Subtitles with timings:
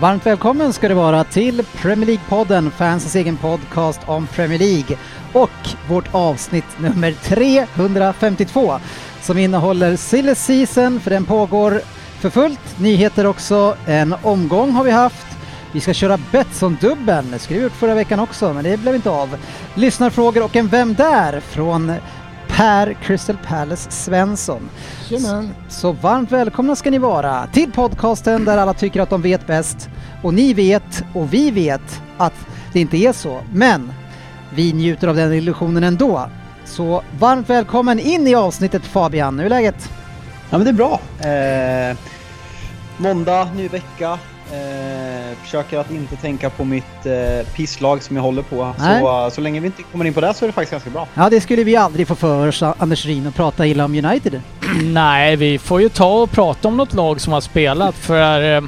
[0.00, 4.96] Varmt välkommen ska det vara till Premier League-podden, fansens egen podcast om Premier League
[5.32, 5.50] och
[5.88, 8.78] vårt avsnitt nummer 352
[9.20, 11.80] som innehåller Silly Season, för den pågår
[12.20, 12.78] för fullt.
[12.78, 15.26] Nyheter också, en omgång har vi haft.
[15.72, 19.10] Vi ska köra Betsson-dubbeln, det skulle vi gjort förra veckan också, men det blev inte
[19.10, 19.36] av.
[19.74, 21.40] Lyssnarfrågor och en Vem där?
[21.40, 21.92] från
[22.58, 24.70] Per Crystal Palace Svensson.
[25.08, 25.48] Tjena.
[25.68, 29.88] Så varmt välkomna ska ni vara till podcasten där alla tycker att de vet bäst.
[30.22, 33.40] Och ni vet och vi vet att det inte är så.
[33.52, 33.92] Men
[34.54, 36.30] vi njuter av den illusionen ändå.
[36.64, 39.38] Så varmt välkommen in i avsnittet Fabian.
[39.38, 39.90] Hur är läget?
[40.50, 41.00] Ja men det är bra.
[41.30, 41.96] Eh,
[42.96, 44.18] måndag, ny vecka.
[44.52, 45.07] Eh,
[45.42, 48.74] försöker att inte tänka på mitt eh, pisslag som jag håller på.
[48.78, 49.00] Nej.
[49.00, 51.08] Så, så länge vi inte kommer in på det så är det faktiskt ganska bra.
[51.14, 54.40] Ja, det skulle vi aldrig få för oss, Anders Ryn, att prata illa om United.
[54.82, 58.56] Nej, vi får ju ta och prata om något lag som har spelat för...
[58.56, 58.62] eh,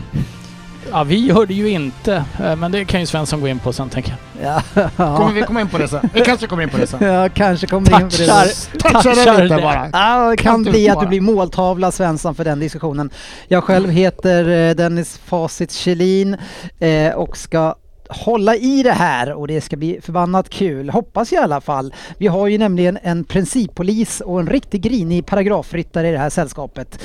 [0.93, 2.25] Ja, vi gör det ju inte.
[2.45, 4.63] eh, Men det kan ju Svensson gå in på sen tänker jag.
[4.97, 6.09] Ja, Kommer vi komma in på det sen?
[6.15, 7.05] Vi kanske kommer in på det sen.
[7.07, 8.27] ja kanske kommer in på det.
[8.27, 9.63] Touchar, Touchar det touchar lite det.
[9.63, 9.91] bara.
[9.93, 13.11] Ja, det kan Kan bli att du blir måltavla Svensson för den diskussionen.
[13.49, 16.37] Jag själv heter eh, Dennis Facit Kjellin
[16.79, 17.75] eh, och ska
[18.09, 21.95] hålla i det här och det ska bli förbannat kul, hoppas jag i alla fall.
[22.19, 26.99] Vi har ju nämligen en princippolis och en riktigt grinig paragrafryttare i det här sällskapet.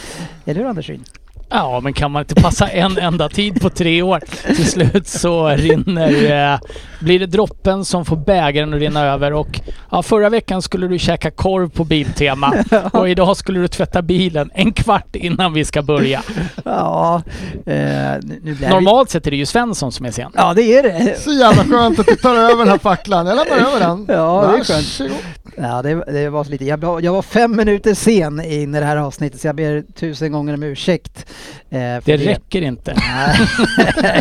[0.45, 1.03] Eller hur Anders Ryn?
[1.49, 4.19] Ja, men kan man inte passa en enda tid på tre år?
[4.55, 6.51] Till slut så rinner...
[6.53, 6.59] Eh,
[6.99, 9.59] blir det droppen som får bägaren att rinna över och...
[9.91, 12.53] Ja, förra veckan skulle du käka korv på Biltema
[12.93, 16.23] och idag skulle du tvätta bilen en kvart innan vi ska börja.
[16.65, 17.21] Ja,
[17.65, 17.73] eh,
[18.21, 20.31] nu blir Normalt sett är det ju Svensson som är sen.
[20.35, 21.19] Ja, det är det.
[21.19, 23.25] Så jävla skönt att du tar över den här facklan.
[23.27, 24.05] Jag lämnar över den.
[24.09, 25.11] Ja, det är skönt.
[25.57, 26.65] Ja, det, det var så lite.
[26.65, 29.83] Jag, var- jag var fem minuter sen in i det här avsnittet så jag ber
[29.99, 31.25] tusen gånger om ursäkt.
[31.69, 32.93] Eh, för Det räcker inte.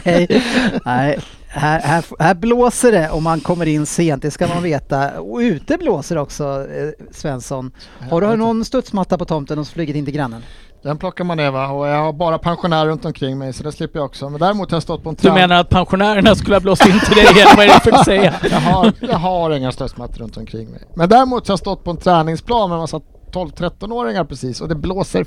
[0.04, 0.28] Nej,
[0.84, 1.18] nej.
[1.48, 5.20] Här, här, här blåser det om man kommer in sent, det ska man veta.
[5.20, 7.70] Och ute blåser det också, eh, Svensson.
[8.10, 10.42] Har du någon studsmatta på tomten och flugit in till grannen?
[10.82, 11.68] Den plockar man ner va?
[11.68, 14.28] Och jag har bara pensionärer runt omkring mig så det slipper jag också.
[14.30, 15.34] Men däremot har jag stått på en Du träd.
[15.34, 17.26] menar att pensionärerna skulle ha blåst in till dig
[17.56, 18.34] vad är det för att säga?
[18.50, 20.80] Jag har, jag har inga stödsmattor runt omkring mig.
[20.94, 23.00] Men däremot har jag stått på en träningsplan med en massa
[23.32, 25.26] 12-13-åringar precis och det blåser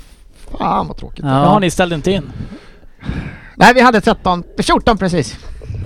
[0.58, 1.24] Fan vad tråkigt.
[1.24, 1.30] Ja.
[1.44, 2.32] Jaha, ni ställde inte in?
[3.56, 5.36] Nej vi hade 13, 14 precis.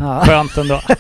[0.01, 0.23] Ja.
[0.27, 0.81] Skönt ändå.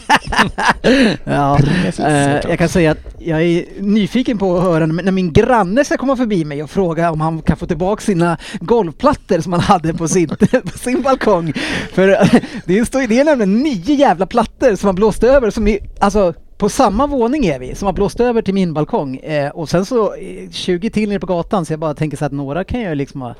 [1.25, 1.59] Ja,
[1.99, 5.97] eh, jag kan säga att jag är nyfiken på att höra när min granne ska
[5.97, 9.95] komma förbi mig och fråga om han kan få tillbaka sina golvplattor som han hade
[9.95, 10.29] på sin,
[10.73, 11.53] på sin balkong.
[11.93, 15.51] För eh, det är, står- det är nämligen nio jävla plattor som har blåst över,
[15.51, 19.17] som är, alltså på samma våning är vi, som har blåst över till min balkong.
[19.17, 22.25] Eh, och sen så eh, 20 till nere på gatan, så jag bara tänker så
[22.25, 23.35] att några kan jag liksom ha,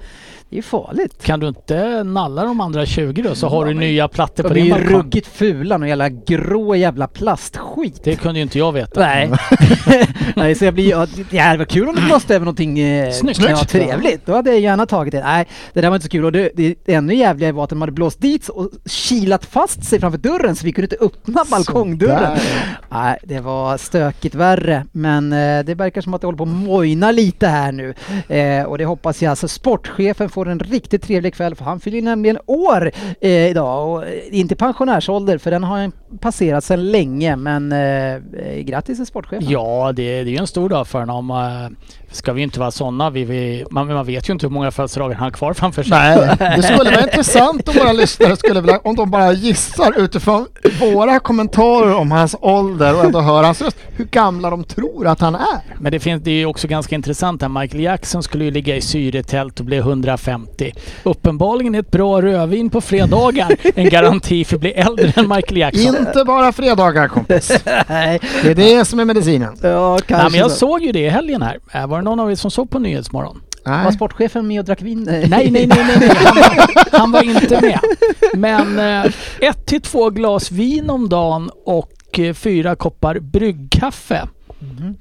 [0.53, 1.25] det är farligt.
[1.25, 4.55] Kan du inte nalla de andra 20 då så har du nya plattor på De
[4.55, 4.99] är din ju balkong?
[4.99, 8.05] ruggigt fula, någon jävla grå jävla plastskit.
[8.05, 9.01] Det kunde ju inte jag veta.
[9.01, 9.31] Nej.
[10.37, 13.13] Nej, så jag blir ja, det hade varit kul om det blåste över någonting eh,
[13.13, 13.41] Snyggt.
[13.49, 14.27] Ja, trevligt.
[14.27, 15.21] Då hade jag gärna tagit det.
[15.25, 16.25] Nej, det där var inte så kul.
[16.25, 20.01] Och det, det ännu jävligare var att de hade blåst dit och kilat fast sig
[20.01, 22.39] framför dörren så vi kunde inte öppna balkongdörren.
[22.91, 24.87] Nej, det var stökigt värre.
[24.93, 27.95] Men eh, det verkar som att det håller på att mojna lite här nu.
[28.29, 29.39] Eh, och det hoppas jag.
[29.39, 33.89] Så sportchefen får en riktigt trevlig kväll för han fyller nämligen år eh, idag.
[33.89, 37.37] Och eh, inte pensionärsålder för den har han passerat sedan länge.
[37.37, 38.21] Men eh, eh,
[38.63, 39.51] grattis till sportchefen.
[39.51, 41.31] Ja, det, det är ju en stor dag för honom.
[41.31, 41.69] Uh,
[42.13, 43.11] ska vi inte vara sådana.
[43.11, 45.99] Vi, vi, man, man vet ju inte hur många födelsedagar han har kvar framför sig.
[45.99, 50.47] Nej, det skulle vara intressant om våra lyssnare skulle vilja, om de bara gissar utifrån
[50.81, 55.21] våra kommentarer om hans ålder och ändå hör hans röst, hur gamla de tror att
[55.21, 55.77] han är.
[55.79, 57.49] Men det, finns, det är ju också ganska intressant här.
[57.49, 60.32] Michael Jackson skulle ju ligga i syretält och bli 150.
[61.03, 65.57] Uppenbarligen är ett bra rödvin på fredagar en garanti för att bli äldre än Michael
[65.57, 65.97] Jackson.
[65.97, 67.53] Inte bara fredagar kompis.
[67.89, 69.57] Nej, Det är det som är medicinen.
[69.63, 70.57] ja, kanske Nej, men jag så.
[70.57, 71.59] såg ju det i helgen här.
[71.75, 73.41] Äh, Var det någon av er som såg på Nyhetsmorgon?
[73.65, 73.93] Var Nej.
[73.93, 75.03] sportchefen med och drack vin?
[75.11, 76.11] Nej, nej, nej, nej, nej.
[76.17, 77.79] Han, var, han var inte med.
[78.35, 84.29] Men eh, ett till två glas vin om dagen och eh, fyra koppar bryggkaffe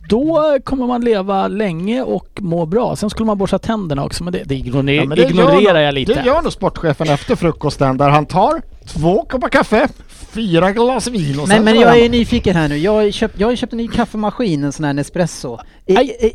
[0.09, 2.95] Då kommer man leva länge och må bra.
[2.95, 5.93] Sen skulle man borsta tänderna också, men det, det, ignorer, Ja, men det ignorerar jag
[5.93, 6.13] lite.
[6.13, 11.39] Det gör nog sportchefen efter frukosten där han tar två koppar kaffe, fyra glas vin
[11.39, 12.77] och Men, men jag är nyfiken här nu.
[12.77, 15.59] Jag har köpt, jag har köpt en ny kaffemaskin, en sån här Nespresso.
[15.85, 16.33] I, i,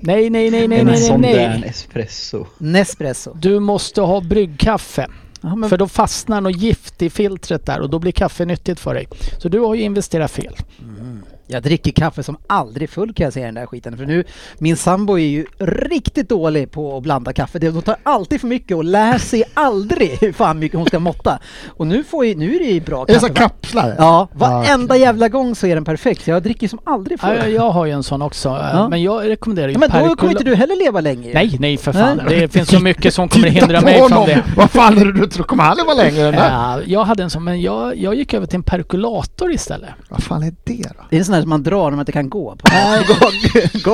[0.00, 1.68] Nej, nej, nej, nej, En nej, sån nej, där nej.
[1.68, 2.46] espresso.
[2.58, 3.34] Nespresso.
[3.34, 5.06] Du måste ha bryggkaffe.
[5.40, 8.80] Ja, men, För då fastnar något gift i filtret där och då blir kaffe nyttigt
[8.80, 9.08] för dig.
[9.38, 10.54] Så du har ju investerat fel.
[11.48, 13.96] jag dricker kaffe som aldrig full kan jag säga i den där skiten.
[13.96, 14.24] För nu,
[14.58, 17.58] min sambo är ju riktigt dålig på att blanda kaffe.
[17.58, 20.98] Det- Hon tar alltid för mycket och lär sig aldrig hur fan mycket hon ska
[20.98, 21.38] måtta.
[21.68, 23.38] Och nu, får ju, nu är det ju bra Är det så kaffe.
[23.38, 23.94] kapslar?
[23.98, 26.24] Ja, varenda jävla gång så är den perfekt.
[26.24, 27.34] Så jag dricker som aldrig Ja, förr.
[27.34, 28.48] jag, jag har ju en sån också.
[28.48, 28.88] eh, Ja.
[28.88, 31.34] Men jag rekommenderar ju Ja, men då kommer inte du heller leva länge ju.
[31.34, 32.20] Nej, nej för fan.
[32.28, 32.40] Nej.
[32.40, 34.42] Det finns så mycket som kommer hindra mig från det.
[34.56, 35.44] Vad fan är det du tror?
[35.44, 36.38] Kommer han leva längre än det?
[36.38, 39.90] Ja, jag hade en sån, men jag, jag gick över till en perkulator istället.
[40.08, 41.04] Vad fan är det då?
[41.10, 42.68] Det är en sån här som man drar när man inte kan gå på.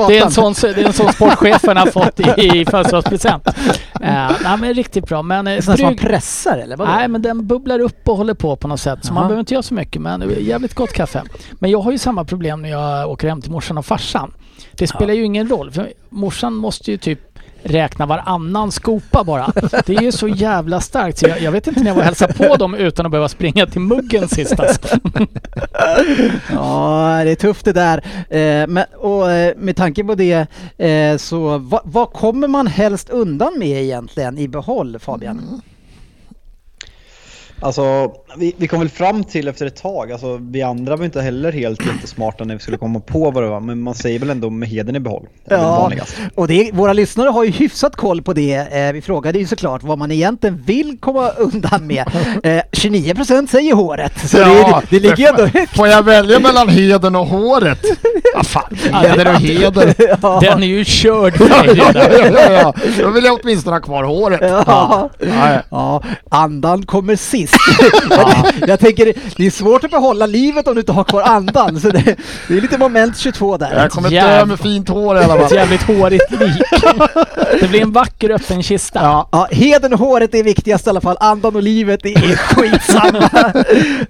[0.07, 3.47] Det är en sån, det är en sån sportchefen har fått i, i födelsedagspresent.
[3.47, 3.53] Uh,
[4.43, 5.21] nej men riktigt bra.
[5.21, 6.91] Men, eh, är sån som man pressar eller vadå?
[6.91, 8.99] Nej men den bubblar upp och håller på på något sätt.
[9.01, 9.13] Så Jaha.
[9.13, 11.23] man behöver inte göra så mycket men det är jävligt gott kaffe.
[11.51, 14.33] Men jag har ju samma problem när jag åker hem till morsan och farsan.
[14.71, 17.32] Det spelar ju ingen roll för morsan måste ju typ
[17.63, 19.51] räkna varannan skopa bara.
[19.85, 22.05] Det är ju så jävla starkt så jag, jag vet inte när jag var och
[22.05, 24.87] hälsade på dem utan att behöva springa till muggen sist alltså.
[26.51, 27.97] Ja, det är tufft det där.
[28.29, 33.09] Eh, men, och eh, med tanke på det, eh, så vad, vad kommer man helst
[33.09, 35.61] undan med egentligen i behåll Fabian?
[37.63, 41.21] Alltså, vi, vi kom väl fram till efter ett tag, alltså vi andra var inte
[41.21, 44.29] heller helt jättesmarta när vi skulle komma på vad det var, men man säger väl
[44.29, 45.27] ändå med heden i behåll.
[45.45, 45.91] Ja,
[46.35, 48.55] och det, våra lyssnare har ju hyfsat koll på det.
[48.55, 52.03] Eh, vi frågade ju såklart vad man egentligen vill komma undan med.
[52.43, 55.75] Eh, 29% säger håret, så det, det ligger ändå högt.
[55.75, 57.79] Får jag välja mellan heden och håret?
[58.35, 59.95] Vad fan, heder och heder.
[60.21, 60.39] Ja.
[60.41, 62.73] Den är ju körd Ja, ja, ja, ja.
[62.99, 64.39] Då vill jag åtminstone ha kvar håret.
[64.41, 64.63] Ja.
[64.67, 65.61] Ja, ja.
[65.69, 67.52] ja, andan kommer sist.
[68.67, 71.89] Jag tänker, det är svårt att behålla livet om du inte har kvar andan, så
[71.89, 72.15] det,
[72.47, 73.73] det är lite moment 22 där.
[73.81, 75.57] Jag kommer dö med fint hår i alla Ett fall.
[75.57, 76.63] jävligt hårigt lik.
[77.61, 78.99] Det blir en vacker öppen kista.
[79.03, 79.29] Ja.
[79.31, 83.53] Ja, heden och håret är viktigast i alla fall, andan och livet är skitsamma.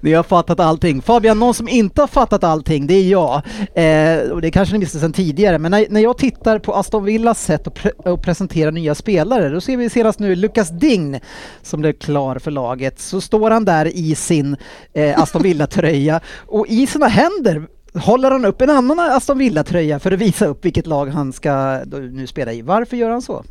[0.00, 1.02] Ni har fattat allting.
[1.02, 3.42] Fabian, någon som inte har fattat allting, det är jag.
[3.74, 7.04] Eh, och det kanske ni visste sedan tidigare, men när, när jag tittar på Aston
[7.04, 11.20] Villas sätt att, pre- att presentera nya spelare, då ser vi senast nu Lucas Dign
[11.62, 13.00] som blev klar för laget.
[13.00, 14.56] Så står han där i sin
[14.92, 20.12] eh, Aston Villa-tröja och i sina händer håller han upp en annan Aston Villa-tröja för
[20.12, 22.62] att visa upp vilket lag han ska nu spela i.
[22.62, 23.44] Varför gör han så?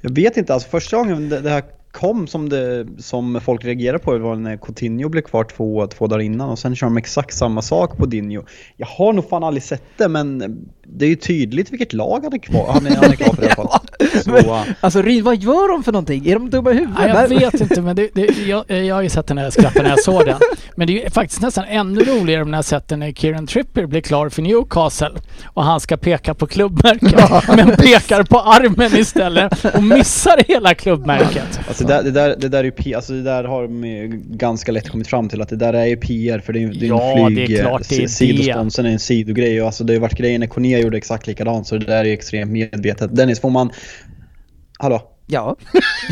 [0.00, 3.98] Jag vet inte, alltså första gången det, det här kom som, det, som folk reagerade
[3.98, 7.34] på var när Coutinho blev kvar två, två dagar innan och sen kör de exakt
[7.34, 8.44] samma sak på Dinho.
[8.76, 10.38] Jag har nog fan aldrig sett det men
[10.84, 13.42] det är ju tydligt vilket lag han är kvar, han är, han är kvar för
[13.42, 13.80] i alla fall.
[14.24, 16.26] Så, äh, Alltså Ryd, vad gör de för någonting?
[16.28, 16.96] Är de dumma i huvudet?
[16.98, 19.82] Ja, jag vet inte, men det, det, jag, jag har ju sett den här skratten
[19.82, 20.38] när jag såg den.
[20.76, 23.86] Men det är ju faktiskt nästan ännu roligare när jag sett den när Kieran Trippier
[23.86, 25.10] blir klar för Newcastle
[25.44, 27.20] och han ska peka på klubbmärket,
[27.56, 31.60] men pekar på armen istället och missar hela klubbmärket.
[31.68, 34.22] Alltså det, där, det, där, det där är ju alltså det där har de ju
[34.30, 36.86] ganska lätt kommit fram till att det där är ju PR för det är, det
[36.86, 38.08] är Ja, en det är flyg, klart det är det.
[38.08, 41.26] sidosponsorn är en sidogrej och alltså det har ju varit grejer när Cornea gjorde exakt
[41.26, 43.16] likadant så det där är ju extremt medvetet.
[43.16, 43.70] Dennis, får man...
[44.78, 45.02] Hallå?
[45.26, 45.56] Ja.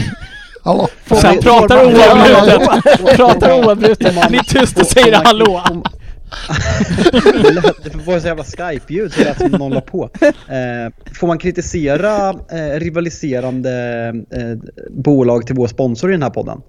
[0.65, 0.89] Hallå?
[1.05, 3.17] Får Sen pratar får man- oavbrutet.
[3.17, 4.29] Pratar oavbrutet.
[4.29, 5.63] Blir tyst och säger hallå.
[7.85, 10.11] Det var så jävla Skype-ljud så det lät som någon la på.
[10.23, 13.73] Eh, får man kritisera eh, rivaliserande
[14.31, 16.61] eh, bolag till vår sponsor i den här podden?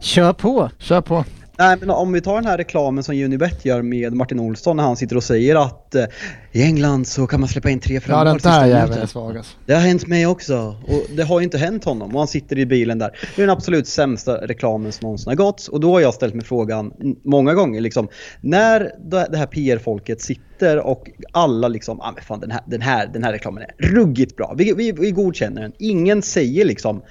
[0.00, 0.70] Kör på.
[0.78, 1.24] Kör på.
[1.60, 4.84] Nej, men om vi tar den här reklamen som Unibet gör med Martin Olsson när
[4.84, 6.04] han sitter och säger att eh,
[6.52, 9.06] i England så kan man släppa in tre Ja framåt den sista där jäveln är
[9.06, 9.56] svag alltså.
[9.66, 12.58] Det har hänt mig också och det har ju inte hänt honom och han sitter
[12.58, 13.18] i bilen där.
[13.36, 16.34] Det är den absolut sämsta reklamen som någonsin har gått och då har jag ställt
[16.34, 16.92] mig frågan
[17.24, 18.08] många gånger liksom
[18.40, 18.92] när
[19.30, 23.24] det här PR-folket sitter och alla liksom, ah, men fan den här, den här, den
[23.24, 24.54] här reklamen är ruggigt bra.
[24.58, 25.72] Vi, vi, vi godkänner den.
[25.78, 27.02] Ingen säger liksom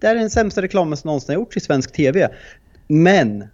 [0.00, 2.28] det är den sämsta reklamen som någonsin har gjorts i svensk TV.
[2.86, 3.44] Men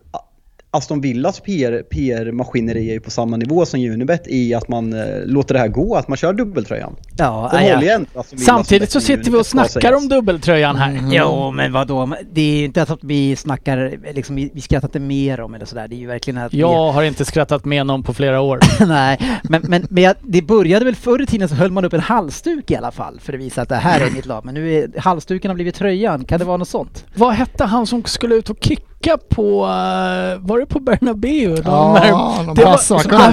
[0.73, 5.07] Aston Villas PR, PR-maskineri är ju på samma nivå som Unibet i att man eh,
[5.25, 6.97] låter det här gå, att man kör dubbeltröjan.
[7.17, 7.59] Ja, ja.
[7.59, 8.07] håller igen
[8.47, 11.01] Samtidigt så sitter vi och snackar om dubbeltröjan här.
[11.13, 12.15] Jo, men vadå?
[12.33, 15.67] Det är ju inte att vi snackar, liksom, vi, vi skrattar inte mer om eller
[15.67, 15.89] sådär.
[15.89, 18.59] Det är ju verkligen att vi- Jag har inte skrattat med någon på flera år.
[18.87, 21.93] Nej, men, men, men jag, det började väl förr i tiden så höll man upp
[21.93, 24.45] en halsduk i alla fall för att visa att det här är mitt lag.
[24.45, 26.25] Men nu är halsduken har blivit tröjan.
[26.25, 27.05] Kan det vara något sånt?
[27.15, 31.54] Vad hette han som skulle ut och kicka trycka på, eh, var det på Bernabéu?
[31.57, 32.54] De Ja, här-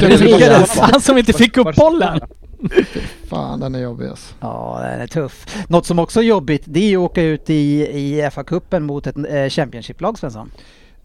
[0.01, 0.77] de lyckades.
[0.79, 2.19] Han som inte fick upp bollen.
[3.29, 4.33] Fan, den är jobbig alltså.
[4.39, 5.65] Ja, den är tuff.
[5.69, 9.15] Något som också är jobbigt, det är att åka ut i, i FA-cupen mot ett
[9.17, 10.51] eh, Championship-lag Svensson.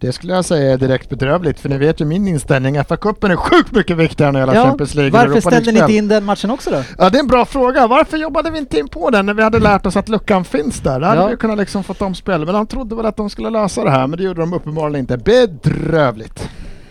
[0.03, 2.77] Det skulle jag säga är direkt bedrövligt för ni vet ju min inställning.
[2.79, 5.11] FA-cupen är sjukt mycket viktigare än hela Champions League.
[5.13, 6.83] varför Europa ställde ni inte in den matchen också då?
[6.99, 7.87] Ja det är en bra fråga.
[7.87, 10.81] Varför jobbade vi inte in på den när vi hade lärt oss att luckan finns
[10.81, 11.01] där?
[11.01, 11.27] Hade Ja.
[11.27, 12.45] vi kunnat liksom fått om spel.
[12.45, 15.01] Men de trodde väl att de skulle lösa det här men det gjorde de uppenbarligen
[15.01, 15.17] inte.
[15.19, 16.49] Bedrövligt.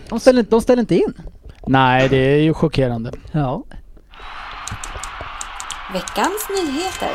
[0.08, 1.12] De ställde, de ställde inte in.
[1.66, 3.10] Nej, det är ju chockerande.
[3.32, 3.64] Ja.
[5.92, 7.10] Veckans nyheter.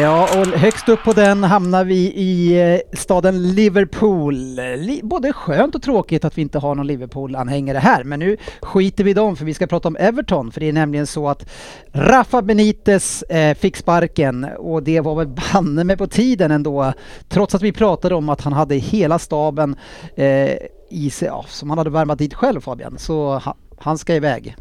[0.00, 4.60] Ja, och högst upp på den hamnar vi i eh, staden Liverpool.
[5.02, 9.10] Både skönt och tråkigt att vi inte har någon Liverpool-anhängare här, men nu skiter vi
[9.10, 11.48] i dem för vi ska prata om Everton, för det är nämligen så att
[11.92, 16.92] Rafa Benitez eh, fick sparken och det var väl banne med på tiden ändå,
[17.28, 19.76] trots att vi pratade om att han hade hela staben
[20.16, 20.56] eh,
[20.90, 23.42] i sig, ja, som han hade värmat dit själv Fabian, så
[23.78, 24.56] han ska iväg.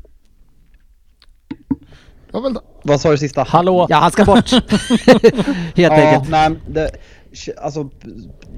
[2.83, 3.43] Vad sa du sista?
[3.49, 3.87] Hallå?
[3.89, 4.51] Ja, han ska bort.
[4.51, 6.29] Helt Ja, enkelt.
[6.29, 6.91] nej, det,
[7.57, 7.89] alltså,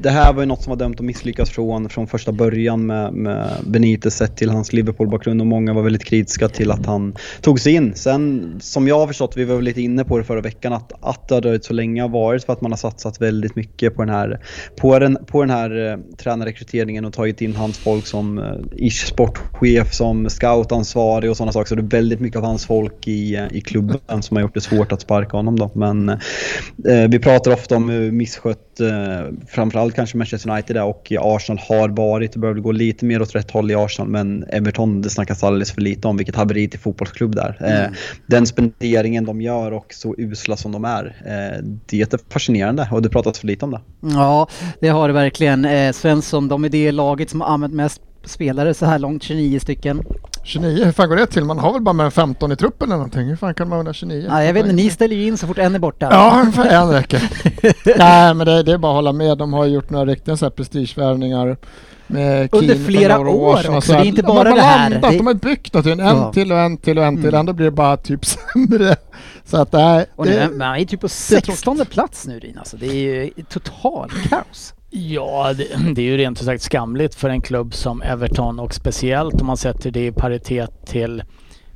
[0.02, 3.14] det här var ju något som var dömt att misslyckas från, från första början med,
[3.14, 7.60] med Benitez sett till hans Liverpool-bakgrund och många var väldigt kritiska till att han tog
[7.60, 7.96] sig in.
[7.96, 10.92] Sen som jag har förstått, vi var väl lite inne på det förra veckan, att,
[11.00, 13.96] att det har dröjt så länge har varit för att man har satsat väldigt mycket
[13.96, 14.40] på den här,
[14.76, 19.08] på den, på den här eh, tränarrekryteringen och tagit in hans folk som eh, ish
[19.08, 21.68] sportchef, som scoutansvarig och sådana saker.
[21.68, 24.54] Så det är väldigt mycket av hans folk i, eh, i klubben som har gjort
[24.54, 25.72] det svårt att sparka honom då.
[25.76, 31.14] Men eh, vi pratar ofta om hur misskött eh, framförallt kanske Manchester United är och
[31.20, 32.34] Arsenal har varit.
[32.34, 35.44] Det börjar väl gå lite mer åt rätt håll i Arsenal men Everton det snackas
[35.44, 37.58] alldeles för lite om vilket haveri till fotbollsklubb där.
[37.62, 37.92] Eh,
[38.26, 43.02] den spenderingen de gör och så usla som de är, eh, det är fascinerande och
[43.02, 43.82] det pratas för lite om det.
[44.00, 44.48] Ja,
[44.80, 45.66] det har det verkligen.
[45.66, 49.60] Eh, Svensson, de är det laget som har använt mest spelare så här långt, 29
[49.60, 50.04] stycken.
[50.44, 51.44] 29, hur fan går det till?
[51.46, 53.28] Man har väl bara med en 15 i truppen eller någonting?
[53.28, 54.28] Hur fan kan man ha 29?
[54.30, 56.08] Nej, jag vet inte, ni ställer ju in så fort en är borta.
[56.12, 57.30] Ja, en räcker.
[57.98, 59.38] Nej, men det, det är bara att hålla med.
[59.38, 61.58] De har gjort några riktiga så här prestigevärvningar.
[62.10, 64.90] Med Under flera år och också, så det är inte De bara har det här.
[64.90, 66.34] Landat, Det- De har byggt någonting, en Ja.
[66.34, 67.28] till och en till och en till.
[67.28, 67.40] Mm.
[67.40, 68.96] Ändå blir det bara typ sämre.
[69.46, 72.28] Så att nej, Och nu, det, men han är typ på det är 16 plats
[72.28, 72.78] nu Rin, alltså.
[72.78, 74.74] Det är ju total kaos.
[74.89, 78.74] Ja, det, det är ju rent ut sagt skamligt för en klubb som Everton och
[78.74, 81.24] speciellt om man sätter det i paritet till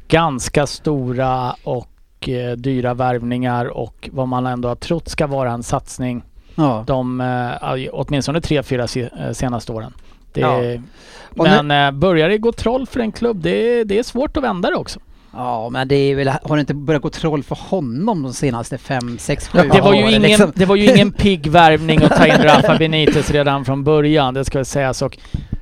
[0.07, 5.63] ganska stora och eh, dyra värvningar och vad man ändå har trott ska vara en
[5.63, 6.23] satsning
[6.55, 6.83] Ja.
[6.87, 9.93] de eh, åtminstone tre, fyra se, eh, senaste åren.
[10.33, 10.81] Det, Ja.
[11.35, 14.69] Men eh, börjar det gå troll för en klubb, det, det är svårt att vända
[14.69, 14.99] det också.
[15.33, 18.77] Ja, men det är väl, har det inte börjat gå troll för honom de senaste
[18.77, 20.09] 5, 6, 7 Det var, ju åren?
[20.09, 20.51] ingen, liksom?
[20.55, 24.45] det var ju ingen pigg värvning att ta in Rafa Benitez redan från början, det
[24.45, 25.01] ska väl sägas.
[25.01, 25.17] Och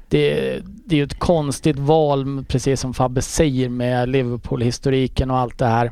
[0.07, 5.57] det, det är ju ett konstigt val, precis som Fabbe säger, med Liverpool-historiken och allt
[5.57, 5.91] det här.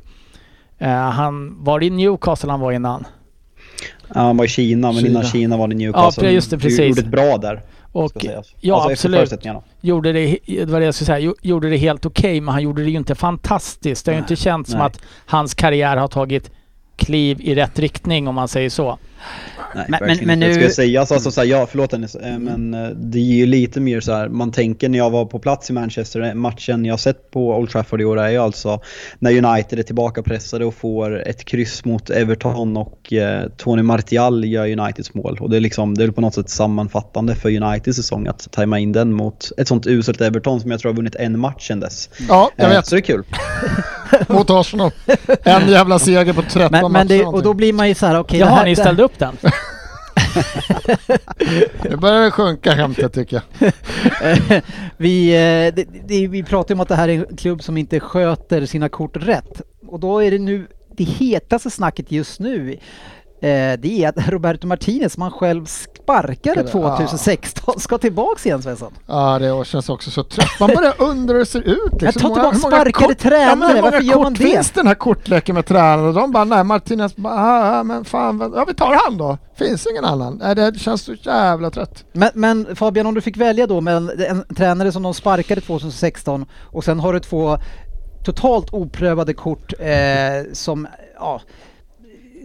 [0.77, 3.05] Eh, han var det i Newcastle han var innan.
[4.13, 5.10] Ja, han var i Kina, men Kina.
[5.10, 6.25] innan Kina var det Newcastle.
[6.25, 6.77] Ja, just det, precis.
[6.77, 7.62] Du gjorde ett bra där.
[7.91, 8.53] Och sägas.
[8.60, 9.29] ja, alltså, absolut.
[9.82, 12.63] Gjorde det, det var det jag skulle säga, gjo- gjorde det helt okej men han
[12.63, 14.06] gjorde det ju inte fantastiskt.
[14.06, 16.51] Det har ju inte känts som att hans karriär har tagit
[16.96, 18.98] kliv i rätt riktning om man säger så.
[19.77, 22.15] Nej, Men- men- men nu- Ska jag säga alltså, alltså, så här, ja förlåt Dennis,
[22.15, 25.25] eh, men eh, det är ju lite mer så här, man tänker när jag var
[25.25, 28.38] på plats i Manchester, eh, matchen jag sett på Old Trafford i år är ju
[28.38, 28.81] alltså
[29.19, 34.46] när United är tillbaka pressade och får ett kryss mot Everton och eh, Tony Martial
[34.46, 35.38] gör Uniteds mål.
[35.41, 38.79] Och det är liksom, det är på något sätt sammanfattande för Uniteds säsong att tajma
[38.79, 41.79] in den mot ett sånt uselt Everton som jag tror har vunnit en match sedan
[41.79, 42.10] dess.
[42.29, 42.86] ja, jag vet.
[42.88, 43.24] Så det är kul.
[44.27, 44.91] Mot Arsenal.
[45.43, 47.07] En jävla seger på 13 Men, men matcher.
[47.07, 48.39] det, och då blir man ju så här, okej...
[48.39, 49.38] Jaha, det här, ni ställde upp den?
[51.89, 53.72] Nu börjar det sjunka skämtet tycker jag.
[54.98, 57.77] vi, eh, det, det, vi pratar ju om att det här är en klubb som
[57.77, 59.62] inte sköter sina kort rätt.
[59.88, 60.67] Och då är det nu
[60.98, 62.77] det hetaste snacket just nu
[63.41, 66.67] eh, det är att Roberto Martinez, som han själv sparkade Ja.
[66.72, 68.94] 2016, ska tillbaks igen Svensson.
[69.08, 70.60] Ja, det känns också så trött.
[70.60, 72.01] Man börjar undra hur det ser ut.
[72.01, 72.01] Liksom.
[72.01, 74.39] Men ta Hur många- tillbaka många sparkade kort- tränare, Ja, varför gör man det?
[74.44, 76.12] finns den här kortleken med tränare?
[76.12, 79.38] De bara, nej Martinez bara, ah, ah, men fan, ja vi tar han då.
[79.56, 80.41] Finns ingen annan.
[80.44, 82.03] Nej, det känns så jävla trött.
[82.13, 85.62] Men, men Fabian, om du fick välja då med en, en tränare som de sparkade
[85.62, 87.58] 2016 och sen har du två
[88.25, 90.88] totalt oprövade kort eh, som,
[91.20, 91.41] ja,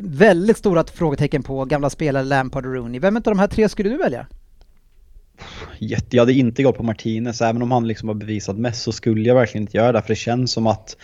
[0.04, 3.00] väldigt stora frågetecken på gamla spelare Lampard och Rooney.
[3.00, 4.26] Vem av de här tre skulle du välja?
[5.78, 8.92] Jätte, jag hade inte gått på Martinez, även om han liksom har bevisat mest så
[8.92, 10.02] skulle jag verkligen inte göra det.
[10.02, 10.96] För det känns som att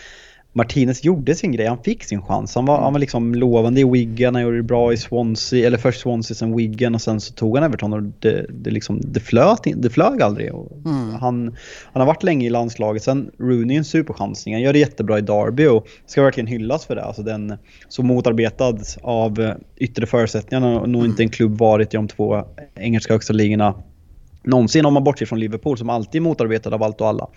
[0.53, 2.55] Martinez gjorde sin grej, han fick sin chans.
[2.55, 2.83] Han var, Mm.
[2.83, 6.35] han var liksom lovande i Wigan, han gjorde det bra i Swansea, eller först Swansea
[6.35, 9.89] sen Wigan och sen så tog han Everton och det, det, liksom, det, flöt, det
[9.89, 10.49] flög aldrig.
[10.49, 11.09] Mm.
[11.21, 11.55] han,
[11.93, 15.17] han har varit länge i landslaget, sen Rooney är en superchansning, han gör det jättebra
[15.17, 17.03] i Derby och ska verkligen hyllas för det.
[17.03, 17.57] Alltså den
[17.89, 22.43] så motarbetad av yttre förutsättningarna och nog inte en klubb varit i de två
[22.75, 23.73] engelska högsta ligorna
[24.43, 27.27] någonsin om man bortser från Liverpool som alltid är motarbetad av allt och alla.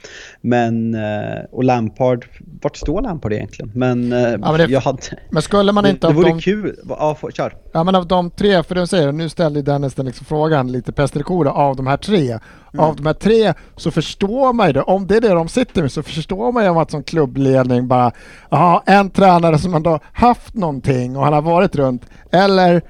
[0.40, 2.26] Men, eh, och Lampard,
[2.62, 3.72] vart står Lampard egentligen?
[3.74, 4.98] Men, eh, men det- jag hade...
[5.30, 6.76] Men skulle man Det, inte det av vore de, kul.
[6.88, 7.54] Ja, få- kör.
[7.72, 10.92] ja, men av de tre, för de säger, nu ställde Dennis den liksom frågan lite
[10.92, 12.38] pest eller av de här tre.
[12.78, 15.82] Av de här tre så förstår man ju det, om det är det de sitter
[15.82, 18.12] med så förstår man ju att som klubbledning bara,
[18.50, 22.82] ja en tränare som ändå haft någonting och han har varit runt, eller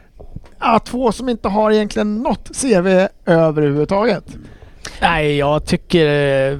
[0.62, 4.24] ja, två som inte har egentligen något CV överhuvudtaget.
[5.00, 6.06] Nej, jag tycker...
[6.52, 6.58] eh,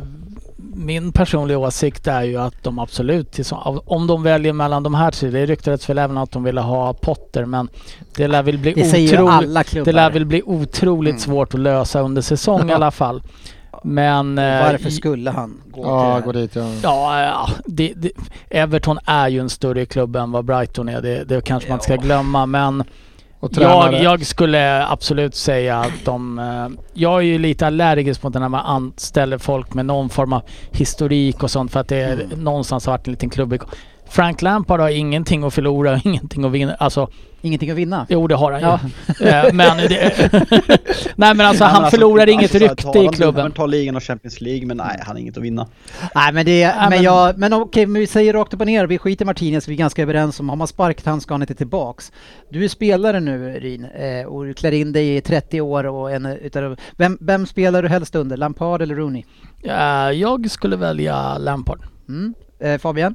[0.75, 3.39] Min personliga åsikt är ju att de absolut,
[3.87, 6.93] om de väljer mellan de här tre, det ryktades väl även att de ville ha
[6.93, 7.69] Potter men
[8.17, 8.83] det lär väl bli Det
[9.13, 11.21] otroligt, det lär väl bli otroligt Mm.
[11.21, 13.23] svårt att lösa under säsong i alla fall.
[13.85, 14.39] Men...
[14.39, 16.71] eh, Varför skulle han gå Ja, till gå dit ja.
[16.83, 18.11] Ja, ja det, det,
[18.51, 21.03] Everton är ju en större klubb än vad Brighton är.
[21.03, 22.47] Det, det kanske man inte ska glömma.
[22.47, 22.85] Men
[23.43, 23.93] Och tränare.
[23.97, 26.39] jag, jag skulle absolut säga att de...
[26.39, 30.43] eh, Jag är ju lite allergisk mot när man anställer folk med någon form av
[30.71, 33.59] historik och sånt för att det är någonstans har varit en liten klubb.
[34.13, 36.75] Frank Lampard har ingenting att förlora och ingenting att vinna.
[36.75, 37.09] Alltså,
[37.45, 38.07] Ingenting att vinna.
[38.09, 38.81] jo det har han Ja.
[39.21, 39.27] ju.
[39.29, 40.33] Eh, men det,
[41.17, 43.35] Nej men alltså Nej, han men förlorar inget alltså, så här, rykte i han klubben.
[43.35, 45.67] dubbeln, tar ligan och Champions League, men nej, han har inget att vinna.
[46.15, 48.87] Nej men det, men, men- jag, men okej, men vi säger rakt upp och ner,
[48.87, 51.43] vi skiter i Martinez, vi är ganska överens om, har man sparkat han ska han
[51.43, 52.13] inte tillbaks.
[52.51, 56.11] Du är spelare nu Rin, eh, och du klär in dig i 30 år och
[56.13, 59.25] en utav, vem, vem spelar du helst under, Lampard eller Rooney?
[59.65, 61.81] Eh, Jag skulle välja Lampard.
[62.09, 62.35] Mm.
[62.79, 63.15] Fabian?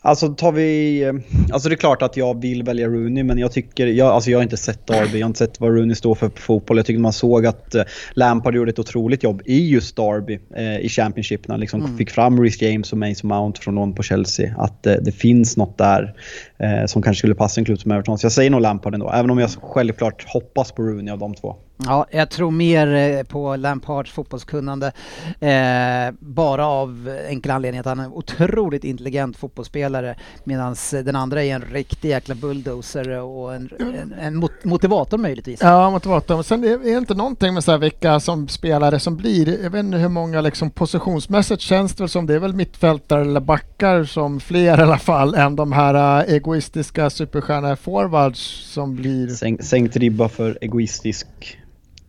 [0.00, 1.02] Alltså tar vi...
[1.02, 1.12] eh,
[1.52, 3.86] Alltså det är klart att jag vill välja Rooney men jag tycker...
[3.86, 6.28] Jag, alltså jag har inte sett Derby, jag har inte sett vad Rooney står för
[6.28, 6.76] på fotboll.
[6.76, 10.78] Jag tycker man såg att eh, Lampard gjorde ett otroligt jobb i just Derby eh,
[10.78, 14.02] i Championship när han liksom fick fram Reece James och Mason Mount från lån på
[14.02, 14.54] Chelsea.
[14.58, 16.14] Att eh, det finns något där
[16.58, 18.18] eh, som kanske skulle passa en klubb som Everton.
[18.18, 21.34] Så jag säger nog Lampard ändå, även om jag självklart hoppas på Rooney av de
[21.34, 21.56] två.
[21.84, 24.92] Ja, jag tror mer eh, på Lampards fotbollskunnande.
[25.40, 31.44] Eh, bara av enkel anledning att han är en otroligt intelligent fotbollsspelare medan den andra
[31.44, 35.60] är en riktig jäkla bulldozer och en, en, en mot- motivator möjligtvis.
[35.62, 36.42] Ja, motivator.
[36.42, 39.62] Sen är det inte någonting med så här vilka som spelare som blir.
[39.62, 43.40] Jag vet inte hur många liksom positionsmässigt känns det som det är väl mittfältare eller
[43.40, 48.40] backar som fler i alla fall än de här äh, egoistiska superstjärnor forwards
[48.72, 49.28] som blir.
[49.28, 51.26] Sänk, sänkt ribba för egoistisk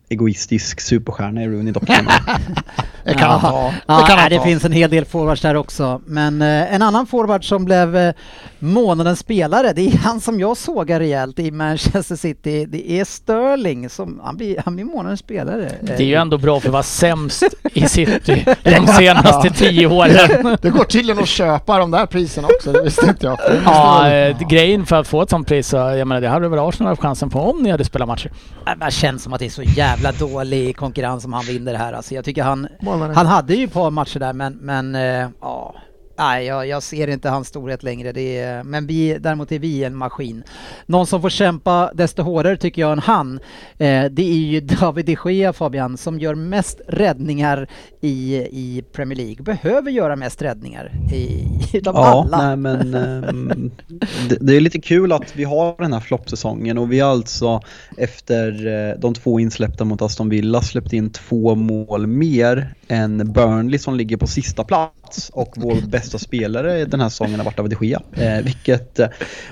[0.08, 1.82] egoistisk superstjärna i Rooney dock.
[3.04, 3.74] Det kan han ta.
[3.86, 4.44] Ja, det kan nej, han det ta.
[4.44, 6.00] finns en hel del forwards där också.
[6.06, 8.14] Men eh, en annan forward som blev eh,
[8.60, 12.66] månadens spelare, det är han som jag sågar rejält i Manchester City.
[12.66, 15.72] Det är Sterling som, han blir, han blir månadens spelare.
[15.80, 20.56] Det är ju ändå bra för att vara sämst i City de senaste tio åren.
[20.62, 23.38] Det går tydligen att köpa de där priserna också, det visste inte jag.
[23.64, 26.58] Ja, eh, grejen för att få ett sånt pris, så, jag menar det hade väl
[26.58, 28.30] Arsenal haft chansen på om ni hade spelat matcher.
[28.86, 31.92] Det känns som att det är så jävla dålig konkurrens om han vinner det här.
[31.92, 33.16] Alltså, jag tycker han, Månaden.
[33.16, 35.74] han hade ju ett par matcher där men, men eh, ja.
[36.20, 38.12] Nej, jag, jag ser inte hans storhet längre.
[38.12, 40.42] Det är, men vi, däremot är vi en maskin.
[40.86, 43.40] Någon som får kämpa desto hårdare tycker jag än han,
[43.78, 47.68] eh, det är ju David de Gea Fabian, som gör mest räddningar
[48.00, 49.42] i, i Premier League.
[49.42, 51.44] Behöver göra mest räddningar i,
[51.76, 52.46] utav Ja, alla.
[52.46, 53.70] nej men ehm,
[54.28, 57.60] det, det är lite kul att vi har den här floppsäsongen och vi har alltså
[57.96, 63.78] efter eh, de två insläppta mot Aston Villa släppt in två mål mer än Burnley
[63.78, 67.76] som ligger på sista plats och vår bästa spelare den här säsongen har varit David
[67.80, 68.02] de Gea.
[68.12, 69.08] Eh, vilket, eh,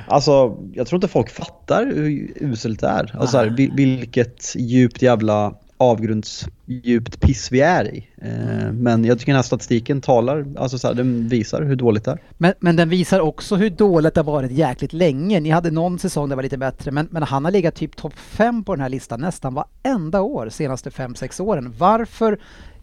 [0.06, 3.10] alltså jag tror inte folk fattar hur uselt det är.
[3.14, 8.08] Alltså, så här, vil- vilket djupt jävla avgrundsdjupt piss vi är i.
[8.22, 12.04] Eh, men jag tycker den här statistiken talar, alltså så här, den visar hur dåligt
[12.04, 12.22] det är.
[12.38, 15.40] Men, men den visar också hur dåligt det har varit jäkligt länge.
[15.40, 17.96] Ni hade någon säsong där det var lite bättre, men, men han har legat typ
[17.96, 21.74] topp 5 på den här listan nästan varenda år senaste 5-6 åren.
[21.78, 22.38] Varför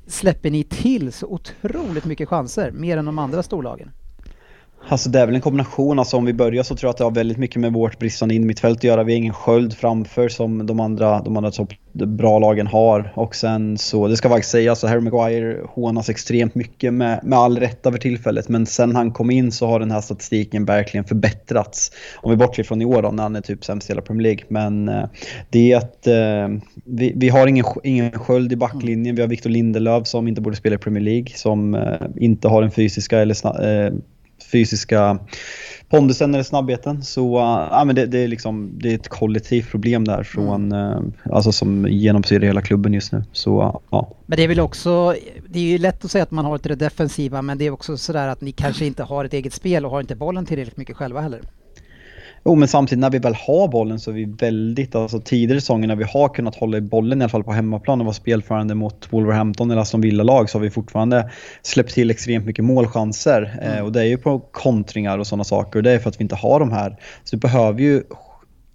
[0.07, 3.91] släpper ni till så otroligt mycket chanser, mer än de andra storlagen?
[4.87, 5.99] Alltså det är väl en kombination.
[5.99, 8.35] Alltså om vi börjar så tror jag att det har väldigt mycket med vårt bristande
[8.35, 9.03] innermittfält att göra.
[9.03, 13.13] Vi har ingen sköld framför som de andra, de andra topp, de bra lagen har.
[13.15, 17.39] Och sen så, det ska faktiskt sägas, så Harry Maguire hånas extremt mycket med, med
[17.39, 18.49] all rätta för tillfället.
[18.49, 21.91] Men sen han kom in så har den här statistiken verkligen förbättrats.
[22.15, 24.23] Om vi bortser från i år då, när han är typ sämst i hela Premier
[24.23, 24.43] League.
[24.47, 25.05] Men eh,
[25.49, 29.15] det är att eh, vi, vi har ingen, ingen sköld i backlinjen.
[29.15, 31.29] Vi har Victor Lindelöf som inte borde spela i Premier League.
[31.35, 33.93] Som eh, inte har den fysiska eller eh,
[34.55, 35.19] fysiska
[35.89, 37.03] pondusen eller snabbheten.
[37.03, 37.37] Så
[37.71, 41.03] ja, men det, det, är liksom, det är ett kollektivt problem där från, mm.
[41.03, 43.23] uh, alltså som genomsyrar hela klubben just nu.
[43.31, 44.11] Så, ja.
[44.25, 45.15] Men det är väl också,
[45.49, 47.97] det är ju lätt att säga att man har ett defensiva men det är också
[47.97, 50.97] sådär att ni kanske inte har ett eget spel och har inte bollen tillräckligt mycket
[50.97, 51.41] själva heller.
[52.47, 55.87] Jo, men samtidigt när vi väl har bollen så är vi väldigt, alltså tidigare säsonger
[55.87, 58.75] när vi har kunnat hålla i bollen i alla fall på hemmaplan och vara spelförande
[58.75, 61.31] mot Wolverhampton eller Aston Villa-lag så har vi fortfarande
[61.61, 63.57] släppt till extremt mycket målchanser.
[63.61, 63.77] Mm.
[63.77, 66.19] Eh, och det är ju på kontringar och sådana saker och det är för att
[66.19, 66.97] vi inte har de här.
[67.23, 68.03] Så vi behöver ju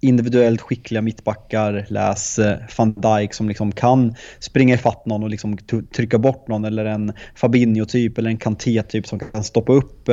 [0.01, 5.57] individuellt skickliga mittbackar, läs eh, van Dijk som liksom kan springa ifatt någon och liksom
[5.95, 10.09] trycka bort någon eller en Fabinho-typ eller en Kanté-typ som kan stoppa upp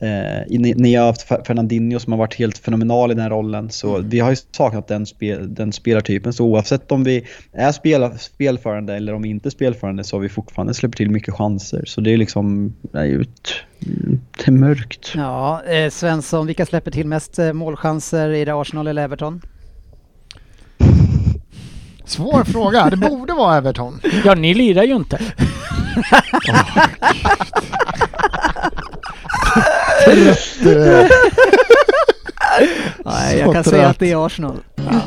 [0.00, 3.70] eh, Eh, ni, har haft Fernandinho som har varit helt fenomenal i den här rollen.
[3.70, 4.08] Så mm.
[4.08, 6.32] vi har ju saknat den, spel, den spelartypen.
[6.32, 10.20] Så oavsett om vi är spel, spelförande eller om vi inte är spelförande så har
[10.20, 11.82] vi fortfarande släppt till mycket chanser.
[11.86, 13.24] Så det är liksom, är ju
[14.36, 15.12] det är mörkt.
[15.14, 18.28] Ja, eh, Svensson, vilka släpper till mest eh, målchanser?
[18.28, 19.40] Är det Arsenal eller Everton?
[22.04, 22.90] Svår fråga.
[22.90, 24.00] Det borde vara Everton.
[24.24, 25.20] Ja, ni lirar ju inte.
[28.92, 28.95] oh,
[33.04, 33.66] Nej, jag kan trött.
[33.66, 34.56] säga att det är Arsenal.
[34.76, 35.00] Ja.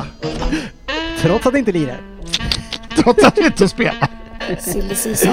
[1.20, 2.00] Trots att det inte lirar.
[2.96, 4.08] Trots att vi inte spelar.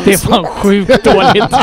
[0.06, 1.44] Det är fan sjukt dåligt.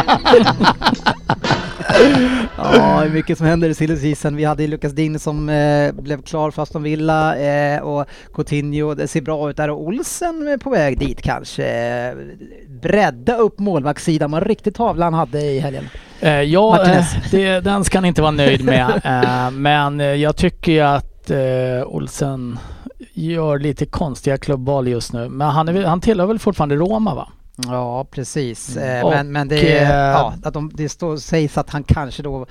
[2.57, 4.15] ja, mycket som händer i silly.
[4.33, 9.09] Vi hade Lukas Ding som eh, blev klar för Aston Villa eh, och Coutinho, det
[9.09, 12.15] ser bra ut där och Olsen på väg dit kanske.
[12.83, 15.85] Bredda upp målvaktssidan, vad riktigt tavla han hade i helgen.
[16.21, 19.01] Eh, ja, eh, det, den ska han inte vara nöjd med.
[19.05, 21.11] Eh, men eh, jag tycker att
[21.87, 22.59] Olsen
[23.13, 25.29] gör lite konstiga klubbval just nu.
[25.29, 27.29] Men han, är, han tillhör väl fortfarande Roma va?
[27.57, 28.77] Ja, precis.
[28.77, 29.09] Mm.
[29.09, 32.47] Men, men det, är, ja, att de, det står, sägs att han kanske då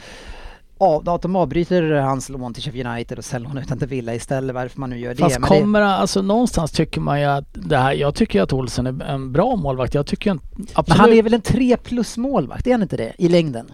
[0.77, 4.15] av, att de avbryter hans lån till Sheffield United och säljer honom utan till Villa
[4.15, 5.41] istället, varför man nu gör Fast det.
[5.41, 8.87] Fast kommer det, alltså någonstans tycker man ju att det här, jag tycker att Olsen
[8.87, 9.93] är en bra målvakt.
[9.93, 10.31] Jag tycker
[10.73, 10.87] absolut...
[10.87, 13.13] Men han är väl en 3 plus målvakt, är han inte det?
[13.17, 13.71] I längden?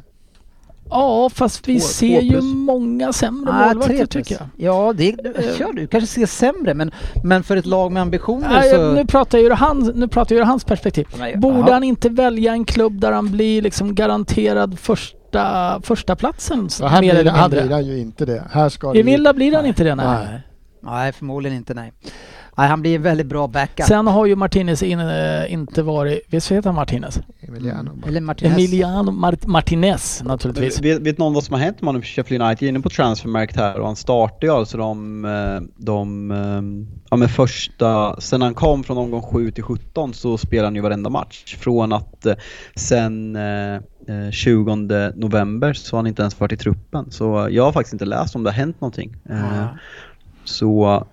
[0.89, 4.49] Ja, fast vi två, ser två ju många sämre ah, målvakter tycker jag.
[4.57, 5.15] Ja, det,
[5.57, 6.91] kör du kanske ser sämre, men,
[7.23, 8.91] men för ett lag med ambitioner Nej, så...
[8.91, 11.07] Nu pratar jag ur hans, nu pratar jag ur hans perspektiv.
[11.19, 11.71] Nej, Borde aha.
[11.71, 16.99] han inte välja en klubb där han blir liksom garanterad första, första platsen ja, här,
[16.99, 18.43] blir, här blir han ju inte det.
[18.51, 20.05] Här ska I Villa blir han inte det, nej.
[20.07, 20.41] nej.
[20.81, 21.93] Nej, förmodligen inte, nej.
[22.59, 23.85] Nej, han blir en väldigt bra backup.
[23.85, 26.21] Sen har ju Martinez in, äh, inte varit...
[26.27, 27.19] Visst heter han Martinez?
[27.39, 27.91] Emiliano.
[27.91, 28.03] Mm.
[28.07, 28.57] Eller Martinez.
[28.57, 30.81] Emiliano Mart Martinez naturligtvis.
[30.81, 32.63] Vet, vet någon vad som har hänt med honom på Sheffield United?
[32.63, 36.97] Jag är inne på transfermarkt här och han startade ju alltså de, eh, de eh,
[37.09, 40.81] ja men första, sen han kom från omgång 7 till 17 så spelade han ju
[40.81, 41.57] varenda match.
[41.59, 42.27] Från att
[42.75, 43.37] sen
[44.31, 44.75] 20
[45.15, 47.11] november så har han inte ens varit i truppen.
[47.11, 49.15] Så jag har faktiskt inte läst om det har hänt någonting.
[49.29, 49.65] Mm.
[50.43, 51.03] Så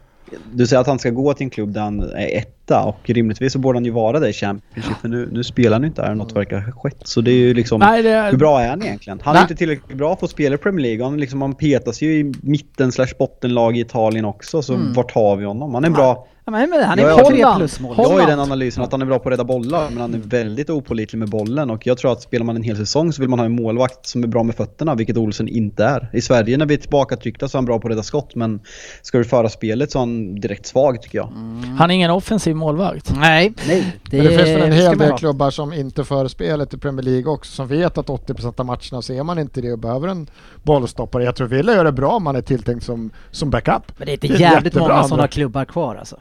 [0.53, 3.53] du säger att han ska gå till en klubb där han är etta och rimligtvis
[3.53, 6.03] så borde han ju vara det i Championship för nu, nu spelar han ju inte
[6.03, 7.01] där något verkar ha skett.
[7.05, 8.31] Så det är ju liksom, Nej, är...
[8.31, 9.21] hur bra är han egentligen?
[9.25, 9.41] Han Nej.
[9.41, 11.05] är inte tillräckligt bra för att spela i Premier League.
[11.05, 14.93] Han, liksom, han petas ju i mitten slash bottenlag i Italien också så mm.
[14.93, 15.75] vart har vi honom?
[15.75, 17.95] Han är en bra men han är jag, plus mål.
[17.99, 20.15] Jag har ju den analysen att han är bra på att rädda bollar, men han
[20.15, 21.71] är väldigt opolitlig med bollen.
[21.71, 24.07] Och jag tror att spelar man en hel säsong så vill man ha en målvakt
[24.07, 26.11] som är bra med fötterna, vilket Olsen inte är.
[26.13, 28.35] I Sverige när vi är tillbaka tryckta så är han bra på att rädda skott,
[28.35, 28.61] men
[29.03, 31.29] ska du föra spelet så är han direkt svag tycker jag.
[31.29, 31.77] Mm.
[31.77, 33.13] Han är ingen offensiv målvakt.
[33.17, 33.53] Nej.
[33.67, 33.97] Nej.
[34.11, 37.03] Det, men det finns väl en hel del klubbar som inte för spelet i Premier
[37.03, 40.27] League också, som vet att 80% av matcherna ser man inte det och behöver en
[40.63, 41.25] bollstoppare.
[41.25, 43.93] Jag tror Villa gör det bra om man är tilltänkt som, som backup.
[43.97, 46.17] Men det är inte jävligt många sådana klubbar kvar alltså.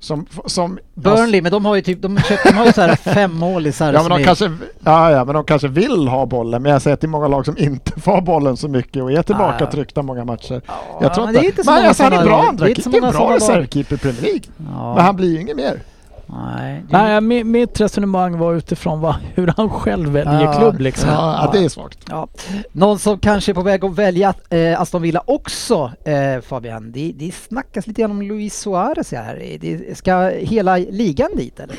[0.00, 2.96] Som, som, Burnley, men de har ju typ, de, köpt, de har ju så här
[3.14, 4.52] fem mål i ja, men de kanske,
[4.84, 7.28] ja, ja, men de kanske vill ha bollen, men jag säger att det är många
[7.28, 10.62] lag som inte får bollen så mycket och är tillbaka ah, tryckta många matcher.
[10.66, 12.64] Ja, jag tror men inte, det är inte så men, alltså, han är bra andra,
[12.64, 14.42] det är, det är bra reservkeeper i Premier League.
[14.56, 14.94] Ja.
[14.94, 15.80] Men han blir ju inget mer.
[16.28, 17.20] Nej, det...
[17.20, 21.10] Nej mitt resonemang var utifrån vad, hur han själv väljer ja, klubb liksom.
[21.10, 21.98] Ja, ja, det är svagt.
[22.08, 22.28] Ja.
[22.72, 26.92] Någon som kanske är på väg att välja eh, Aston Villa också, eh, Fabian.
[26.92, 29.58] Det, det snackas lite grann om Luis Suarez här.
[29.60, 31.76] Det, ska hela ligan dit eller?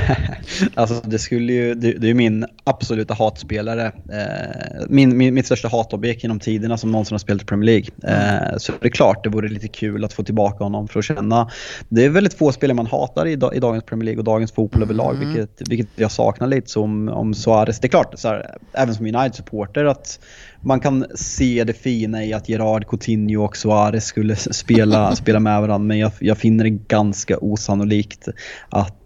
[0.74, 3.86] alltså det skulle ju, det, det är min absoluta hatspelare.
[3.86, 7.88] Eh, min, min, mitt största hatobjekt genom tiderna som någonsin har spelat i Premier League.
[8.02, 11.04] Eh, så det är klart det vore lite kul att få tillbaka honom för att
[11.04, 11.50] känna.
[11.88, 14.82] Det är väldigt få spelare man hatar i, i dagens Premier League och dagens fotboll
[14.82, 15.28] överlag, mm.
[15.28, 17.80] vilket, vilket jag saknar lite som om Suarez.
[17.80, 20.20] Det är klart, så här, även som United-supporter, att
[20.60, 25.60] man kan se det fina i att Gerard Coutinho och Suarez skulle spela, spela med
[25.60, 28.28] varandra, men jag, jag finner det ganska osannolikt
[28.68, 29.01] att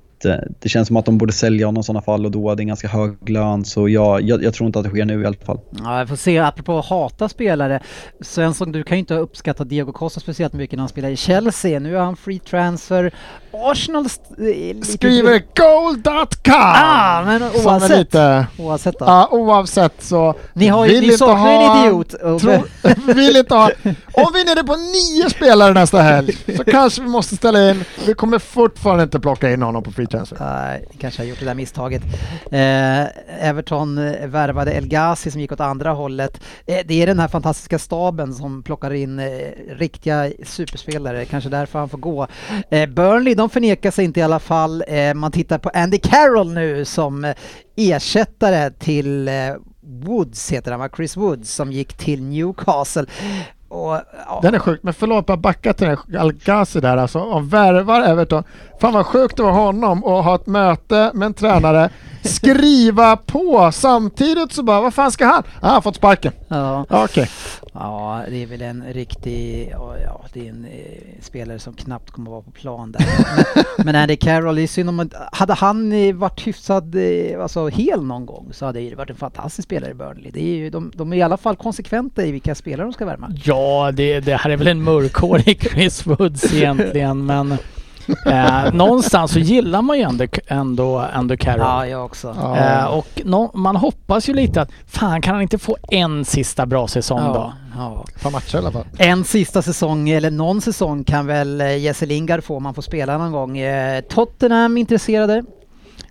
[0.59, 2.63] det känns som att de borde sälja honom i sådana fall och då är det
[2.63, 3.65] en ganska hög lön.
[3.65, 5.61] Så jag, jag, jag tror inte att det sker nu i alla fall.
[5.85, 6.39] Ja, jag får se.
[6.39, 7.81] Apropå att hata spelare.
[8.21, 11.17] Svensson, du kan ju inte ha uppskattat Diego Costa speciellt mycket när han spelar i
[11.17, 11.81] Chelsea.
[11.81, 13.13] Nu är han free transfer.
[13.65, 14.09] Arsenal...
[14.83, 16.55] Skriver goal.com!
[16.55, 17.99] Ah, men oavsett.
[17.99, 18.95] Lite, oavsett.
[18.99, 20.35] Ja, oavsett så...
[20.53, 22.11] Ni, har, vill ni saknar en idiot.
[22.41, 22.63] Tro,
[23.15, 23.71] vill inte ha...
[24.13, 27.85] Om vi är nere på nio spelare nästa helg så kanske vi måste ställa in.
[28.07, 30.37] Vi kommer fortfarande inte plocka in honom på free transfer.
[30.41, 32.03] Nej, uh, kanske har gjort det där misstaget.
[32.03, 33.97] Uh, Everton
[34.31, 36.41] värvade El Ghazi som gick åt andra hållet.
[36.71, 39.27] Uh, det är den här fantastiska staben som plockar in uh,
[39.69, 42.27] riktiga superspelare, kanske därför han får gå.
[42.89, 44.85] Burnley, de förnekar sig inte i alla fall.
[44.89, 47.35] Eh, man tittar på Andy Carroll nu som eh,
[47.77, 49.35] ersättare till eh,
[49.83, 50.89] Woods heter han va?
[50.97, 53.07] Chris Woods som gick till Newcastle.
[53.77, 54.39] Och, ja.
[54.43, 57.21] Den är sjuk, men förlåt bara backa till den Algazi där alltså.
[57.21, 58.45] Om värvar Everton.
[58.81, 61.91] Fan vad sjukt det var honom att ha ett möte med en tränare,
[62.23, 65.43] skriva på samtidigt så bara, vad fan ska han?
[65.43, 66.33] Ah, han har fått sparken.
[66.49, 66.87] Ja.
[66.89, 67.05] Okej.
[67.05, 67.27] Okay.
[67.73, 72.31] Ja, det är väl en riktig, ja det är en eh, spelare som knappt kommer
[72.31, 73.07] att vara på plan där.
[73.77, 78.05] men, men Andy Carroll, det är synd om, hade han varit hyfsad, eh, alltså hel
[78.05, 80.31] någon gång så hade det varit en fantastisk spelare i Burnley.
[80.31, 83.05] Det är ju, de, de är i alla fall konsekventa i vilka spelare de ska
[83.05, 83.33] värma.
[83.45, 87.53] Ja, det, det här är väl en mörkhårig Chris Woods egentligen, men
[88.27, 91.61] eh, någonstans så gillar man ju ändå, ändå, ändå Carroll.
[91.61, 92.37] Ja, jag också.
[92.59, 96.67] Eh, och no, man hoppas ju lite att fan kan han inte få en sista
[96.67, 97.53] bra säsong ja, då?
[97.77, 98.05] Ja.
[98.17, 98.87] Ett matcher i alla fall.
[98.99, 102.83] En sista säsong eller någon säsong kan väl eh, Jesse Lingard få om han får
[102.83, 103.59] spela någon gång.
[103.59, 105.45] Eh, Tottenham intresserade?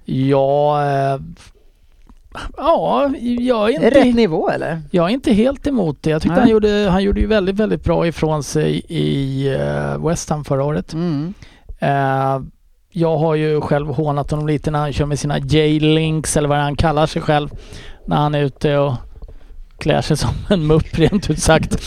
[0.05, 1.19] Ja, eh,
[2.57, 3.89] Ja, jag är inte...
[3.89, 4.81] Rätt nivå eller?
[4.91, 6.09] Jag är inte helt emot det.
[6.09, 9.49] Jag tyckte han gjorde, han gjorde ju väldigt, väldigt bra ifrån sig i
[9.99, 10.93] West Ham förra året.
[10.93, 11.33] Mm.
[11.79, 12.39] Eh,
[12.97, 16.57] jag har ju själv hånat honom lite när han kör med sina J-links eller vad
[16.57, 17.49] han kallar sig själv.
[18.07, 18.93] När han är ute och
[19.85, 21.83] klär sig som en mupp rent ut sagt.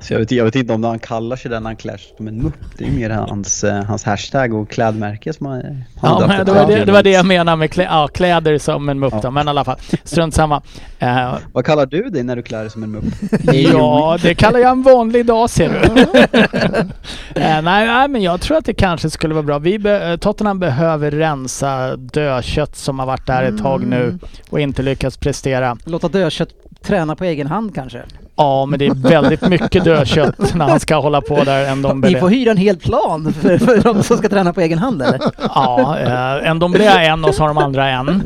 [0.00, 2.28] Så jag, vet, jag vet inte om han kallar sig den han klär sig som
[2.28, 2.54] en mupp.
[2.78, 6.66] Det är mer hans, uh, hans hashtag och klädmärke som han, Ja, men det, var
[6.66, 9.20] det, det var det jag menade med klä, ja, kläder som en mupp ja.
[9.22, 9.30] då.
[9.30, 10.62] Men i alla fall, strunt samma.
[11.02, 13.04] Uh, Vad kallar du dig när du klär dig som en mupp?
[13.52, 16.04] ja, det kallar jag en vanlig dag ser du.
[17.36, 19.58] nej, nej, men jag tror att det kanske skulle vara bra.
[19.58, 24.18] Vi be Tottenham behöver rensa dödkött som har varit där ett tag nu mm.
[24.50, 25.76] och inte lyckats prestera.
[25.84, 26.48] Låta dödkött
[26.82, 28.02] träna på egen hand kanske?
[28.36, 31.66] Ja, men det är väldigt mycket dödkött när han ska hålla på där.
[31.66, 34.78] En Ni får hyra en hel plan för, för de som ska träna på egen
[34.78, 35.20] hand eller?
[35.54, 38.22] Ja, eh, en Domblé är en och så har de andra en.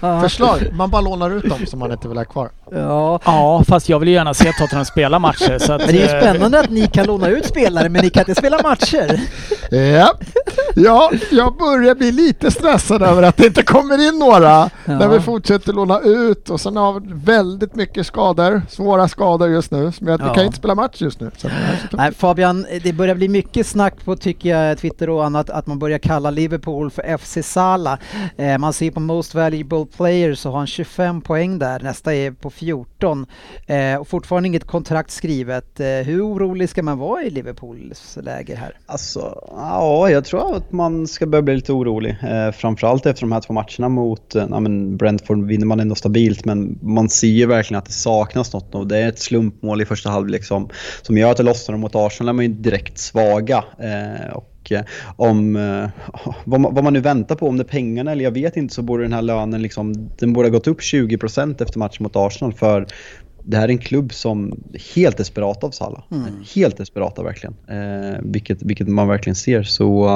[0.20, 2.48] Förslag, man bara lånar ut dem som man inte vill ha kvar.
[2.70, 5.58] Ja, ja fast jag vill ju gärna se Tottenham spela matcher.
[5.58, 8.04] Så att, men det är ju eh, spännande att ni kan låna ut spelare men
[8.04, 9.20] ni kan inte spela matcher.
[9.70, 10.12] Ja,
[10.74, 14.98] ja jag börjar bli lite stressad över att det inte kommer in några ja.
[14.98, 19.70] när vi fortsätter låna ut och sen har vi väldigt mycket skador, svåra skador just
[19.70, 20.28] nu som gör att ja.
[20.28, 21.30] vi kan inte spela match just nu.
[21.36, 21.48] Så
[21.92, 25.78] Nej, Fabian, det börjar bli mycket snack på tycker jag, Twitter och annat att man
[25.78, 27.98] börjar kalla Liverpool för FC Sala.
[28.36, 32.30] Eh, man ser på Most Valuable Player så har han 25 poäng där, nästa är
[32.30, 33.26] på 14
[33.66, 35.80] eh, och fortfarande inget kontrakt skrivet.
[35.80, 38.76] Eh, hur orolig ska man vara i Liverpools läge här?
[38.86, 42.16] Alltså, ja, jag tror att man ska börja bli lite orolig.
[42.22, 44.46] Eh, framförallt efter de här två matcherna mot eh,
[44.96, 48.86] Brentford vinner man ändå stabilt men man ser ju verkligen att det saknas något och
[48.86, 50.68] det är ett slumpmål i första halvlek som,
[51.02, 53.64] som gör att det lossnar mot Arsenal är man ju direkt svaga.
[53.78, 54.84] Eh, och eh,
[55.16, 55.88] om eh,
[56.44, 58.74] vad man, vad man, nu väntar på, om det är pengarna eller jag vet inte,
[58.74, 62.16] så borde den här lönen liksom, den borde ha gått upp 20% efter matchen mot
[62.16, 62.52] Arsenal.
[62.52, 62.86] För
[63.46, 66.02] det här är en klubb som är helt desperat av Salah.
[66.10, 66.24] Mm.
[66.54, 67.54] Helt desperata verkligen.
[67.68, 69.62] Eh, vilket, vilket man verkligen ser.
[69.62, 70.06] Så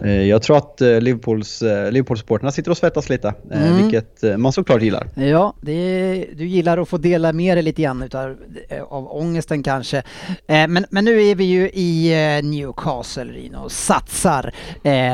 [0.00, 3.34] eh, jag tror att eh, Liverpools, eh, Liverpool-supporterna sitter och svettas lite.
[3.50, 3.82] Eh, mm.
[3.82, 5.08] Vilket eh, man såklart gillar.
[5.14, 8.36] Ja, det, du gillar att få dela med dig lite grann utav,
[8.68, 10.02] eh, av ångesten kanske.
[10.46, 14.52] men, men nu är vi ju i Newcastle Rino och satsar.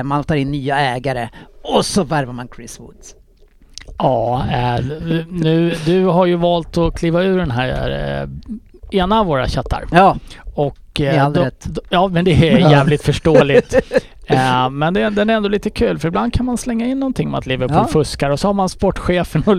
[0.03, 1.29] man tar in nya ägare
[1.63, 3.15] och så värvar man Chris Woods.
[3.99, 4.85] Ja, äh,
[5.31, 7.91] nu, du har ju valt att kliva ur den här
[8.23, 8.29] äh,
[8.99, 9.85] ena av våra chattar.
[9.93, 10.17] Ja,
[10.55, 13.75] och, äh, då, då, Ja, men det är jävligt förståeligt.
[14.27, 17.29] Äh, men det, den är ändå lite kul för ibland kan man slänga in någonting
[17.29, 17.89] om att Liverpool ja.
[17.89, 19.57] fuskar och så har man sportchefen och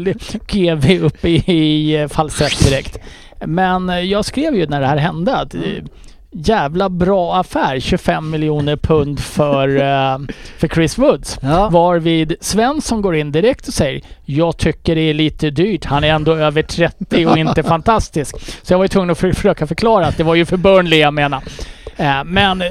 [0.47, 2.97] GV uppe i, i falsett direkt.
[3.45, 5.87] Men jag skrev ju när det här hände att mm
[6.35, 11.39] jävla bra affär, 25 miljoner pund för, uh, för Chris Woods.
[11.41, 11.69] Ja.
[11.69, 15.85] Varvid Svensson går in direkt och säger jag tycker det är lite dyrt.
[15.85, 18.35] Han är ändå över 30 och inte fantastisk.
[18.63, 20.99] Så jag var ju tvungen att för, försöka förklara att det var ju för Burnley
[20.99, 21.43] jag menar.
[21.99, 22.67] Uh, men uh,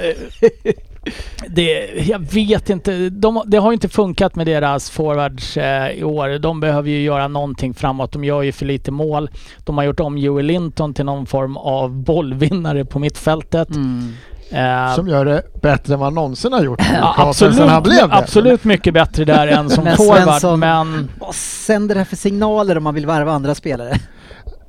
[1.48, 3.08] Det, jag vet inte.
[3.10, 6.38] De, det har ju inte funkat med deras forwards eh, i år.
[6.38, 8.12] De behöver ju göra någonting framåt.
[8.12, 9.30] De gör ju för lite mål.
[9.64, 13.68] De har gjort om Joey Linton till någon form av bollvinnare på mittfältet.
[13.70, 14.12] Mm.
[14.50, 16.80] Eh, Som gör det bättre än vad han någonsin har gjort.
[16.94, 18.14] ja, absolut, absolut, han blev det.
[18.16, 20.18] absolut mycket bättre där än som Men forward.
[20.18, 23.96] Svensson- Men Vad sänder det här för signaler om man vill värva andra spelare?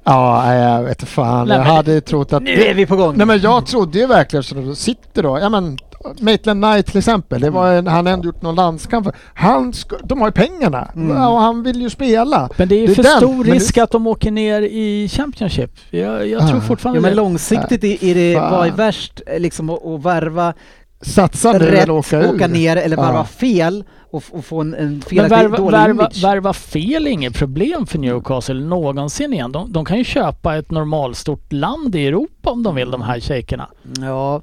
[0.04, 1.48] Ja, jag vet fan.
[1.48, 2.44] Nej, jag hade trott att...
[2.44, 3.14] Nu är vi på gång.
[3.18, 5.78] Nej men jag trodde ju verkligen så sitter då, ja men
[6.20, 9.08] Maitland Knight till exempel, det var en, han har ändå gjort någon landskamp.
[9.34, 11.12] Han ska, de har ju pengarna Mm.
[11.18, 12.50] och han vill ju spela.
[12.58, 14.32] Men det är ju Det är för den, stor men det- risk att de åker
[14.32, 15.72] ner i Championship.
[15.90, 16.62] Jag, jag tror Ah.
[16.62, 20.54] fortfarande Ja, men långsiktigt är är det, vad är värst eh, liksom att, att värva
[21.02, 22.48] Satsa nu rätt, eller åka ur.
[22.48, 23.24] ner eller värva Ja.
[23.24, 26.24] fel och, f- och få en, en felaktig värva, dålig värva, image.
[26.24, 29.52] värva fel är inget problem för Newcastle någonsin igen.
[29.52, 33.20] De, de kan ju köpa ett normalstort land i Europa om de vill, de här
[33.20, 33.68] shejkerna.
[34.02, 34.42] Ja,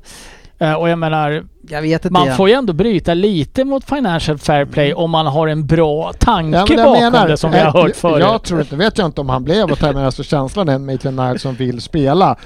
[0.78, 2.12] och jag menar, jag vet inte.
[2.12, 2.36] man igen.
[2.36, 6.58] får ju ändå bryta lite mot Financial Fair Play om man har en bra tanke
[6.58, 8.20] Ja, men jag bakom menar, det som vi eh, har hört jag- förut.
[8.20, 10.74] Jag tror inte, vet jag inte om han blev och tar med alltså känslan är
[10.74, 12.36] en Maitland Knight som vill spela.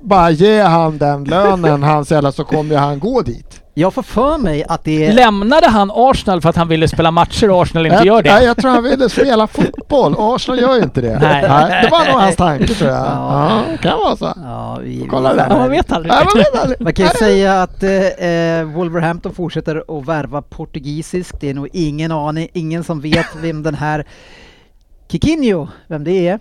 [0.00, 3.60] Bara ge han den lönen han eller så kommer ju han gå dit.
[3.76, 5.12] Jag får för mig att det är...
[5.12, 8.34] Lämnade han Arsenal för att han ville spela matcher och Arsenal inte jag, gör det?
[8.34, 10.14] Nej, jag tror han ville spela fotboll.
[10.18, 11.18] Arsenal gör ju inte det.
[11.18, 11.42] Nej.
[11.82, 12.98] det var nog hans tanke tror jag.
[13.06, 13.62] Ja.
[13.70, 14.32] Ja, kan vara så.
[14.44, 15.46] Ja, vi, Kolla vi- där.
[15.50, 16.12] Ja, man vet aldrig.
[16.14, 16.80] Nej, man vet aldrig.
[16.80, 21.40] Man kan ju säga att eh, eh, Wolverhampton fortsätter att värva portugisiskt.
[21.40, 24.04] Det är nog ingen aning, ingen som vet vem den här
[25.08, 26.38] Kikinho, vem det är.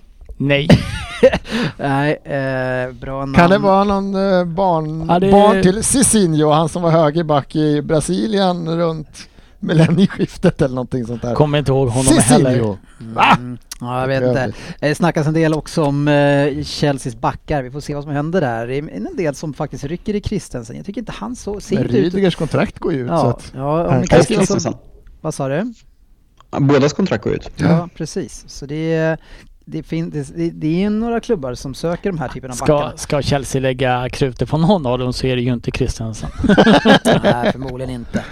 [0.47, 0.67] Nej.
[1.77, 3.33] Nej, eh, bra namn.
[3.33, 7.55] Kan det vara någon eh, barn, Ja, det barn till Cicinho, han som var högerback
[7.55, 9.27] i Brasilien runt
[9.59, 11.35] millennieskiftet eller någonting sånt där?
[11.35, 12.51] Kommer inte ihåg honom heller.
[12.51, 12.77] Cicinho!
[12.99, 13.35] Va?
[13.37, 14.53] Mm, ja, jag vet inte.
[14.79, 17.63] Det snackas en del också om eh, Chelseas backar.
[17.63, 18.67] Vi får se vad som händer där.
[18.67, 20.75] Det är en del som faktiskt rycker i Christensen.
[20.75, 22.13] Jag tycker inte han så ser Men inte ut...
[22.13, 23.51] Rydegers kontrakt går ju ut så Ja, att...
[23.55, 24.35] ja, Christensen...
[24.35, 24.73] Christensen.
[25.21, 25.73] Vad sa du?
[26.59, 27.49] Bådas kontrakt går ut.
[27.55, 28.43] Ja, precis.
[28.47, 29.17] Så det är,
[29.65, 32.97] det, fin, det, det, är några klubbar som söker de här typen av Ska, backarna.
[32.97, 36.29] ska Chelsea lägga krutet på någon av dem så är det ju inte Christensen.
[37.23, 38.23] Nej, förmodligen inte.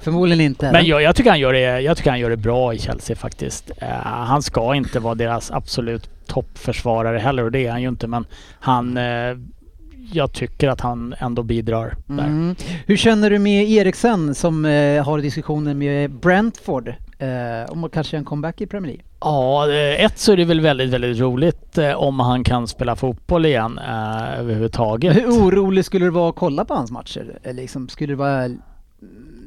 [0.00, 0.72] Förmodligen inte.
[0.72, 3.16] Men jag, jag, tycker han gör det, jag tycker han gör det bra i Chelsea
[3.16, 3.70] faktiskt.
[3.76, 8.06] Eh, han ska inte vara deras absolut toppförsvarare heller och det är han ju inte
[8.06, 8.26] men
[8.60, 8.96] han...
[8.96, 9.38] Uh,
[10.12, 12.24] jag tycker att han ändå bidrar där.
[12.24, 12.56] Mm.
[12.86, 18.16] Hur känner du med Eriksen som eh, har diskussioner med Brentford eh, om att kanske
[18.16, 19.04] göra en comeback i Premier League?
[19.20, 22.96] Ja, eh, ett så är det väl väldigt, väldigt roligt eh, om han kan spela
[22.96, 25.16] fotboll igen eh, överhuvudtaget.
[25.16, 27.38] Hur orolig skulle du vara att kolla på hans matcher?
[27.42, 28.60] Eller liksom, skulle du vara mm,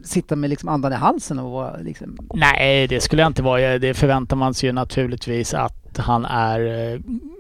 [0.04, 2.18] sitta med liksom andan i halsen och vara liksom...
[2.34, 3.80] Nej, det skulle jag inte vara.
[3.80, 7.00] Det förväntar man sig ju naturligtvis att han är eh,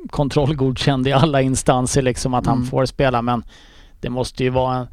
[0.09, 2.67] kontrollgodkänd i alla instanser, liksom att han Mm.
[2.67, 3.21] får spela.
[3.21, 3.43] Men
[4.01, 4.87] det måste ju vara en...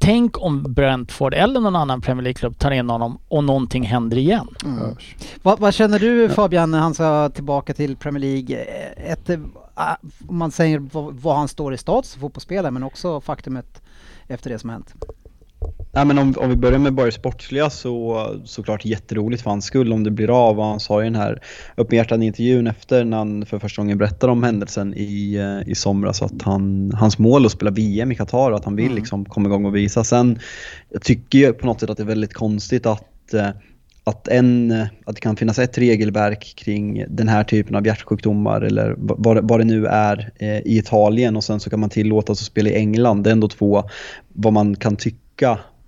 [0.00, 4.48] Tänk om Brentford eller någon annan Premier League-klubb tar in honom och någonting händer igen.
[4.64, 4.96] Mm.
[5.42, 8.56] Vad, vad känner du Fabian när han ska tillbaka till Premier League?
[8.96, 9.38] Ett, eh,
[10.28, 13.82] om man säger vad, vad han står i status som fotbollsspelare men också faktumet
[14.26, 14.94] efter det som har hänt.
[15.92, 19.64] Nej, men om, om vi börjar med bara det sportsliga så såklart jätteroligt för hans
[19.64, 20.58] skull om det blir av.
[20.58, 21.42] Och han sa i den här
[21.76, 26.22] öppenhjärtade intervjun efter när han för första gången berättade om händelsen i, eh, i somras
[26.22, 28.96] att han, hans mål är att spela VM i Qatar och att han vill Mm.
[28.96, 30.04] liksom komma igång och visa.
[30.04, 30.38] Sen,
[30.90, 33.48] jag tycker ju på något sätt att det är väldigt konstigt att eh,
[34.04, 34.72] att, en,
[35.06, 39.40] att det kan finnas ett regelverk kring den här typen av hjärtsjukdomar eller vad, det-
[39.42, 42.70] vad det nu är eh, i Italien och sen så kan man tillåtas att spela
[42.70, 43.22] i England.
[43.24, 43.84] Det är ändå två,
[44.28, 45.18] vad man kan tycka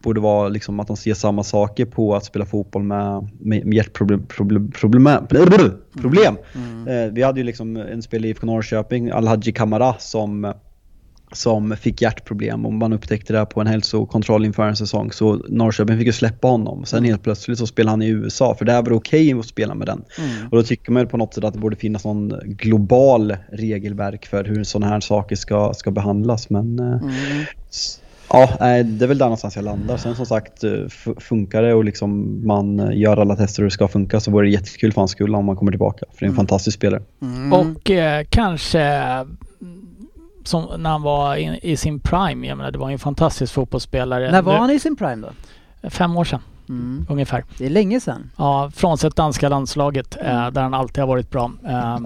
[0.02, 3.74] borde vara liksom att de ser samma saker på att spela fotboll med, med, med
[3.74, 4.26] hjärtproblem.
[4.26, 5.26] Problem, problem,
[6.00, 6.36] problem.
[6.88, 10.52] Eh, vi hade ju liksom en spelare i IFK Norrköping, Alhaji Kamara, som
[11.32, 15.12] som fick hjärtproblem och man upptäckte det på en hälsokontroll inför en säsong.
[15.12, 16.84] Så Norrköping fick ju släppa honom.
[16.84, 19.74] Sen helt plötsligt så spelade han i USA för där var det okej att spela
[19.74, 20.02] med den.
[20.50, 24.26] Och då tycker man ju på något sätt att det borde finnas någon global regelverk
[24.26, 26.50] för hur sådana här saker ska, ska behandlas.
[26.50, 27.00] Men eh,
[27.70, 28.00] s-
[28.32, 28.48] ja,
[28.82, 29.96] det är väl där någonstans jag landar.
[29.96, 30.70] Sen som sagt, eh,
[31.20, 34.46] funkar det och liksom man eh, gör alla tester och det ska funka så vore
[34.46, 36.06] det jättekul för hans skull om man kommer tillbaka.
[36.12, 37.02] För det är en fantastisk spelare.
[37.22, 37.52] Mm.
[37.52, 39.36] Och eh, kanske mm,
[40.44, 42.46] som när han var in, i sin prime.
[42.46, 44.30] Jag menar, det var en fantastisk fotbollsspelare.
[44.32, 45.26] När var Nu- han i sin prime
[45.82, 45.90] då?
[45.90, 47.06] Fem år sedan Mm.
[47.08, 47.44] ungefär.
[47.58, 48.30] Det är länge sedan.
[48.36, 50.36] Ja, frånsett danska landslaget Mm.
[50.36, 51.52] eh, där han alltid har varit bra.
[51.68, 51.98] Eh,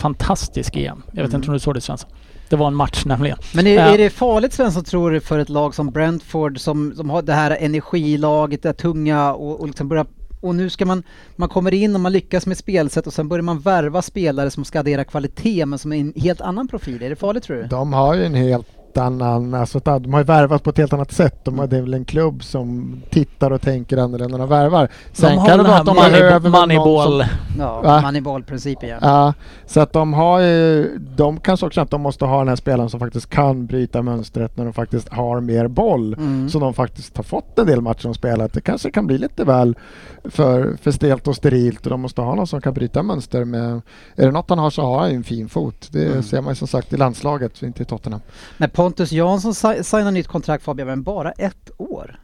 [0.00, 1.02] fantastisk EM.
[1.06, 1.34] Jag vet Mm.
[1.40, 2.10] inte om du såg det Svensson?
[2.54, 3.38] Det var en match nämligen.
[3.54, 3.80] Men är, Ja.
[3.94, 7.32] är det farligt Svensson tror du för ett lag som Brentford som, som har det
[7.32, 10.06] här energilaget, det här tunga och, och liksom börja
[10.40, 11.02] och nu ska man,
[11.36, 14.64] man kommer in och man lyckas med spelsätt och sen börjar man värva spelare som
[14.64, 17.02] ska addera kvalitet men som är en helt annan profil.
[17.02, 17.62] Är det farligt tror du?
[17.62, 20.92] De har ju en helt helt annan, alltså de har ju värvat på ett helt
[20.92, 21.44] annat sätt.
[21.44, 24.88] De har, det är väl en klubb som tittar och tänker annorlunda när de värvar.
[25.12, 27.24] Sen de kan det vara att de behöver moneyball.
[27.24, 27.28] Som,
[27.58, 28.98] ja, moneyball-principen ja.
[29.00, 29.34] ja.
[29.66, 32.90] Så att de har ju, de kanske också att de måste ha den här spelaren
[32.90, 36.14] som faktiskt kan bryta mönstret när de faktiskt har mer boll.
[36.14, 36.48] Mm.
[36.48, 38.52] Så de faktiskt har fått en del matcher de spelat.
[38.52, 39.76] Det kanske kan bli lite väl
[40.24, 43.80] för, för stelt och sterilt och de måste ha någon som kan bryta mönster med...
[44.16, 45.88] Är det något han har så har han en fin fot.
[45.90, 46.22] Det mm.
[46.22, 48.20] ser man ju som sagt i landslaget, inte i Tottenham.
[48.56, 49.54] Men Pontus Jansson
[49.84, 52.20] signar nytt kontrakt Fabian, men bara ett år?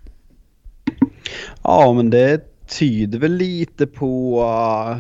[1.63, 4.45] Ja, men det tyder väl lite på,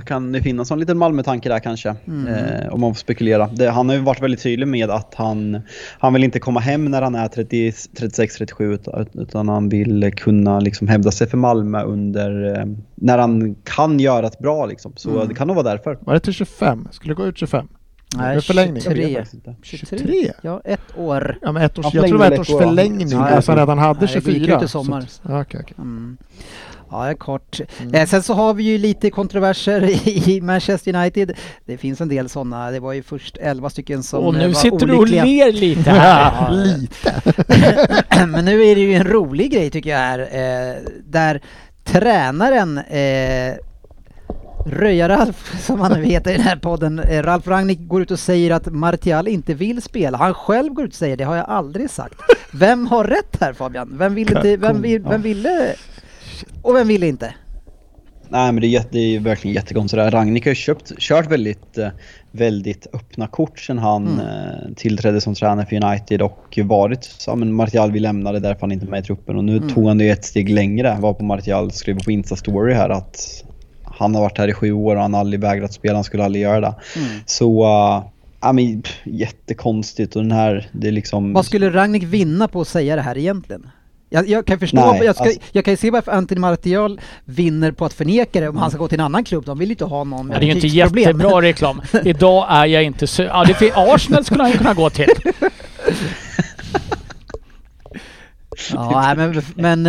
[0.06, 1.94] kan det finnas någon liten Malmö-tanke där kanske?
[2.06, 2.26] Mm.
[2.34, 3.46] Eh, om man får spekulera.
[3.46, 5.60] Det, han har ju varit väldigt tydlig med att han,
[5.98, 11.10] han vill inte komma hem när han är 36-37 utan han vill kunna liksom hävda
[11.10, 14.92] sig för Malmö under, eh, när han kan göra ett bra liksom.
[14.96, 15.28] Så mm.
[15.28, 15.98] det kan nog vara därför.
[16.00, 16.88] Var det till 25?
[16.90, 17.68] Skulle det gå ut 25?
[18.16, 18.82] Nej, förlängning?
[18.82, 19.24] 23.
[19.62, 20.32] 23?
[20.42, 21.38] Ja, ett år.
[21.42, 24.08] Ja, men ett års, jag tror det var ett års förlängning, ja, alltså redan hade
[24.08, 24.32] 24.
[24.32, 25.00] Nej, det gick ut i sommar.
[25.00, 25.74] Så, okay, okay.
[25.78, 26.16] Mm.
[26.90, 27.60] Ja, kort.
[27.80, 27.94] Mm.
[27.94, 31.32] Eh, sen så har vi ju lite kontroverser i Manchester United.
[31.64, 32.70] Det finns en del sådana.
[32.70, 35.24] Det var ju först 11 stycken som Och nu var sitter olyckliga.
[35.24, 36.32] du och ler lite här.
[36.48, 37.22] ja, lite.
[38.26, 40.18] Men nu är det ju en rolig grej tycker jag här.
[40.18, 41.40] Eh, där
[41.84, 43.54] tränaren eh,
[44.66, 48.18] Röja-Ralf, som han nu heter i den här podden, eh, Ralf Rangnick går ut och
[48.18, 50.18] säger att Martial inte vill spela.
[50.18, 52.14] Han själv går ut och säger det har jag aldrig sagt.
[52.52, 53.98] Vem har rätt här Fabian?
[53.98, 55.74] Vem ville, vem, vill, vem ville
[56.62, 57.34] och vem ville inte?
[58.32, 60.12] Nej men det är, jätte, det är verkligen jättekonstigt.
[60.12, 61.88] Ragnik har köpt, kört väldigt, eh,
[62.30, 64.20] väldigt öppna kort sen han mm.
[64.20, 68.60] Eh, tillträdde som tränare för United och varit, ja men Martial vill lämna det därför
[68.60, 69.68] han inte är med i truppen och nu mm.
[69.68, 70.96] tog han det ett steg längre.
[71.00, 73.44] Var på Martial skrev på Insta-story här att
[74.00, 76.24] han har varit här i sju år och han har aldrig vägrat spela, han skulle
[76.24, 76.74] aldrig göra det.
[76.96, 77.08] Mm.
[77.26, 78.04] Så uh,
[78.40, 81.32] Ja men jättekonstigt och den här, det är liksom...
[81.32, 83.70] Vad skulle Ragnik vinna på att säga det här egentligen?
[84.10, 87.00] Jag, jag kan förstå, Nej, jag, ska, alltså, jag kan ju se varför Anthony Martial
[87.24, 89.44] vinner på att förneka det om han ska gå till en annan klubb.
[89.44, 91.82] De vill ju inte ha någon Det är ju inte jättebra reklam.
[92.04, 93.22] Idag är jag inte så...
[93.22, 95.08] Ja, det för Arsenal skulle han ju kunna gå till.
[98.72, 99.86] ja, men, men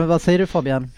[0.00, 0.90] eh, vad säger du Fabian?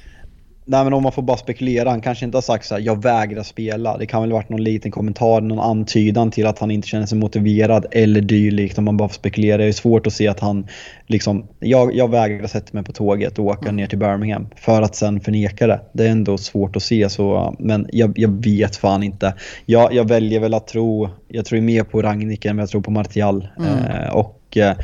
[0.64, 3.02] Nej men om man får bara spekulera, han kanske inte har sagt så här, jag
[3.02, 3.96] vägrar spela.
[3.96, 7.18] Det kan väl varit någon liten kommentar, någon antydan till att han inte känner sig
[7.18, 9.56] motiverad eller dylikt om man bara får spekulera.
[9.56, 10.66] Det är svårt att se att han
[11.06, 13.76] liksom, jag, jag vägrar sätta mig på tåget och åka mm.
[13.76, 15.80] ner till Birmingham för att sen förneka det.
[15.92, 19.34] Det är ändå svårt att se så, men jag, jag vet fan inte.
[19.66, 22.90] Jag, jag väljer väl att tro, jag tror mer på Ragnik än jag tror på
[22.90, 23.48] Martial.
[23.58, 23.84] Mm.
[23.84, 24.76] Eh, och eh,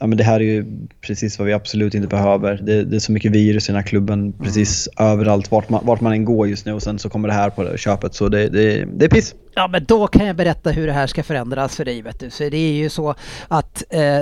[0.00, 0.64] ja, men det här är ju
[1.00, 2.60] precis vad vi absolut inte behöver.
[2.62, 4.32] Det, det är så mycket virus i den här klubben mm.
[4.32, 5.12] precis mm.
[5.12, 7.50] överallt, vart man, vart man än går just nu och sen så kommer det här
[7.50, 8.14] på det köpet.
[8.14, 9.34] Så det, det, det är piss.
[9.54, 12.30] Ja men då kan jag berätta hur det här ska förändras för dig vet du.
[12.30, 13.14] Så det är ju så
[13.48, 14.20] att eh,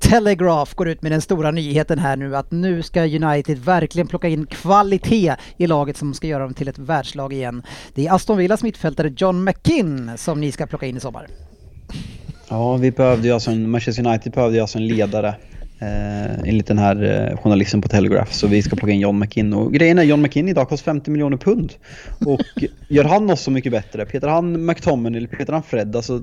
[0.00, 4.28] Telegraph går ut med den stora nyheten här nu att nu ska United verkligen plocka
[4.28, 7.62] in kvalitet i laget som ska göra dem till ett världslag igen.
[7.94, 11.26] Det är Aston Villas mittfältare John McKinn som ni ska plocka in i sommar.
[12.50, 15.34] Ja, vi behövde ju alltså en, Manchester United behövde ju alltså en ledare.
[15.80, 18.32] Eh, enligt den här eh, journalisten på Telegraph.
[18.32, 19.52] Så vi ska plocka in John McKinn.
[19.52, 21.72] Och grejen är John McKinn idag kostar 50 miljoner pund.
[22.26, 24.06] Och gör han oss så mycket bättre?
[24.06, 25.96] Peter han McTominay eller Peter han Fred?
[25.96, 26.22] Alltså,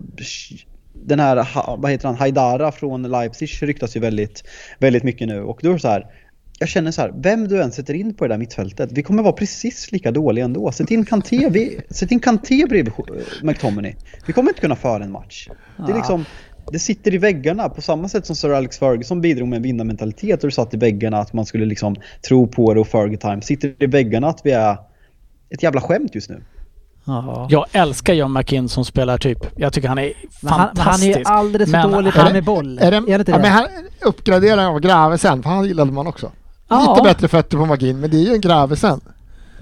[0.93, 1.47] den här,
[1.77, 4.43] vad heter han, Haidara från Leipzig ryktas ju väldigt,
[4.79, 5.41] väldigt mycket nu.
[5.41, 6.05] Och då är det så här,
[6.59, 9.23] jag känner så här, vem du än sätter in på det där mittfältet, vi kommer
[9.23, 10.71] vara precis lika dåliga ändå.
[10.71, 12.93] Sätt in Kanté, vi, sätt in Kanté bredvid
[13.43, 13.95] McTominay.
[14.27, 15.49] Vi kommer inte kunna föra en match.
[15.77, 16.25] Det är liksom,
[16.71, 20.43] det sitter i väggarna på samma sätt som Sir Alex Ferguson bidrog med en vinnarmentalitet
[20.43, 21.95] och det satt i väggarna att man skulle liksom
[22.27, 23.41] tro på det och Fergie time.
[23.41, 24.77] Sitter i väggarna att vi är
[25.49, 26.43] ett jävla skämt just nu.
[27.07, 27.47] Aha.
[27.49, 29.39] Jag älskar John McKinn som spelar typ.
[29.55, 31.17] Jag tycker han är men fantastisk.
[31.25, 32.79] Han, är alldeles för dålig på med boll.
[32.79, 33.43] Är det, är det inte ja, det?
[33.43, 33.67] Men han
[34.01, 36.31] uppgraderar av Gravesen, för han gillade man också.
[36.67, 36.95] Ja.
[36.95, 39.01] Lite bättre fötter på Magin, men det är ju en Gravesen.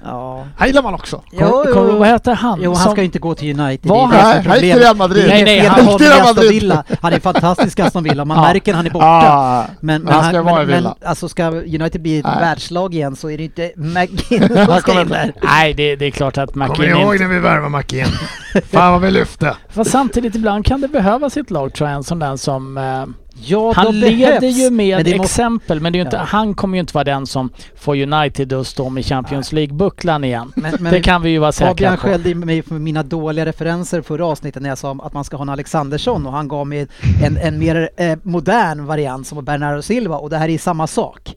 [0.06, 0.46] Ja.
[0.58, 1.24] Han gillar man också.
[1.32, 1.98] Jo, jo, jo.
[1.98, 2.60] Vad heter han?
[2.62, 3.90] Jo, han ska ju inte gå till United.
[3.90, 4.10] Var han?
[4.10, 5.26] Nej, han gick till Real Madrid.
[5.28, 6.52] Nej, nej, han gick till Real Madrid.
[6.52, 6.84] Villa.
[7.02, 8.26] Han är fantastisk Aston Villa.
[8.26, 8.44] Man ja.
[8.44, 9.06] märker han är borta.
[9.06, 9.66] Ja.
[9.80, 10.96] Men, men, han ska vara i Villa.
[11.00, 12.40] Men alltså ska United bli ett nej.
[12.40, 15.34] världslag igen så är det inte McGinn som ska in där.
[15.44, 18.08] Nej, det, det är klart att McGinn Kommer ni ihåg när vi värvade McGinn?
[18.72, 19.56] Fan vad vi lyfte.
[19.70, 23.06] Fast samtidigt ibland kan det behövas ett lag tror jag, en sån där som eh,
[23.36, 24.58] Ja, han leder behövs.
[24.58, 26.24] ju med men exempel, men det är inte, ja.
[26.24, 30.52] han kommer ju inte vara den som får United att stå med Champions League-bucklan igen.
[30.56, 32.02] Men, men det kan vi ju vara säkra Fabian på.
[32.02, 35.38] Fabian skällde mig för mina dåliga referenser förra avsnittet när jag sa att man ska
[35.38, 36.88] ha en Alexandersson och han gav mig
[37.24, 41.36] en, en mer eh, modern variant som Bernardo Silva och det här är samma sak.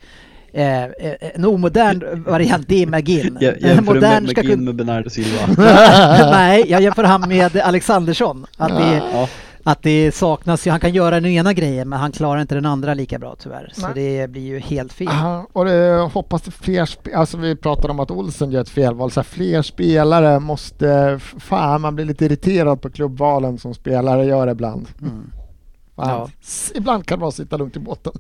[0.53, 0.91] Eh, eh
[1.35, 3.39] en omodern variant, det är McGinn.
[3.41, 5.47] Jämför du med McGinn med Bernardo Silva?
[6.31, 8.47] Nej, jag jämför han med Alexandersson.
[8.57, 9.29] Att det, ja
[9.67, 12.95] att det saknas han kan göra den ena grejen men han klarar inte den andra
[12.95, 13.73] lika bra tyvärr.
[13.75, 13.91] Så Nej.
[13.95, 15.09] det blir ju helt fel.
[15.11, 19.11] Ja, och det hoppas det fler, alltså vi pratade om att Olsen gör ett felval,
[19.11, 24.49] så här, fler spelare måste, fan man blir lite irriterad på klubbvalen som spelare gör
[24.49, 24.89] ibland.
[25.01, 25.31] Mm.
[25.97, 26.29] Ja.
[26.75, 28.13] Ibland kan att sitta lugnt i båten.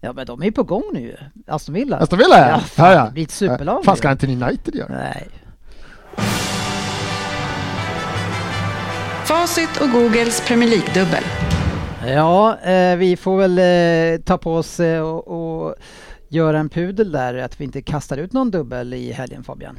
[0.00, 1.16] Ja men de är ju på gång nu
[1.46, 1.96] Aston Villa.
[1.96, 2.48] Aston Villa ja!
[2.48, 4.88] Ja, fan, ja, det blir ett superlag Fan ska inte United göra?
[4.88, 5.28] Nej.
[9.30, 11.24] Facit och Googles Premier League-dubbel.
[12.06, 15.28] Ja, eh, vi får väl eh, ta på oss eh, och,
[15.68, 15.74] och
[16.28, 19.76] göra en pudel där att vi inte kastar ut någon dubbel i helgen Fabian.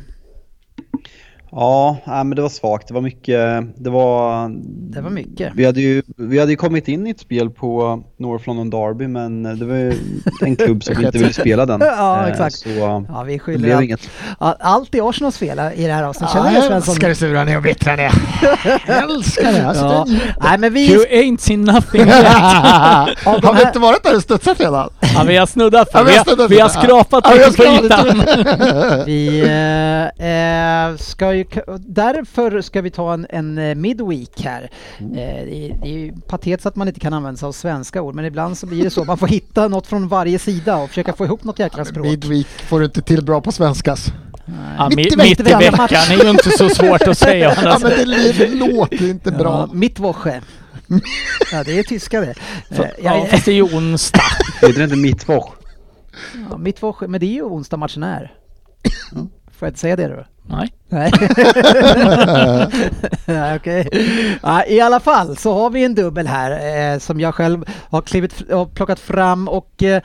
[1.54, 2.88] Ja, nej, men det var svagt.
[2.88, 3.38] Det var mycket.
[3.84, 4.50] Det var...
[4.94, 5.52] Det var mycket.
[5.56, 9.08] Vi hade ju, vi hade ju kommit in i ett spel på North London Derby
[9.08, 9.94] men det var ju
[10.42, 11.82] en klubb som inte ville spela den.
[11.86, 12.56] Ja, Eh, exakt.
[12.56, 13.84] Så Ja, vi det skyller blev allt.
[13.86, 14.10] inget.
[14.40, 16.34] Allt är Arsenals fel i det här avsnittet.
[16.34, 16.92] Känner Ja, du jag Svensson?
[16.92, 18.12] älskar det sura ner och bittra ner.
[18.88, 19.68] Jag älskar det.
[19.68, 20.06] Alltså, Ja.
[20.08, 21.16] det Nej men You vi...
[21.24, 22.26] ain't seen nothing yet.
[23.26, 24.90] Har vi inte varit där och studsat redan?
[25.16, 27.58] Ja, vi har snuddat Ja, för vi har vi har skrapat Ja, vi har lite
[27.58, 29.06] på skrapat ytan.
[29.06, 29.42] Vi
[30.20, 31.41] eh, eh, ska ju,
[31.80, 34.70] därför ska vi ta en, en eh, midweek här.
[35.00, 38.02] Eh, det, är, det är ju patetiskt att man inte kan använda sig av svenska
[38.02, 39.04] ord men ibland så blir det så.
[39.04, 42.06] Man får hitta något från varje sida och försöka få ihop något jäkla språk.
[42.06, 44.14] Midweek får du inte till bra på svenskas.
[44.78, 45.88] Ja, Mitt i mitt, i veckan.
[45.92, 47.56] är ju inte så svårt att säga.
[47.64, 49.70] Ja, men det, det låter inte Ja, bra.
[49.74, 50.42] Mittwoche.
[51.52, 52.34] Ja, det är tyska det.
[52.76, 54.22] Så, Eh, ja, fast det är ju onsdag.
[54.62, 55.54] Heter det inte Mittwoch?
[56.50, 58.34] Ja, Mittwoche, men det är ju onsdag matchen är.
[59.52, 60.26] Får jag inte säga det då?
[60.44, 60.74] Nej.
[60.90, 61.12] Nej.
[63.26, 63.90] Nej, Okej.
[64.44, 66.52] Ja, I alla fall så har vi en dubbel här
[66.94, 70.02] eh, som jag själv har klivit, har plockat fram och eh,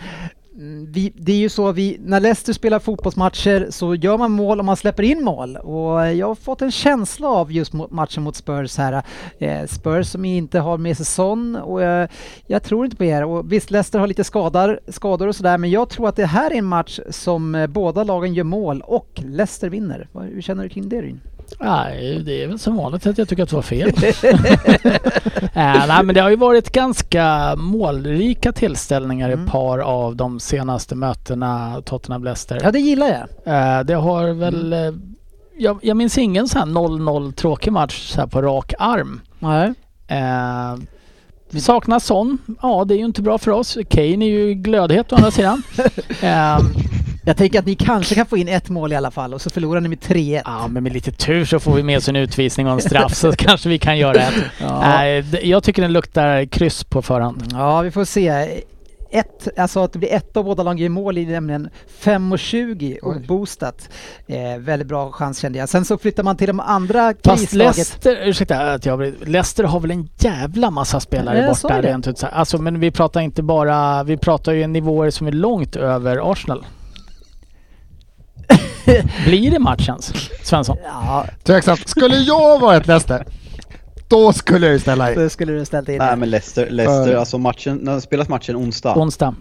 [0.59, 4.59] Mm, vi, det är ju så vi, när Leicester spelar fotbollsmatcher så gör man mål
[4.59, 5.57] och man släpper in mål.
[5.57, 9.03] Och jag har fått en känsla av just matchen mot Spurs här.
[9.39, 12.09] Eh, Spurs som inte har med sig Son och eh,
[12.47, 13.25] jag tror inte på er.
[13.25, 16.51] Och visst, Leicester har lite skador, skador och sådär men jag tror att det här
[16.51, 20.09] är en match som eh, båda lagen gör mål och Leicester vinner.
[20.13, 21.21] Hur känner du kring det Ryn?
[21.61, 23.89] Nej, det är väl som vanligt att jag tycker att det var fel.
[25.55, 29.45] äh, nej, men det har ju varit ganska målrika tillställningar i Mm.
[29.47, 32.61] ett par av de senaste mötena Tottenham-Leicester.
[32.63, 33.55] Ja, det gillar jag.
[33.79, 34.73] Eh, det har väl...
[34.73, 34.79] eh,
[35.59, 39.21] Jag, jag minns ingen sån här 0-0 tråkig match så här på rak arm.
[39.39, 39.73] Nej.
[40.09, 40.75] Eh,
[41.51, 42.39] vi saknar sån.
[42.63, 43.79] Ja, det är ju inte bra för oss.
[43.91, 45.63] Kane är ju glödhet å andra sidan.
[47.29, 49.51] Jag tänker att ni kanske kan få in ett mål i alla fall och så
[49.51, 50.43] förlorar ni med 3-1.
[50.45, 53.15] ja, men med lite tur så får vi med oss en utvisning och en straff
[53.15, 54.35] så kanske vi kan göra ett.
[54.61, 54.81] Ja.
[54.81, 57.45] Nej, det- jag tycker den luktar kryss på förhand.
[57.53, 58.29] Ja, vi får se.
[59.11, 61.69] Ett, alltså att det blir ett av båda lagen gör mål i nämligen
[62.03, 63.25] 5.20 och Oj.
[63.29, 63.89] boostat.
[64.27, 65.69] Eh, väldigt bra chans kände jag.
[65.69, 67.77] Sen så flyttar man till de andra Fast krislaget.
[67.77, 72.25] Leicester, ursäkta att jag Leicester har väl en jävla massa spelare sa borta rent ut.
[72.25, 76.65] Alltså men vi pratar inte bara, vi pratar ju nivåer som är långt över Arsenal.
[79.25, 80.13] Blir det matchens,
[80.43, 80.77] Svensson?
[80.85, 81.89] Ja, Tveksamt.
[81.89, 83.27] Skulle jag vara ett Leicester,
[84.09, 85.19] då skulle jag ju ställa in.
[85.19, 85.99] det skulle du ställt in.
[85.99, 88.97] Nej men Leicester, Leicester alltså matchen, när spelas matchen onsdag.
[88.97, 89.35] Onsdag.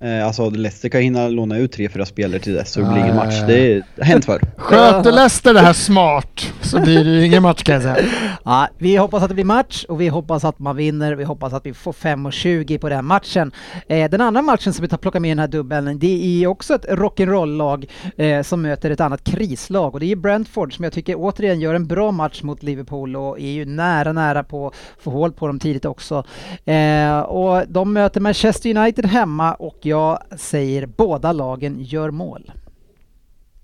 [0.00, 3.02] Eh, alltså Leicester kan hinna låna ut tre, fyra spelare till dess så det blir
[3.02, 3.34] ingen match.
[3.46, 4.40] Det är hänt förr.
[4.56, 7.96] Sköter Leicester det här smart så blir det ju ingen match kan jag säga.
[8.44, 11.14] Ja, vi hoppas att det blir match och vi hoppas att man vinner.
[11.14, 13.52] Vi hoppas att vi får 5.20 på den matchen.
[13.88, 16.46] Eh, den andra matchen som vi tar plocka med i den här dubbeln, det är
[16.46, 20.92] också ett rock'n'roll-lag eh, som möter ett annat krislag och det är Brentford som jag
[20.92, 24.74] tycker återigen gör en bra match mot Liverpool och är ju nära, nära på att
[24.98, 26.24] få hål på dem tidigt också.
[26.64, 32.52] Eh, och de möter Manchester United hemma och jag säger båda lagen gör mål.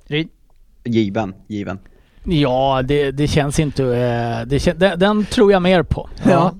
[0.06, 0.28] Ryd?
[0.84, 1.78] Given, given.
[2.24, 3.84] Ja, det, det känns inte...
[3.84, 6.08] eh, Det kän, den, den tror jag mer på.
[6.24, 6.54] Ja.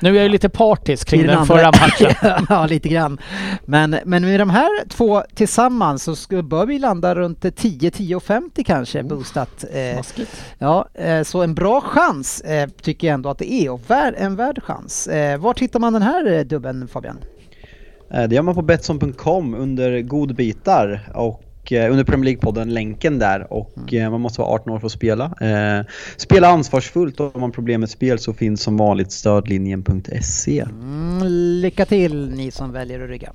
[0.00, 2.44] Nu är jag ju lite partisk kring I den, andra- förra matchen.
[2.48, 3.18] ja, lite grann.
[3.64, 9.02] Men, men med de här två tillsammans så ska, bör vi landa runt 10-10,50 kanske
[9.02, 9.64] boostat.
[9.72, 10.00] Eh,
[10.58, 14.14] ja, eh, så en bra chans eh, tycker jag ändå att det är och vär,
[14.18, 15.06] en värd chans.
[15.06, 17.18] Eh, var hittar man den här eh, dubben Fabian?
[18.14, 23.52] Eh, Det gör man på Betsson.com under godbitar och eh, under Premier League-podden, länken där.
[23.52, 25.24] Och eh, man måste vara 18 år för att spela.
[25.40, 25.86] Eh,
[26.16, 30.60] Spela ansvarsfullt och har man problem med spel så finns som vanligt stödlinjen.se.
[30.60, 31.26] Mm,
[31.62, 33.32] lycka till ni som väljer att rygga.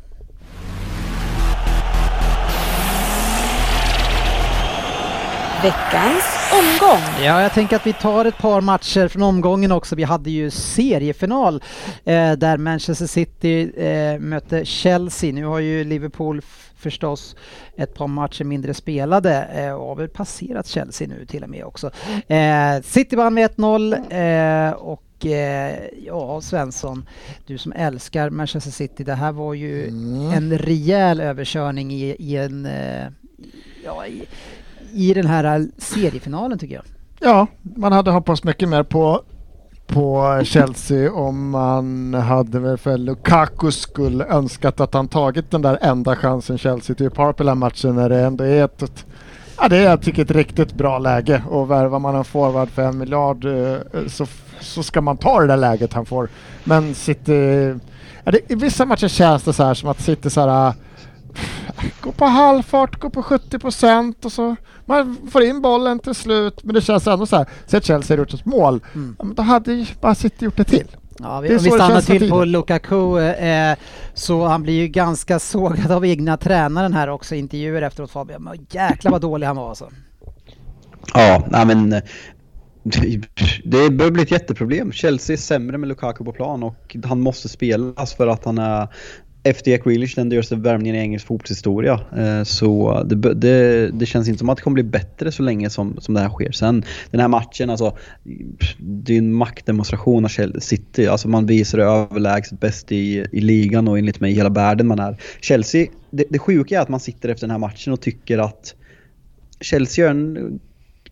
[5.64, 7.24] Veckans omgång.
[7.26, 9.96] Ja, jag tänker att vi tar ett par matcher från omgången också.
[9.96, 11.64] Vi hade ju seriefinal
[12.06, 15.34] eh, där Manchester City eh, mötte Chelsea.
[15.34, 16.42] Nu har ju Liverpool
[16.78, 17.36] förstås
[17.78, 21.64] ett par matcher mindre spelade eh, och har väl passerat Chelsea nu till och med
[21.66, 21.92] också.
[22.28, 27.06] Eh, City vann med 1-0 eh, och och eh, ja, Svensson,
[27.46, 30.32] du som älskar Manchester City, det här var ju Mm.
[30.32, 33.08] en rejäl överkörning i, i en eh,
[33.86, 34.24] ja, i,
[34.98, 36.84] i den här äh, seriefinalen tycker jag.
[37.20, 39.22] Ja, man hade hoppats mycket mer på,
[39.88, 45.78] på Chelsea om man hade väl för Lukaku skull önskat att han tagit den där
[45.82, 49.06] enda chansen Chelsea typ har på den matchen när det ändå är ett, ett
[49.60, 52.82] Ja, det är jag tycker ett riktigt bra läge och värvar man en forward för
[52.82, 53.78] en miljard eh,
[54.08, 54.26] så,
[54.60, 56.30] så ska man ta det där läget han får.
[56.64, 57.34] Men City,
[58.24, 60.74] ja, det, i vissa matcher känns det så här som att City så här
[62.02, 66.64] gå på halvfart, gå på 70 procent och så man får in bollen till slut.
[66.64, 69.16] Men det känns ändå så här, så att Chelsea gjort ett mål, Mm.
[69.20, 70.88] ja, men då hade ju bara City gjort det till.
[71.20, 72.46] Ja, vi, om vi stannar till på.
[72.46, 73.76] Lukaku eh,
[74.14, 78.44] så han blir ju ganska sågad av egna tränaren här också i intervjuer efteråt Fabian.
[78.44, 79.90] Men jäklar vad dålig han var alltså.
[81.14, 82.02] Ja, nej men eh,
[83.64, 84.92] det börjar bli ett jätteproblem.
[84.92, 88.88] Chelsea är sämre med Lukaku på plan och han måste spelas för att han är
[89.50, 92.00] efter Jack Grealish den dyraste värvningen i engelsk fotbollshistoria.
[92.18, 95.70] Eh, så det, det, det känns inte som att det kommer bli bättre så länge
[95.70, 96.52] som, som det här sker.
[96.52, 97.98] Sen den här matchen, alltså,
[98.78, 101.08] det är en maktdemonstration av Chelsea City.
[101.08, 104.88] Alltså man visar det överlägset bäst i, i ligan och enligt mig i hela världen
[104.88, 105.18] man är.
[105.42, 108.76] Chelsea, det, det sjuka är att man sitter efter den här matchen och tycker att
[109.62, 110.60] Chelsea gör en,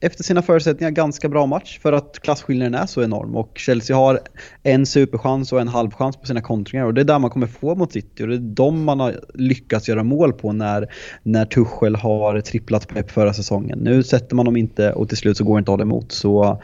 [0.06, 1.80] efter sina förutsättningar, ganska bra match.
[1.82, 3.36] För att klasskillnaden är så enorm.
[3.36, 4.20] Och Chelsea har
[4.64, 6.86] en superchans och en halvchans på sina kontringar.
[6.86, 8.24] Och det är där man kommer få mot City.
[8.24, 10.88] Och det är de man har lyckats göra mål på när,
[11.24, 13.80] när Tuchel har tripplat Pep förra säsongen.
[13.80, 16.12] Nu sätter man dem inte och till slut så går det inte att hålla emot.
[16.12, 16.62] Så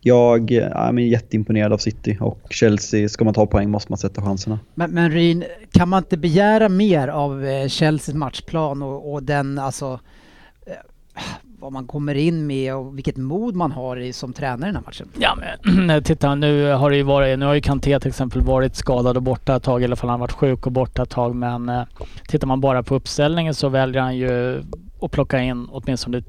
[0.00, 2.16] jag är jätteimponerad av City.
[2.20, 4.58] Och Chelsea, ska man ta poäng måste man sätta chanserna.
[4.74, 9.58] Men, men Ryn, kan man inte begära mer av eh, Chelseas matchplan och, och den
[9.58, 10.00] alltså
[11.60, 14.76] vad man kommer in med och vilket mod man har i, som tränare i den
[14.76, 15.08] här matchen?
[15.18, 18.76] Ja men titta nu har det ju varit, nu har ju Kanté till exempel varit
[18.76, 21.10] skadad och borta ett tag, i alla fall har han varit sjuk och borta ett
[21.10, 21.34] tag.
[21.34, 21.82] Men eh,
[22.28, 24.62] tittar man bara på uppställningen så väljer han ju
[25.02, 26.22] att plocka in åtminstone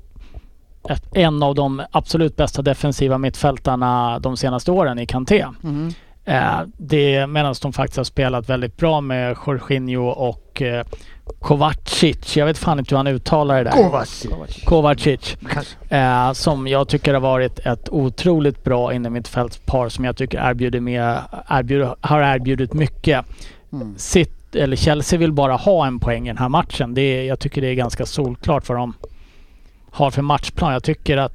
[0.90, 5.46] ett, en av de absolut bästa defensiva mittfältarna de senaste åren i Kanté.
[5.64, 5.94] Mm.
[6.26, 10.86] Eh, det medan de faktiskt har spelat väldigt bra med Jorginho och eh,
[11.40, 12.38] Kovacic.
[12.38, 13.72] Jag vet fan inte hur han uttalar det där.
[13.72, 14.64] Kovacic.
[14.66, 15.38] Kovacic.
[15.90, 21.18] Eh, som jag tycker har varit ett otroligt bra innermittfältspar som jag tycker erbjuder med,
[21.50, 23.26] erbjuder, har erbjudit mycket.
[23.74, 23.96] Mm.
[23.98, 26.94] Sitt, eller Chelsea vill bara ha en poäng i den här matchen.
[26.94, 28.94] Det är, jag tycker det är ganska solklart vad de
[29.92, 30.74] har för matchplan.
[30.74, 31.34] Jag tycker att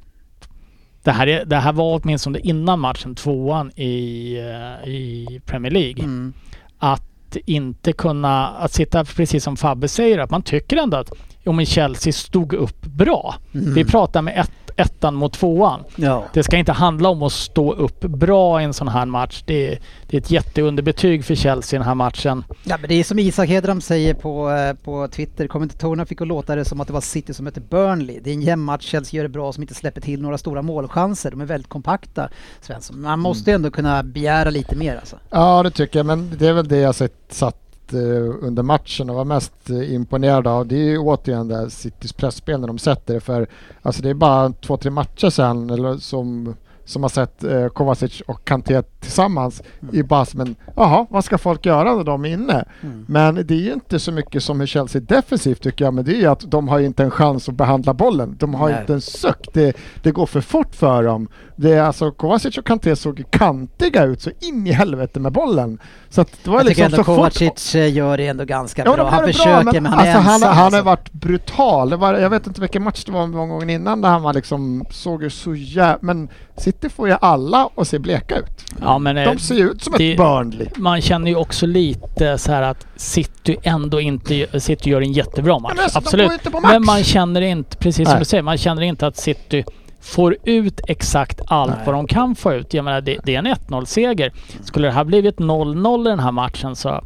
[1.07, 6.03] det här, är, det här var åtminstone innan matchen tvåan i, eh, i Premier League.
[6.03, 6.33] Mm.
[6.79, 11.11] Att inte kunna, att sitta precis som Fabbe säger, att man tycker ändå att
[11.43, 13.35] jo men Chelsea stod upp bra.
[13.53, 13.73] Mm.
[13.73, 15.83] Vi pratar med ett, ettan mot tvåan.
[15.95, 16.23] Ja.
[16.33, 19.43] Det ska inte handla om att stå upp bra i en sån här match.
[19.45, 22.43] Det är, det är ett jätteunderbetyg för Chelsea i den här matchen.
[22.63, 26.27] ja, men det är som Isak Hedram säger på, eh, på Twitter, kommentatorerna fick att
[26.27, 28.19] låta det som att det var City som mötte Burnley.
[28.23, 30.61] Det är en jämn match, Chelsea gör det bra som inte släpper till några stora
[30.61, 31.31] målchanser.
[31.31, 32.29] De är väldigt kompakta,
[32.61, 33.01] Svensson.
[33.01, 35.15] Man måste ändå kunna begära lite mer alltså.
[35.29, 39.09] Ja, det tycker jag, men det är väl det jag sett, satt eh, under matchen
[39.09, 40.67] och var mest eh, imponerad av.
[40.67, 43.47] Det är ju återigen det Citys pressspel när de sätter det för
[43.81, 48.21] alltså det är bara två, tre matcher sedan eller som som har sett eh, Kovacic
[48.21, 52.29] och Kanté tillsammans i bara som en, jaha, vad ska folk göra när de är
[52.29, 52.65] inne?
[52.81, 53.05] Mm.
[53.07, 56.11] Men det är ju inte så mycket som hur Chelsea defensivt tycker jag, men det
[56.11, 58.35] är ju att de har inte en chans att behandla bollen.
[58.39, 58.79] De har Nej.
[58.81, 59.47] inte en suck.
[59.53, 61.27] Det, det går för fort för dem.
[61.55, 65.79] Det är alltså, Kovacic och Kanté såg kantiga ut så in i helvete med bollen.
[66.09, 68.85] Så att det var Jag tycker liksom ändå så Kovacic eh, gör det ändå ganska
[68.85, 69.03] Ja, bra.
[69.03, 70.31] gör Han det försöker bra, men, han alltså, är ensam.
[70.31, 70.81] han, han har alltså.
[70.81, 71.93] varit brutal.
[71.93, 74.85] Var, jag vet inte vilken match det var någon gång innan där han var liksom,
[74.91, 75.97] såg ju så jävla...
[76.01, 78.65] Men City får ju alla att se bleka ut.
[78.81, 80.67] Ja, men, eh, De ser ju ut som det- ett Burnley.
[80.75, 84.59] man känner ju också lite så här att City ändå inte...
[84.59, 85.73] City gör en jättebra match.
[85.75, 86.25] Men alltså, de absolut.
[86.25, 86.71] går ju inte på match.
[86.71, 88.19] Men man känner inte, precis som Nej.
[88.19, 89.63] du säger, man känner inte att City
[90.01, 91.79] får ut exakt allt Nej.
[91.85, 92.73] vad de kan få ut.
[92.73, 94.31] Jag menar, det, det är en 1-0-seger.
[94.63, 97.01] Skulle det här blivit 0-0 i den här matchen så...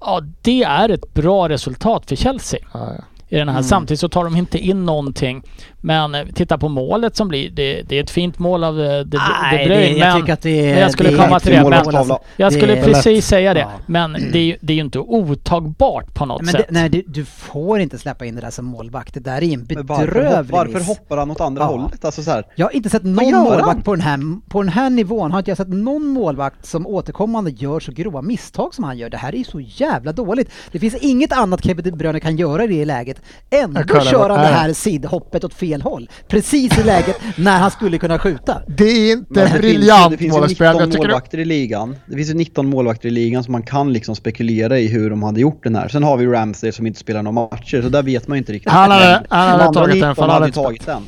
[0.00, 2.60] Ja, det är ett bra resultat för Chelsea.
[2.74, 3.04] Ja, ja.
[3.32, 3.54] I den här.
[3.56, 3.62] Mm.
[3.64, 5.42] Samtidigt så tar de inte in någonting.
[5.82, 7.50] Men eh, titta på målet som blir.
[7.50, 9.18] Det, det är ett fint mål av eh, De,
[9.50, 9.68] Bruyne.
[9.68, 10.70] det, jag men tycker att det är...
[10.74, 12.18] men jag skulle det komma till det, men- alltså.
[12.36, 13.60] jag skulle precis säga det.
[13.60, 13.70] Ja.
[13.86, 16.66] Men det är, ju, det är ju inte otagbart på något Men det, sätt.
[16.70, 19.14] nej, du, du får inte släppa in det där som målvakt.
[19.14, 20.88] Det där är en bedrövlig varför miss.
[20.88, 21.66] hoppar han åt andra Ja.
[21.66, 22.04] hållet?
[22.04, 24.90] Alltså så här, Jag har inte sett någon målvakt på den, här, på den här
[24.90, 28.98] nivån, har inte jag sett någon målvakt som återkommande gör så grova misstag som han
[28.98, 29.10] gör.
[29.10, 30.50] Det här är ju så jävla dåligt.
[30.72, 33.19] Det finns inget annat Kevin De Bruyne kan göra i det läget
[33.50, 36.08] Ändå kör han det här sidhoppet åt fel håll.
[36.28, 38.62] Precis i läget när han skulle kunna skjuta.
[38.66, 40.66] Det är inte det finns briljant Det finns ju målvaktsspel.
[40.72, 41.96] 19 Jag tycker det- målvakter i ligan.
[42.06, 45.22] Det finns ju 19 målvakter i ligan som man kan liksom spekulera i hur de
[45.22, 45.88] hade gjort den här.
[45.88, 48.52] Sen har vi Ramsey som inte spelar några matcher, så där vet man ju inte
[48.52, 48.72] riktigt.
[48.72, 51.02] Han hade- han hade tagit den, 19 för han hade tagit den.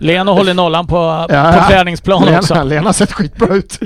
[0.00, 1.66] Leno håller nollan på, Ja, på ja.
[1.68, 2.62] träningsplan Lena, också.
[2.64, 3.78] Lena har sett skitbra ut.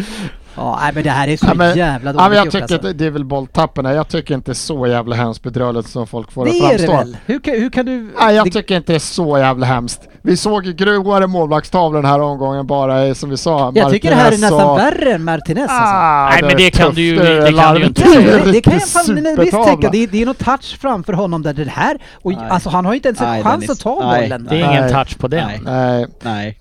[0.57, 2.53] Ja, nej, men det här är så Ja, men- jävla Ja, dåligt men jag gjort
[2.53, 2.77] tycker alltså.
[2.77, 3.93] att det- det är väl bolltapparna.
[3.95, 6.73] Jag tycker inte det är så jävla hemskt bedrövligt som folk får det Det att
[6.73, 6.97] är det framstå.
[6.97, 7.17] väl?
[7.27, 8.13] Hur kan, hur kan du...
[8.21, 10.01] Nej, jag det, tycker inte det är så jävla hemskt.
[10.23, 13.73] Vi såg ju grovare målvaktstavlor den här omgången bara i, som vi sa.
[13.75, 15.95] jag tycker det här är Martinez nästan och- värre än Martinez alltså.
[15.97, 16.97] Ah, Nej, men det kan tufft.
[16.97, 18.45] du ju- det kan du inte Det säga.
[18.45, 19.65] Det, det kan jag fan visst supertavla.
[19.67, 19.91] tänka.
[19.91, 21.99] Det, är- det är något touch framför honom där det här.
[22.23, 22.41] Och Nej.
[22.51, 24.47] alltså han har ju inte ens en chans att ta bollen.
[24.51, 25.51] Det är ingen touch på den.
[25.65, 26.07] Nej.
[26.23, 26.59] Nej,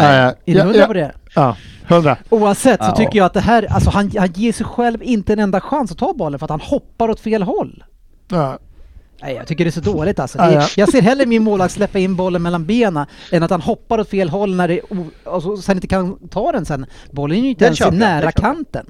[0.00, 0.24] Nej.
[0.24, 0.34] Nej.
[0.46, 1.12] Är du hundra på det?
[1.34, 1.56] Ja,
[1.88, 2.16] hundra.
[2.28, 2.96] Oavsett så Ja.
[2.96, 5.92] tycker jag att det här, alltså han, han ger sig själv inte en enda chans
[5.92, 7.84] att ta bollen för att han hoppar åt fel håll.
[8.28, 8.58] Ja.
[9.22, 10.38] Nej, jag tycker det är så dåligt alltså.
[10.38, 10.66] Ja, Det, ja.
[10.76, 14.08] Jag ser hellre min målvakt släppa in bollen mellan benen än att han hoppar åt
[14.08, 16.86] fel håll när det o- alltså, sen inte kan ta den sen.
[17.10, 18.86] Bollen är ju inte Den ens köper nära kanten.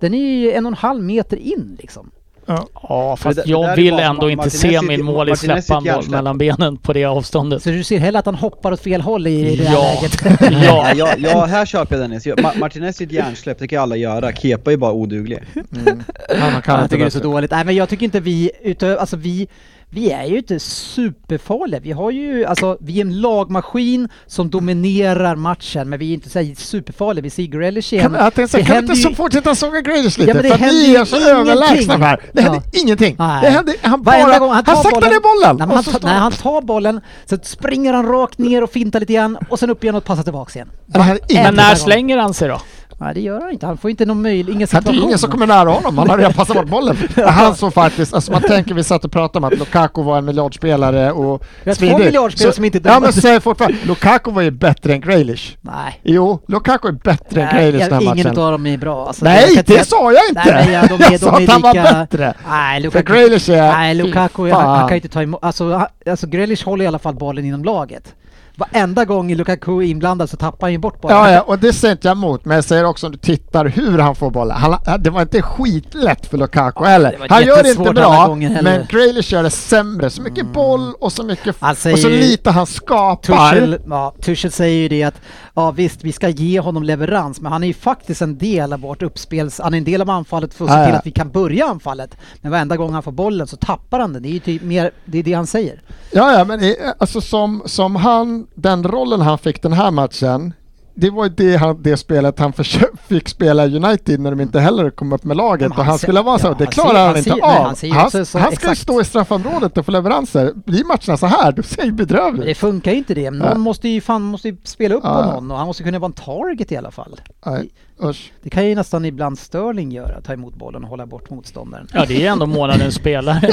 [0.00, 2.10] Den är ju en och en halv meter in liksom.
[2.46, 2.66] Ja.
[2.88, 5.84] Ja, fast det- jag vill ändå inte Martinez se min mål i Martinez släppa en
[5.96, 7.62] boll mellan benen på det avståndet.
[7.62, 9.94] Så du ser hellre att han hoppar åt fel håll i det här Ja.
[9.94, 10.40] läget?
[10.64, 10.92] Ja.
[10.94, 12.26] Jag, jag, här köper jag Dennis.
[12.26, 14.32] Ma- Martinez är ett hjärnsläpp, det kan alla göra.
[14.32, 15.38] Kepa är bara oduglig.
[15.54, 16.02] Mm.
[16.28, 17.50] Han kan jag inte tycker det är så dåligt.
[17.50, 19.48] Nej men jag tycker inte vi, utö- alltså vi,
[19.90, 21.80] vi är ju inte superfarliga.
[21.80, 26.30] Vi har ju, alltså vi är en lagmaskin som dominerar matchen men vi är inte
[26.30, 27.22] så här superfarliga.
[27.22, 28.10] Vi ser Grealish igen.
[28.12, 30.30] Kan, jag tänkte kan vi inte ju- så fortsätta såga Grealish lite?
[30.30, 32.20] Ja, men det för att händer ni ju är så överlägsna här.
[32.32, 32.80] Det händer Ja.
[32.80, 33.16] ingenting.
[33.18, 33.38] Nej.
[33.42, 35.56] Det händer, han bara, gång han, tar saktar ner bollen!
[35.68, 39.12] Nej, han, står- nej, han tar bollen, så springer han rakt ner och fintar lite
[39.12, 40.68] grann och sen upp igen och passar tillbaks igen.
[40.86, 41.76] Men när gång.
[41.76, 42.60] slänger han sig då?
[43.04, 43.66] Nej det gör han inte.
[43.66, 44.98] Han får inte någon möjlighet, ingen Det situation.
[44.98, 46.96] är ingen som kommer nära honom, han har redan passat bort bollen.
[47.26, 50.24] Han som faktiskt, alltså man tänker, vi satt och pratade om att Lukaku var en
[50.24, 52.04] miljardspelare och Vi har två svindyr.
[52.04, 53.00] miljardspelare som inte Ja dömer.
[53.00, 55.56] men säg fortfarande, Lukaku var ju bättre än Grealish.
[55.60, 56.00] Nej.
[56.02, 58.38] Jo, Lukaku är bättre än Nej, Grealish den här ingen matchen.
[58.38, 59.06] av dem är bra.
[59.06, 60.42] Alltså, jag Nej, det säga- sa jag inte!
[60.54, 62.34] Nej, ja, de är, jag sa att han var bättre!
[62.48, 63.72] Nej, För Lukaku, Grealish är...
[63.72, 65.44] nej, Lukaku han, han kan ju inte ta emot...
[65.44, 68.14] Alltså, alltså Grealish håller i alla fall bollen inom laget.
[68.56, 71.16] Varenda gång Lukaku är inblandad så tappar han ju bort bollen.
[71.16, 73.64] Ja, ja, och det säger inte jag emot, men jag säger också om du tittar
[73.64, 74.56] hur han får bollen.
[74.56, 77.26] Han, det var inte skitlätt för Lukaku det heller.
[77.28, 80.10] Han gör det inte bra, men Grealish gör det sämre.
[80.10, 81.56] Så mycket boll och så mycket...
[81.58, 83.52] Han och så lite han skapar.
[83.52, 85.20] Tuchel, ja, Tuchel säger ju det att
[85.54, 88.80] ja visst, vi ska ge honom leverans, men han är ju faktiskt en del av
[88.80, 89.60] vårt uppspels...
[89.60, 90.98] Han är en del av anfallet för att se till ja.
[90.98, 92.16] att vi kan börja anfallet.
[92.40, 94.22] Men varenda gång han får bollen så tappar han den.
[94.22, 95.82] Det är ju typ mer, det är det han säger.
[96.12, 100.52] Ja, ja, men alltså som, som han, den rollen han fick den här matchen,
[100.96, 102.52] det var det, han, det spelet han
[103.08, 105.98] fick spela United när de inte heller kom upp med laget Men och han han
[105.98, 107.64] skulle vara så, ja, det han klarar ser- han, han inte ser- nej, av.
[107.66, 110.52] han ser ju han, så- han ska ju stå i straffområdet och få leveranser.
[110.54, 113.30] Blir matcherna så här, då ser det bedrövligt det funkar ju inte det.
[113.30, 113.54] Någon Ja.
[113.58, 116.06] måste ju fan måste ju spela upp Ja, på någon och han måste kunna vara
[116.08, 117.20] en target i alla fall.
[117.46, 117.70] Nej,
[118.02, 118.32] usch.
[118.42, 121.88] Det kan ju nästan ibland Sterling göra, ta emot bollen och hålla bort motståndaren.
[121.92, 123.40] Ja, det är ändå månadens spelare.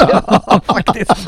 [0.48, 1.28] Ja, faktiskt.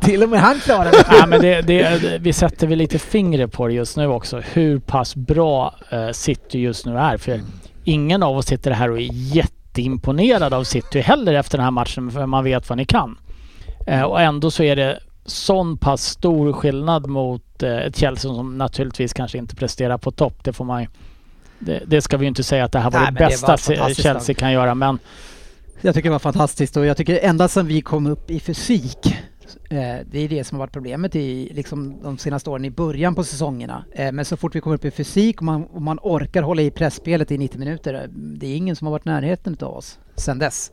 [0.00, 1.04] Till och med han klarar det.
[1.10, 4.40] Nej, men det, det, vi sätter väl lite fingret på det just nu också.
[4.52, 7.16] Hur pass bra eh, City just nu är.
[7.16, 7.40] För
[7.84, 12.10] ingen av oss sitter här och är jätteimponerad av City heller efter den här matchen.
[12.10, 13.18] För man vet vad ni kan.
[13.86, 18.58] Eh, och ändå så är det sån pass stor skillnad mot eh, ett Chelsea som
[18.58, 20.44] naturligtvis kanske inte presterar på topp.
[20.44, 20.88] Det får man ju-
[21.58, 23.94] det, det ska vi ju inte säga att det här var Nej, det bästa var
[23.94, 24.74] Chelsea kan göra.
[24.74, 24.98] Men
[25.80, 29.16] Jag tycker det var fantastiskt och jag tycker ända sedan vi kom upp i fysik
[29.68, 33.24] det är det som har varit problemet i liksom, de senaste åren i början på
[33.24, 33.84] säsongerna.
[33.92, 36.62] Eh, men så fort vi kommer upp i fysik och man, och man orkar hålla
[36.62, 39.76] i pressspelet i 90 minuter, eh, det är ingen som har varit i närheten av
[39.76, 40.70] oss sedan dess.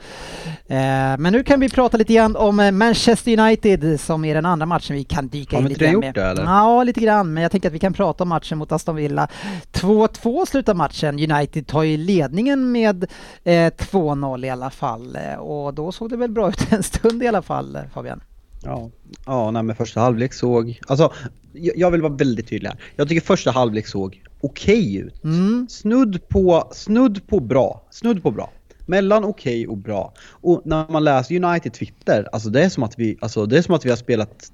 [0.67, 0.77] Eh,
[1.17, 4.65] men nu kan vi prata lite grann om eh, Manchester United som är den andra
[4.65, 6.13] matchen vi kan dyka Har in lite inte grann gjort med.
[6.13, 6.43] det, eller?
[6.43, 9.27] Ja, lite grann, men jag tänker att vi kan prata om matchen mot Aston Villa.
[9.71, 11.31] 2-2 slutar matchen.
[11.31, 13.03] United tar ju ledningen med
[13.43, 17.23] eh, 2-0 i alla fall Eh, och då såg det väl bra ut en stund
[17.23, 18.21] i alla fall eh, Fabian.
[18.65, 18.89] Ja,
[19.25, 20.79] ja nej, men första halvlek såg...
[20.87, 21.13] Alltså,
[21.53, 22.79] jag, jag vill vara väldigt tydlig här.
[22.95, 25.23] Jag tycker första halvlek såg okej ut.
[25.23, 25.67] Mm.
[25.69, 27.81] Snudd på, snudd på bra.
[27.91, 28.51] Snudd på bra.
[28.85, 30.13] Mellan okej och bra.
[30.29, 33.61] Och när man läser United Twitter, alltså det är som att vi, alltså det är
[33.61, 34.51] som att vi har spelat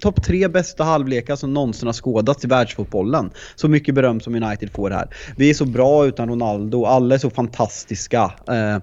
[0.00, 3.30] topp tre bästa halvlekar som någonsin har skådats i världsfotbollen.
[3.54, 5.08] Så mycket beröm som United får här.
[5.36, 8.32] Vi är så bra utan Ronaldo, alla är så fantastiska.
[8.48, 8.78] Eh,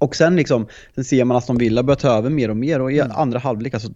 [0.00, 2.80] och sen liksom, sen ser man att de Villa börjar ta över mer och mer
[2.80, 3.90] och i andra halvlek alltså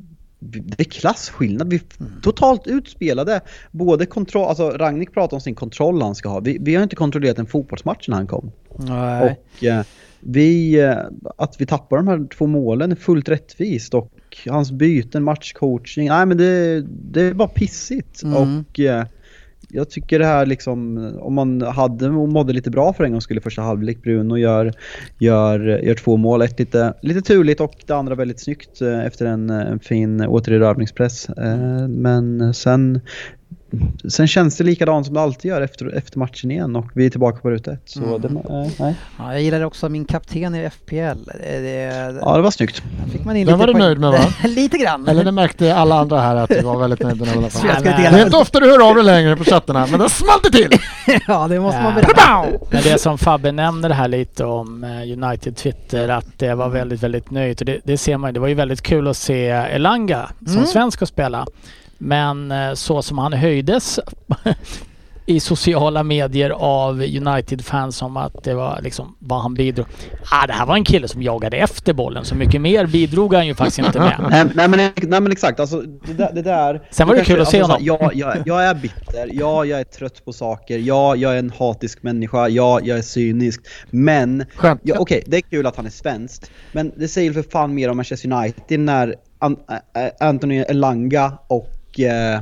[0.52, 1.70] det är klasskillnad.
[1.70, 1.82] Vi är
[2.22, 3.40] totalt utspelade.
[3.70, 6.40] Både kontroll, alltså Ragnik pratar om sin kontroll han ska ha.
[6.40, 8.52] Vi, vi har inte kontrollerat en fotbollsmatch när han kom.
[8.78, 9.38] Nej.
[9.58, 9.84] Och eh,
[10.20, 10.96] vi, eh,
[11.36, 14.10] att vi tappar de här två målen är fullt rättvist och
[14.48, 18.22] hans byten, matchcoaching, nej men det, det bara pissigt.
[18.22, 18.36] Mm.
[18.36, 19.04] Och eh,
[19.74, 23.20] jag tycker det här liksom, om man hade och mådde lite bra för en gång
[23.20, 24.72] skulle första halvlek, Bruno gör,
[25.18, 29.26] gör, gör två mål, ett lite, lite turligt och det andra väldigt snyggt eh, efter
[29.26, 31.28] en, en fin återerövringspress.
[31.28, 33.00] Eh, men sen
[34.08, 37.10] Sen känns det likadant som det alltid gör efter, efter matchen igen och vi är
[37.10, 37.80] tillbaka på ruta ett.
[37.84, 38.20] Så Mm.
[38.20, 38.94] det, eh, nej.
[39.18, 40.94] Ja, jag gillar också min kapten i FPL.
[40.94, 42.82] Det, det, Ja, det var snyggt.
[43.12, 44.18] fick man in Den lite var du nöjd med, va?
[44.48, 45.08] lite grann.
[45.08, 47.50] Eller det märkte alla andra här att du var väldigt nöjd med den i alla
[47.50, 47.82] fall.
[47.82, 50.50] Det är inte ofta du hör av dig längre på chattarna, men det small det
[50.50, 50.78] till!
[51.28, 52.00] ja, det måste man Ja.
[52.00, 52.44] berätta.
[52.70, 57.02] Men det som Fabbe nämner här lite om eh, United Twitter att det var väldigt,
[57.02, 57.60] väldigt nöjt.
[57.60, 58.34] Och det, det ser man.
[58.34, 60.66] Det var ju väldigt kul att se Elanga som Mm.
[60.66, 61.46] svensk att spela.
[61.98, 64.00] Men eh, så som han höjdes
[65.26, 69.86] i sociala medier av United-fans om att det var liksom vad han bidrog.
[70.30, 73.46] Ah, det här var en kille som jagade efter bollen så mycket mer bidrog han
[73.46, 74.26] ju faktiskt inte med.
[74.30, 76.88] Nej, nej, men, nej men exakt, alltså, det, där, det där...
[76.90, 77.98] Sen var det kanske- kul att se alltså, honom.
[77.98, 81.34] så här, Ja, jag, jag är bitter, ja, jag är trött på saker, ja, jag
[81.34, 83.60] är en hatisk människa, ja, jag är cynisk.
[83.90, 84.44] Men,
[84.82, 86.42] ja, okej, det är kul att han är svensk.
[86.72, 89.56] Men det säger för fan mer om Manchester United när An
[90.20, 91.70] Anthony Elanga och
[92.00, 92.40] eh,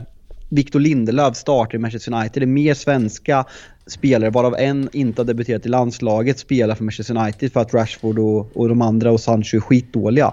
[0.48, 2.42] Victor Lindelöf startar i Manchester United.
[2.42, 3.44] Det är mer svenska
[3.86, 8.18] spelare, varav en inte har debuterat i landslaget, spelar för Manchester United för att Rashford
[8.18, 10.32] och, och de andra och Sancho är skitdåliga.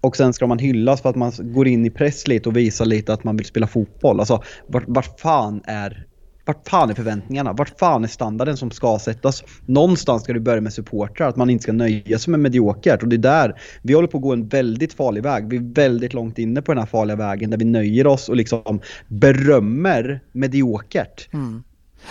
[0.00, 2.84] Och sen ska man hyllas för att man går in i press lite och visar
[2.84, 4.20] lite att man vill spela fotboll.
[4.20, 6.06] Alltså, vart, vart fan är
[6.46, 7.52] vart fan är förväntningarna?
[7.52, 9.44] Vart fan är standarden som ska sättas?
[9.66, 13.02] Någonstans ska du börja med supportrar, att man inte ska nöja sig med mediokert.
[13.02, 15.48] Och det är där, vi håller på att gå en väldigt farlig väg.
[15.48, 18.36] Vi är väldigt långt inne på den här farliga vägen där vi nöjer oss och
[18.36, 21.28] liksom berömmer mediokert.
[21.32, 21.62] Mm.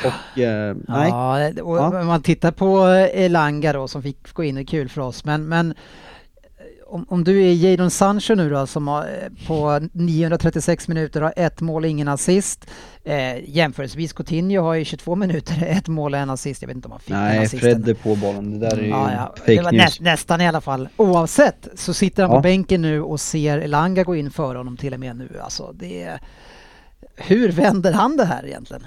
[0.06, 1.10] Och eh, nej.
[1.10, 2.04] Ja, och Ja.
[2.04, 5.26] man tittar på Elanga då som fick gå in, är kul för oss.
[5.26, 5.78] Men, men eh,
[6.96, 11.34] om, om du är Jadon Sancho nu då som har, eh, på 936 minuter har
[11.36, 12.68] ett mål och ingen assist.
[13.04, 16.62] Eh, jämförelsevis Coutinho har ju 22 minuter, ett mål och en assist.
[16.62, 17.60] Jag vet inte om han fick Nej, assisten.
[17.60, 18.60] Fred är på bollen.
[18.60, 19.36] Det där är ju Ja, ja.
[19.38, 19.72] fake news.
[19.72, 20.90] näst, nästan i alla fall.
[20.98, 22.38] Oavsett så sitter han Ja.
[22.38, 25.30] på bänken nu och ser Elanga gå in före honom till och med nu.
[25.44, 26.20] Alltså, det är,
[27.16, 28.84] hur vänder han det här egentligen?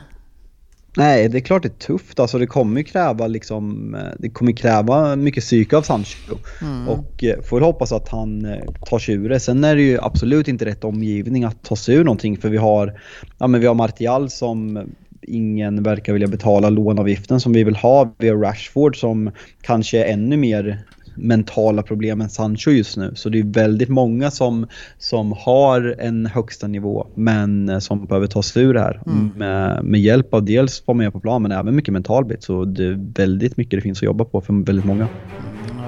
[0.99, 2.21] Nej, det är klart det är tufft.
[2.21, 6.37] Alltså det kommer kräva liksom, eh, det kommer kräva mycket psyke av Sancho.
[6.63, 6.89] Mm.
[6.89, 9.41] Och eh, får väl hoppas att han eh, tar sig ur det.
[9.41, 12.57] Sen är det ju absolut inte rätt omgivning att ta sig ur någonting för vi
[12.57, 13.01] har,
[13.39, 14.89] ja men vi har Martial som
[15.23, 18.15] ingen verkar vilja betala lånavgiften som vi vill ha.
[18.19, 19.31] Vi har Rashford som
[19.61, 20.85] kanske är ännu mer
[21.19, 23.13] mentala problem än Sancho just nu.
[23.15, 24.67] Så det är väldigt många som,
[24.99, 29.03] som har en högsta nivå men eh, som behöver ta sig ur det här.
[29.37, 32.43] Med, med hjälp av dels vara med på plan men även mycket mental bit.
[32.43, 35.09] Så det är väldigt mycket det finns att jobba på för väldigt många.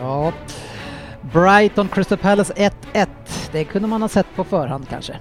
[0.00, 0.32] Ja.
[1.32, 2.52] Brighton Crystal Palace
[2.92, 3.06] 1-1.
[3.52, 5.16] Det kunde man ha sett på förhand kanske.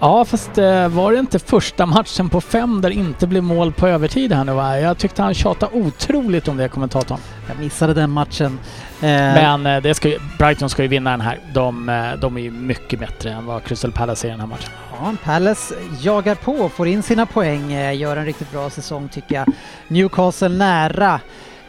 [0.00, 3.72] Ja, fast eh, var det inte första matchen på fem där det inte blev mål
[3.72, 4.78] på övertid här nu va?
[4.78, 7.18] Jag tyckte han tjatade otroligt om det, kommentatorn.
[7.48, 8.58] Jag missade den matchen.
[9.00, 11.38] Eh, Men eh, det ska ju, Brighton ska ju vinna den här.
[11.52, 11.86] De,
[12.20, 14.70] de är ju mycket bättre än vad Crystal Palace är i den här matchen.
[15.00, 19.46] Ja, Palace jagar på, får in sina poäng, gör en riktigt bra säsong tycker jag.
[19.88, 21.20] Newcastle nära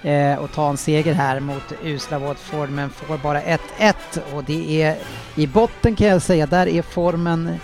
[0.02, 3.58] eh, att ta en seger här mot usla Watford men får bara 1-1
[4.34, 4.96] och det är
[5.36, 7.60] i botten kan jag säga, där är formen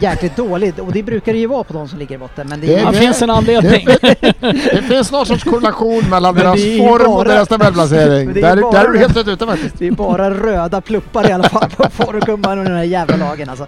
[0.00, 2.60] jäkligt dålig och det brukar det ju vara på de som ligger i botten men
[2.60, 3.86] det Det är, Det finns en anledning.
[4.72, 8.32] Det finns någon sorts korrelation mellan deras form och bara- deras tabellplacering.
[8.34, 9.78] Det är Där, bara- där är du helt rätt ute faktiskt.
[9.78, 13.48] det är bara röda pluppar i alla fall på Forgumman och den här jävla lagen
[13.48, 13.66] alltså.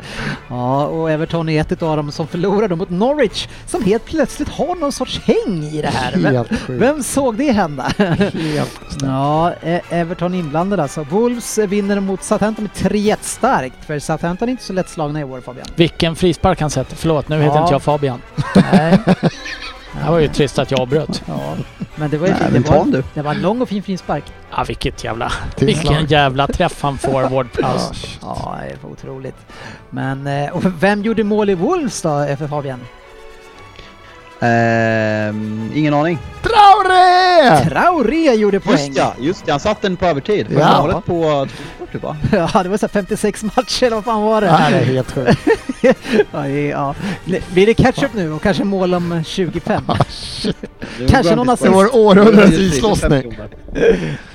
[0.49, 4.75] Ja, och Everton är ett av dem som förlorade mot Norwich som helt plötsligt har
[4.75, 6.13] någon sorts häng i det här.
[6.17, 6.45] Vem,
[6.79, 7.93] vem såg det hända?
[9.03, 11.07] Ja, E- Everton inblandade alltså.
[11.11, 15.41] Wolves vinner mot Southampton med 3-1 starkt, för Southampton är inte så lättslagna i år
[15.41, 15.67] Fabian.
[15.77, 16.97] Vilken frispark han sätter.
[16.97, 17.63] Förlåt, nu heter Ja.
[17.63, 18.23] inte jag Fabian.
[18.73, 18.99] Nej.
[20.05, 21.23] Det var ju trist att jag avbröt.
[21.27, 21.41] Ja,
[21.97, 23.03] men det var ju Nej, det var, du.
[23.15, 24.25] det var en lång och fin frispark.
[24.51, 25.33] Ja, vilket jävla...
[25.57, 25.91] Tillslag.
[25.93, 28.07] Vilken jävla träff han får, Ward Ja, Prowse.
[28.23, 29.37] Ja, det är otroligt.
[29.91, 32.81] Men, eh, och vem gjorde mål i Wolves då, eh, för Fabian?
[34.41, 36.19] Ehm, ingen aning.
[36.43, 37.69] Traoré!
[37.71, 38.87] Traoré gjorde poäng.
[38.87, 39.51] Just ja, just det.
[39.53, 40.47] Han satt den på övertid.
[40.47, 40.81] Första Ja.
[40.83, 41.47] målet på
[41.93, 42.17] 240 va?
[42.55, 44.47] Ja, det var så här 56 matcher, eller vad fan var det?
[44.47, 45.39] Ja, det är helt sjukt.
[46.33, 46.95] Ja, det är- ja.
[47.53, 49.83] Blir det catch-up nu och kanske mål om 25?
[50.99, 51.65] Det Kanske var någon assist.
[51.65, 53.11] Det var århundradets Det islossning.
[53.23, 53.49] 50 år.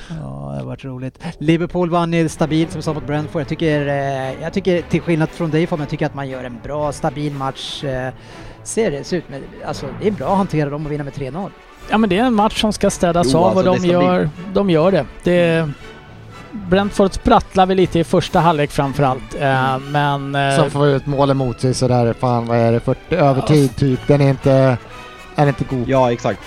[0.10, 1.20] Ja, det har varit roligt.
[1.38, 3.42] Liverpool vann ju stabilt som vi sa mot Brentford.
[3.42, 6.44] Jag tycker, eh, jag tycker till skillnad från dig Fabian, jag tycker att man gör
[6.44, 7.84] en bra, stabil match.
[7.84, 8.14] Eh,
[8.64, 11.50] ser det ut med, alltså det är bra att hantera dem och vinna med 3-0.
[11.90, 13.82] Ja, men det är en match som ska städas Jo, av alltså, och det de
[13.82, 15.06] bli- gör, de gör det.
[15.24, 15.70] det.
[16.54, 19.36] Brentford sprattlar vi lite i första halvlek framförallt.
[19.40, 20.36] Eh, men...
[20.36, 23.76] Eh, Sen får vi ett mål emot sig sådär, fan vad är det, 40 övertid
[23.76, 24.00] typ.
[24.08, 24.78] Den är inte,
[25.36, 25.88] är inte god.
[25.90, 26.40] Ja, exakt.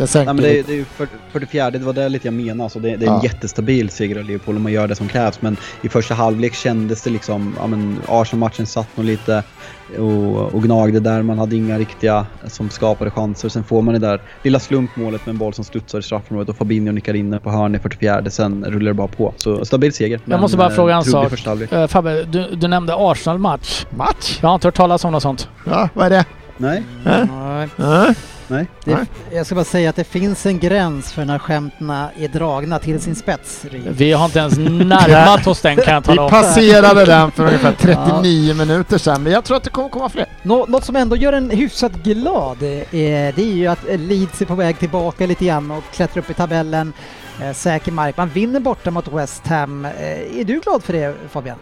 [0.00, 2.34] Den sänker Nej, men det, det är ju för, 44, det var det lite jag
[2.34, 2.62] menade.
[2.62, 3.20] Alltså det, det är en Ja.
[3.24, 5.42] jättestabil seger av Liverpool om man gör det som krävs.
[5.42, 9.42] Men i första halvlek kändes det liksom, ja men Arsenal-matchen satt nog lite
[9.98, 11.22] och, och gnagde där.
[11.22, 13.48] Man hade inga riktiga som skapade chanser.
[13.48, 16.56] Sen får man det där lilla slumpmålet med en boll som studsar i straffområdet och
[16.56, 18.30] Fabinho nickar in på hörn i 44.
[18.30, 19.34] Sen rullar det bara på.
[19.36, 20.20] Så stabil seger.
[20.24, 21.46] Jag måste bara eh, fråga en sak.
[21.72, 23.86] eh, Fabbe, du, du nämnde Arsenal-match.
[23.96, 24.38] Match?
[24.42, 25.48] Jag har inte hört talas om något sånt.
[25.66, 26.24] Ja, vad är det?
[26.56, 27.24] Nej, Äh?
[27.28, 27.68] Nej.
[27.78, 28.12] Äh?
[28.50, 28.66] Nej.
[28.84, 29.04] Det, Nej.
[29.32, 33.00] jag ska bara säga att det finns en gräns för när skämten är dragna till
[33.00, 33.64] sin spets.
[33.90, 36.30] Vi har inte ens närmat oss den kan jag Vi tala om.
[36.30, 40.26] passerade den för ungefär 39 minuter sedan, men jag tror att det kommer komma fler.
[40.42, 44.46] Nå, något som ändå gör en hyfsat glad, eh, det är ju att Leeds är
[44.46, 46.92] på väg tillbaka lite grann och klättrar upp i tabellen.
[47.42, 48.16] Eh, säker mark.
[48.16, 49.84] Man vinner borta mot West Ham.
[49.84, 49.90] Eh,
[50.40, 51.58] är du glad för det Fabian?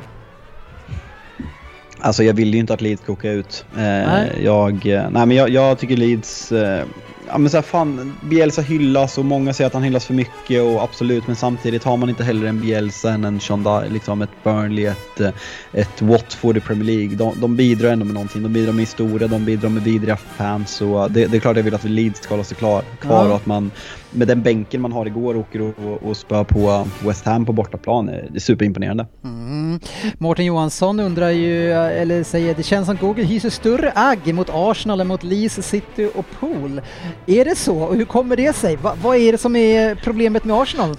[2.01, 3.65] Alltså jag vill ju inte att Leeds åka ut.
[3.73, 4.41] Eh, Nej.
[4.45, 6.53] jag, eh, nej men jag, jag tycker Leeds...
[6.53, 6.85] Eh,
[7.31, 10.63] ja men så här, fan, Bielsa hyllas och många säger att han hyllas för mycket
[10.63, 14.31] och absolut men samtidigt har man inte heller en Bielsa än en Dye, liksom ett
[14.45, 15.31] Burnley, ett, eh,
[15.73, 17.17] ett Watford i Premier League.
[17.17, 18.43] De, de bidrar ändå med någonting.
[18.43, 21.65] De bidrar med historia, de bidrar med vidriga fans och det, det är klart jag
[21.65, 23.31] vill att Leeds ska hålla sig klar, kvar Ja.
[23.31, 23.71] och att man
[24.11, 27.53] med den bänken man har igår åker och, och, och spör på West Ham på
[27.53, 28.07] bortaplan.
[28.07, 29.07] Det är superimponerande.
[29.25, 29.81] Mm.
[30.19, 35.01] Mårten Johansson undrar ju, eller säger det känns som Google hyser större agg mot Arsenal
[35.01, 36.81] än mot Leeds, City och Pool.
[37.27, 37.79] Är det så?
[37.79, 38.77] Och hur kommer det sig?
[38.77, 40.97] Va, vad är det som är problemet med Arsenal?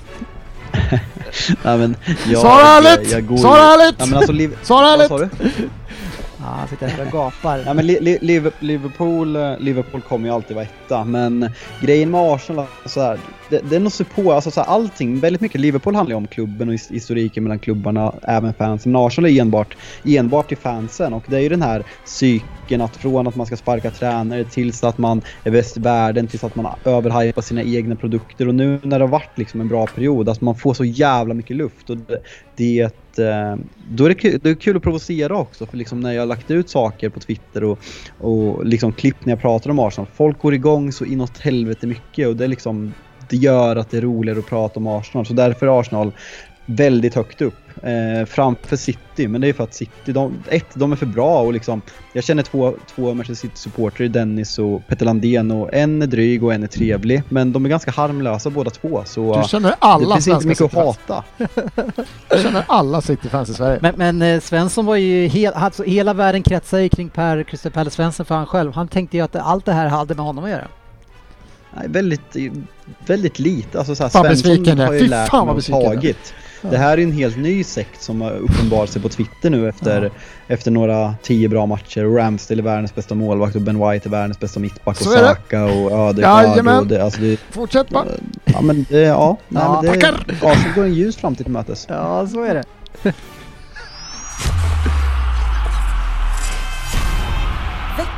[1.64, 1.96] Nej, men
[2.26, 3.06] jag, Svara ju-
[4.64, 4.98] Svara
[6.50, 7.64] han sitter här och gapar.
[7.66, 7.88] Ja, men
[8.60, 11.50] Liverpool, eh, Liverpool kommer ju alltid vara etta, men
[11.82, 13.20] grejen med Arsenal, så här,
[13.50, 16.18] det, det är nog support, på, alltså så här, allting, väldigt mycket Liverpool handlar ju
[16.18, 21.14] om klubben och historiken mellan klubbarna, även fansen, men Arsenal är enbart, enbart till fansen
[21.14, 21.84] och det är ju den här
[22.70, 26.28] cykeln att från att man ska sparka tränare tills att man är bäst i världen,
[26.28, 29.68] tills att man överhypar sina egna produkter och nu när det har varit liksom en
[29.68, 32.22] bra period, att man får så jävla mycket luft och det,
[32.58, 32.82] det
[33.20, 36.22] eh, då är det, kul, det är kul att provocera också för liksom när jag
[36.22, 37.80] har lagt ut saker på Twitter och,
[38.18, 40.08] och liksom klipp när jag pratar om Arsenal.
[40.14, 42.94] Folk går igång så inåt helvete mycket och det liksom
[43.30, 45.26] det gör att det är roligare att prata om Arsenal.
[45.26, 46.14] Så därför är Arsenal
[46.66, 47.69] väldigt högt upp.
[47.84, 51.42] Eh, framför City, men det är för att City, de, ett, de är för bra
[51.42, 51.82] och liksom
[52.14, 56.54] Jag känner två, två Manchester City-supportrar, Dennis och Petter Landén och en är dryg och
[56.54, 57.24] en är trevlig.
[57.30, 60.66] Men de är ganska harmlösa båda två så Du känner det alla finns inte mycket
[60.66, 61.24] att hata.
[62.30, 63.80] Du känner alla City-fans i Sverige.
[63.82, 67.70] Men, men eh, Svensson var ju, hel, alltså, hela världen kretsar ju kring Per Christer
[67.70, 68.74] Pelle Svensson för han själv.
[68.74, 70.68] Han tänkte ju att allt det här hade med honom att göra.
[71.76, 72.36] Nej, väldigt,
[73.06, 73.78] väldigt lite.
[73.78, 75.96] Alltså så här, Fan, Svensson har ju lärt mig och jag är.
[75.96, 76.34] tagit.
[76.62, 80.12] Det här är en helt ny sekt som har uppenbarat sig på Twitter nu efter,
[80.48, 82.04] efter några tio bra matcher.
[82.04, 85.08] Ramsdale är världens bästa målvakt och Ben White är världens bästa mittback och.
[85.08, 86.68] Saka och Ödegaard.
[86.68, 88.06] Och det, alltså det, Fortsätt bara.
[88.46, 89.38] ja men det, ja.
[89.48, 90.08] Nej, Ja, men det.
[90.42, 91.86] Arsenal går en ljus framtid till mötes.
[91.90, 93.14] Ja, så är det.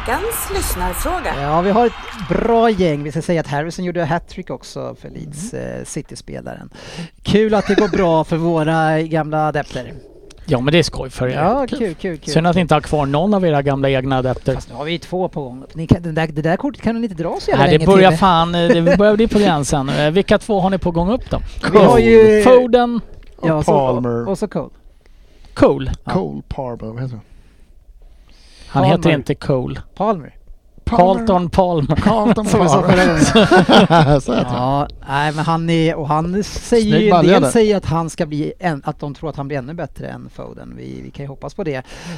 [0.06, 1.42] Veckans lyssnarfråga.
[1.42, 1.94] Ja, vi har ett
[2.30, 3.04] bra gäng.
[3.04, 6.70] Vi ska säga att Harrison gjorde hattrick också för Leeds eh, City-spelaren.
[7.24, 9.94] Kul att det går bra för våra gamla adepter.
[10.46, 11.34] Ja men det är skoj för er.
[11.36, 12.34] Ja, kul, kul, kul.
[12.34, 14.56] Synd att ni inte har kvar någon av era gamla egna adepter.
[14.56, 15.64] Fast nu har vi ju två på gång.
[15.74, 17.78] Ni kan, det, där, det där kortet kan ni inte dra så jävla Nej, det
[17.86, 18.20] länge börjar till.
[18.20, 19.90] fan, eh, det börjar bli på gränsen.
[20.00, 21.42] Eh, Vilka två har ni på gång upp då?
[21.72, 22.44] Vi har ju...
[22.44, 23.02] Foden,
[23.44, 24.30] Ja, och så, Palmer.
[24.30, 24.70] och så Cole.
[25.54, 25.92] Cole.
[26.06, 27.26] Cole Parber, vad heter han?
[28.72, 28.98] Han Palmer.
[28.98, 29.82] heter inte Cole.
[29.96, 30.36] Palmer.
[30.86, 31.96] Carlton Palmer.
[31.96, 32.46] Carlton.
[32.52, 34.20] Palmer.
[34.20, 34.46] Så heter.
[34.56, 38.26] Ja, nej men han är, och han säger ju, en del säger att han ska
[38.26, 40.74] bli, en, att de tror att han blir ännu bättre än Foden.
[40.78, 41.76] Vi, vi kan ju hoppas på det.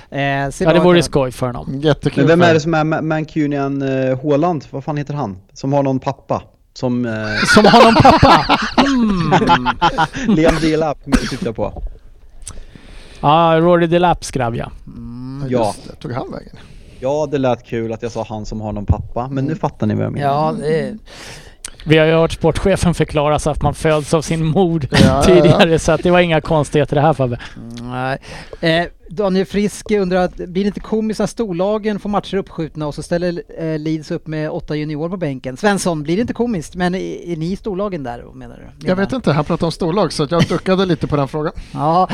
[0.09, 1.79] Eh, Ja det vore skoj för honom.
[1.83, 2.23] Jättekul.
[2.27, 4.65] Men vem är det som är Ma- Mancunian uh, Håland?
[4.69, 5.37] Vad fan heter han?
[5.53, 6.43] Som har någon pappa?
[6.73, 7.05] Som...
[7.05, 7.13] Uh,
[7.53, 8.59] Som har någon pappa.
[8.85, 10.35] Mm.
[10.35, 10.97] Liam Delap
[11.45, 11.83] jag på.
[13.23, 14.71] Ja, Rory Delap skrev jag.
[14.87, 15.73] Mm, Ja.
[15.89, 16.55] Det, tog han vägen?
[16.99, 19.87] Ja, det lät kul att jag sa han som har någon pappa, men nu fattar
[19.87, 20.27] ni vad jag menar.
[20.27, 20.97] ja, det,
[21.85, 25.79] Vi har ju hört sportchefen förklara så att man föds av sin mor ja, tidigare
[25.79, 27.39] så att det var inga konstigheter det här Fabbe.
[27.81, 28.17] nej.
[28.61, 28.85] Eh,
[29.15, 33.03] Daniel Frisk undrar, att, blir det inte komiskt när storlagen får matcher uppskjutna och så
[33.03, 35.57] ställer eh, Leeds upp med åtta juniorer på bänken?
[35.57, 36.75] Svensson, blir det inte komiskt?
[36.75, 38.87] Men är, är ni storlagen där menar du?
[38.87, 41.53] Jag vet inte, han pratade om storlag så jag duckade lite på den frågan.
[41.73, 42.09] Ja,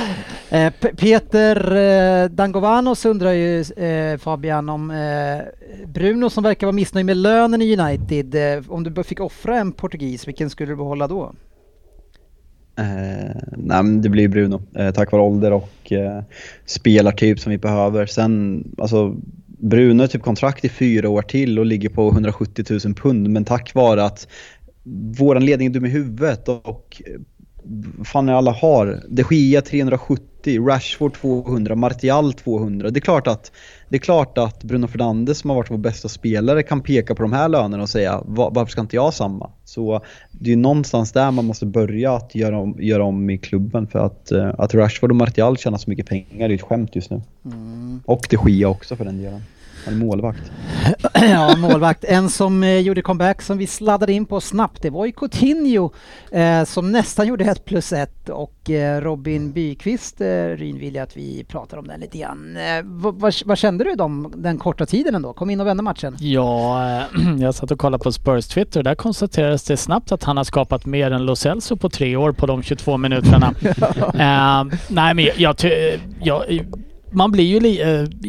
[0.49, 7.05] eh, Peter eh, Dangovanos undrar ju eh, Fabian om eh, Bruno som verkar vara missnöjd
[7.05, 8.35] med lönen i United.
[8.35, 11.33] Eh, om du fick offra en portugis, vilken skulle du behålla då?
[12.79, 16.23] Eh, nej, men det blir Bruno eh, tack vare ålder och eh,
[16.65, 18.05] spelartyp som vi behöver.
[18.05, 19.15] Sen, alltså
[19.45, 23.45] Bruno har typ kontrakt i fyra år till och ligger på 170 000 pund men
[23.45, 24.27] tack vare att
[25.17, 27.21] vår ledning är dum i huvudet och eh,
[28.03, 29.03] fan är alla har.
[29.09, 32.89] De Gia 370, Rashford 200, Martial 200.
[32.89, 33.51] Det är klart att,
[33.89, 37.21] det är klart att Bruno Fernandes som har varit vår bästa spelare kan peka på
[37.21, 39.49] de här lönerna och säga varför ska inte jag ha samma?
[39.65, 43.87] Så det är någonstans där man måste börja att göra om, göra om i klubben
[43.87, 46.95] för att, eh, att Rashford och Martial tjänar så mycket pengar det är ett skämt
[46.95, 47.21] just nu.
[47.45, 48.01] Mm.
[48.05, 49.41] Och De Gia också för den delen.
[49.89, 50.51] Han är målvakt.
[51.13, 52.03] ja, målvakt.
[52.03, 55.91] En som eh, gjorde comeback som vi sladdade in på snabbt, det var ju Coutinho
[56.31, 61.17] eh, som nästan gjorde ett plus ett och eh, Robin Byqvist, eh, Ryn vill att
[61.17, 62.57] vi pratar om den lite grann.
[62.57, 65.33] Eh, vad, vad, kände du om den korta tiden ändå?
[65.33, 66.17] Kom in och vände matchen.
[66.19, 68.83] Ja, eh, jag satt och kollade på Spurs Twitter.
[68.83, 72.31] Där konstaterades det snabbt att han har skapat mer än Lo Celso på tre år
[72.31, 73.53] på de 22 minuterna.
[74.87, 75.55] nej, men jag, jag,
[76.21, 76.43] jag
[77.11, 77.81] man blir, ju li,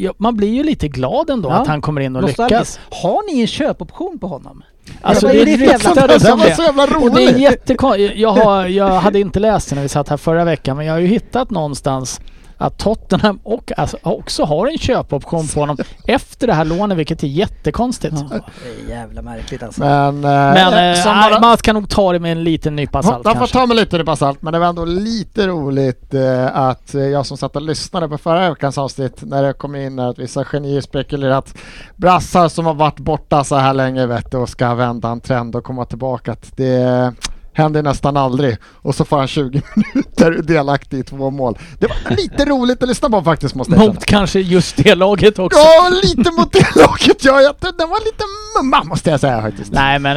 [0.02, 1.54] eh, man blir ju lite glad ändå ja.
[1.54, 2.80] att han kommer in och lyckas.
[2.90, 4.62] Har ni en köpoption på honom?
[5.02, 6.54] Alltså det, det ryktades om det.
[6.54, 7.14] Så jävla roligt.
[7.14, 8.16] det är jättekonstigt.
[8.16, 11.00] Jag, jag hade inte läst det när vi satt här förra veckan men jag har
[11.00, 12.20] ju hittat någonstans
[12.60, 17.22] att Tottenham och, alltså, också har en köpoption på honom efter det här lånet vilket
[17.22, 18.14] är jättekonstigt.
[18.30, 19.80] Ja, det är jävla märkligt alltså.
[19.80, 23.24] Men, eh, men eh, man, man ska nog ta det med en liten nypa salt
[23.24, 26.94] De får ta med lite nypa salt men det var ändå lite roligt eh, att
[26.94, 30.44] jag som satt och lyssnade på förra veckans avsnitt när det kom in att vissa
[30.44, 31.54] genier spekulerat
[31.96, 35.56] brassar som har varit borta så här länge vet du, och ska vända en trend
[35.56, 36.36] och komma tillbaka.
[36.56, 37.12] Det
[37.52, 41.58] händer nästan aldrig och så får han 20 minuter delaktig i två mål.
[41.78, 45.38] Det var lite roligt att lyssna på faktiskt måste jag Mot kanske just det laget
[45.38, 45.58] också.
[45.58, 47.24] Ja, lite mot det laget.
[47.24, 48.24] Ja, jag, den var lite
[48.58, 49.72] mumma måste jag säga faktiskt.
[49.72, 50.16] Nej, men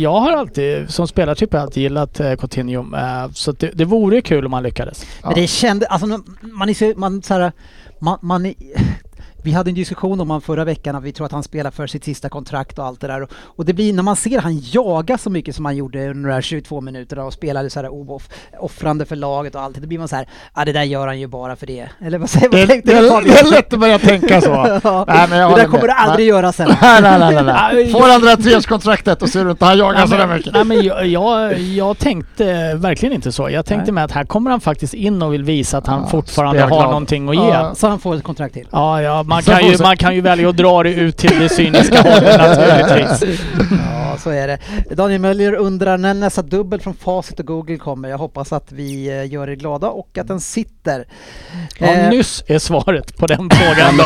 [0.00, 4.46] jag har alltid som spelartyp alltid gillat eh, Coutinho eh, så det, det vore kul
[4.46, 5.06] om han lyckades.
[5.22, 5.28] Ja.
[5.28, 7.52] Men det kände, alltså man är så, man så här,
[7.98, 8.54] man, man är,
[9.44, 11.86] vi hade en diskussion om honom förra veckan att vi tror att han spelar för
[11.86, 13.28] sitt sista kontrakt och allt det där.
[13.32, 16.34] Och det blir, när man ser han jaga så mycket som han gjorde under de
[16.34, 18.28] här 22 minuterna och spelade så här off,
[18.58, 21.06] offrande för laget och allt, då blir man så här, ja ah, det där gör
[21.06, 21.88] han ju bara för det.
[22.00, 24.80] Eller vad säger det, tänkte det, det, det är lätt att börja tänka så.
[24.84, 26.68] ja, nej, men det där kommer du aldrig göra sen.
[26.82, 27.88] nej, nej, nej, nej.
[27.92, 30.52] Får han det där treårskontraktet och ser du inte han jagar så där mycket.
[30.52, 33.50] Nej, men jag, jag, jag, tänkte verkligen inte så.
[33.50, 33.94] Jag tänkte nej.
[33.94, 36.82] med att här kommer han faktiskt in och vill visa att han ja, fortfarande har
[36.82, 37.48] någonting att ge.
[37.48, 38.68] Ja, så han får ett kontrakt till.
[38.70, 41.48] Ja, ja man, kan ju, man kan ju välja att dra det ut till det
[41.48, 43.40] cyniska hållet naturligtvis.
[43.70, 44.58] Ja, så är det.
[44.94, 48.08] Daniel Möller undrar när nästa dubbel från Facit och Google kommer.
[48.08, 51.06] Jag hoppas att vi eh, gör er glada och att den sitter.
[51.78, 52.10] Ja, eh.
[52.10, 53.96] nyss är svaret på den frågan.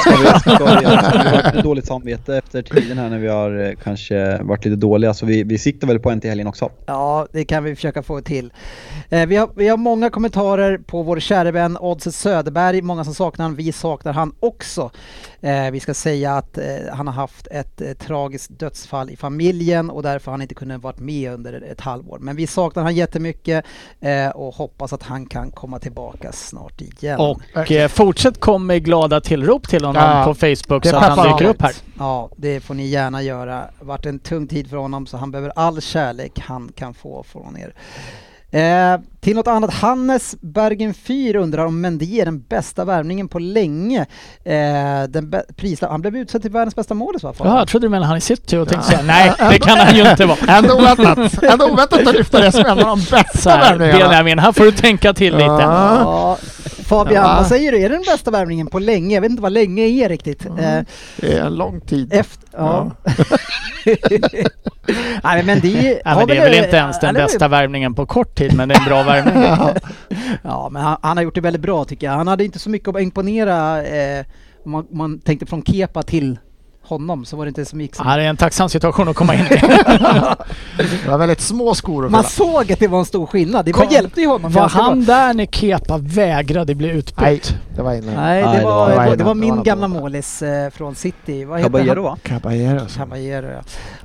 [0.81, 4.77] vi har lite dåligt samvete efter tiden här när vi har eh, kanske varit lite
[4.77, 6.71] dåliga, så vi, vi siktar väl på en till helgen också.
[6.87, 8.53] Ja, det kan vi försöka få till.
[9.09, 13.15] Eh, vi, har, vi har många kommentarer på vår kära vän Oddset Söderberg, många som
[13.15, 14.91] saknar han, vi saknar han också.
[15.41, 19.91] Eh, vi ska säga att eh, han har haft ett eh, tragiskt dödsfall i familjen
[19.91, 22.19] och därför har han inte kunnat vara med under ett halvår.
[22.19, 23.65] Men vi saknar han jättemycket
[24.01, 27.21] eh, och hoppas att han kan komma tillbaka snart igen.
[27.21, 31.33] Och eh, fortsätt komma med glada tillrop till honom ja, på Facebook så att han
[31.33, 31.73] dyker upp här.
[31.99, 33.55] Ja, det får ni gärna göra.
[33.55, 36.95] Det har varit en tung tid för honom så han behöver all kärlek han kan
[36.95, 37.75] få från er.
[38.51, 43.39] Eh, till något annat, Hannes Bergen Fyr undrar om Mendy är den bästa värvningen på
[43.39, 44.01] länge.
[44.45, 47.35] Eh, den prislapp, han blev utsedd till världens bästa målis va?
[47.39, 49.97] Ja, jag trodde du menade han i city och tänkte säga nej, det kan han
[49.97, 50.39] ju inte vara.
[50.49, 53.99] Ändå oväntat, ändå oväntat att lyfta det som en av de bästa värvningarna.
[53.99, 55.45] Benjamin, här får du tänka till lite.
[55.45, 56.39] Ja.
[56.89, 57.37] Fabian, ja.
[57.37, 57.79] vad säger du?
[57.79, 59.15] Är det den bästa värvningen på länge?
[59.15, 60.47] Jag vet inte vad länge är riktigt.
[60.47, 60.85] Mm.
[61.17, 62.13] det är en lång tid.
[62.13, 62.91] Efter, ja.
[63.05, 63.15] ja.
[65.25, 68.35] Nej, men det, ja, men det är väl inte ens den bästa värvningen på kort
[68.35, 69.43] tid, men det är en bra värvning.
[70.43, 72.15] ja, men han, han, har gjort det väldigt bra tycker jag.
[72.15, 74.25] Han hade inte så mycket att imponera eh,
[74.65, 76.39] om man, man tänkte från Kepa till
[76.89, 78.09] honom så var det inte så mycket som...
[78.09, 79.49] Ja, det är en tacksam situation att komma in i.
[81.05, 83.65] det var väldigt små skor att Man såg att det var en stor skillnad.
[83.65, 84.53] Det Kom, hjälpte ju honom.
[84.53, 85.15] Var han bra.
[85.15, 87.19] där när Kepa vägrade bli utbytt?
[87.21, 87.41] Nej,
[87.77, 88.15] det var innan.
[88.15, 91.45] Nej, det, Nej, var, det var, det var min det gamla målis eh, från City.
[91.45, 92.19] Vad Caballero va?
[92.23, 92.87] Caballero.
[92.97, 93.61] Caballero ja.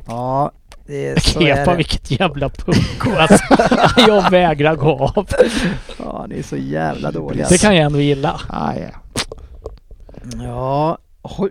[0.08, 0.52] ja.
[0.86, 3.44] Det, Kepa, vilket jävla pucko alltså.
[4.08, 5.28] jag vägrar gå av.
[6.00, 7.48] Ja, ni är så jävla dåliga.
[7.50, 8.42] Det kan jag ändå gilla.
[8.50, 9.20] Ah, ja.
[10.44, 10.98] ja,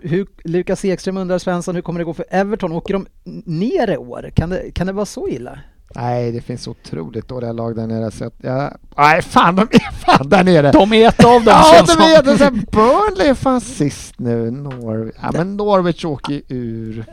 [0.01, 2.71] hur, Lukas Ekström undrar Svensson, hur kommer det gå för Everton?
[2.71, 3.07] Åker de
[3.45, 4.31] ner i år?
[4.35, 5.59] Kan det, kan det vara så illa?
[5.95, 8.77] Nej, det finns otroligt dåliga lag där nere så att jag...
[8.97, 10.71] Nej, fan de är fan där nere!
[10.71, 12.51] De är ett av dem Ja, de är det!
[12.71, 14.51] Burnley är fan sist nu.
[14.51, 17.05] Nor ja, men Norwich åker ur.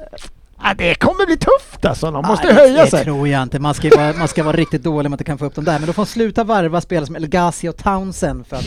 [0.63, 2.11] Ja, det kommer bli tufft alltså.
[2.11, 2.99] De måste Nej, höja det sig.
[2.99, 3.59] Det tror jag inte.
[3.59, 5.65] Man ska, vara, man ska vara riktigt dålig om man inte kan få upp dem
[5.65, 5.79] där.
[5.79, 8.65] Men då får man sluta varva spelare som El Ghazi och Townsend för att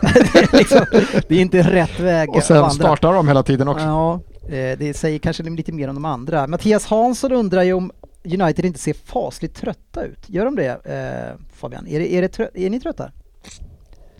[0.00, 0.86] det, är liksom,
[1.28, 2.30] det är inte rätt väg.
[2.30, 3.84] Och sen startar de hela tiden också.
[3.84, 6.46] Ja, eh, det säger kanske lite mer om de andra.
[6.46, 7.92] Mattias Hansson undrar ju om
[8.24, 10.18] United inte ser fasligt trötta ut.
[10.26, 11.86] Gör de det eh, Fabian?
[11.86, 13.10] Är, det, är, det trö- är ni trötta?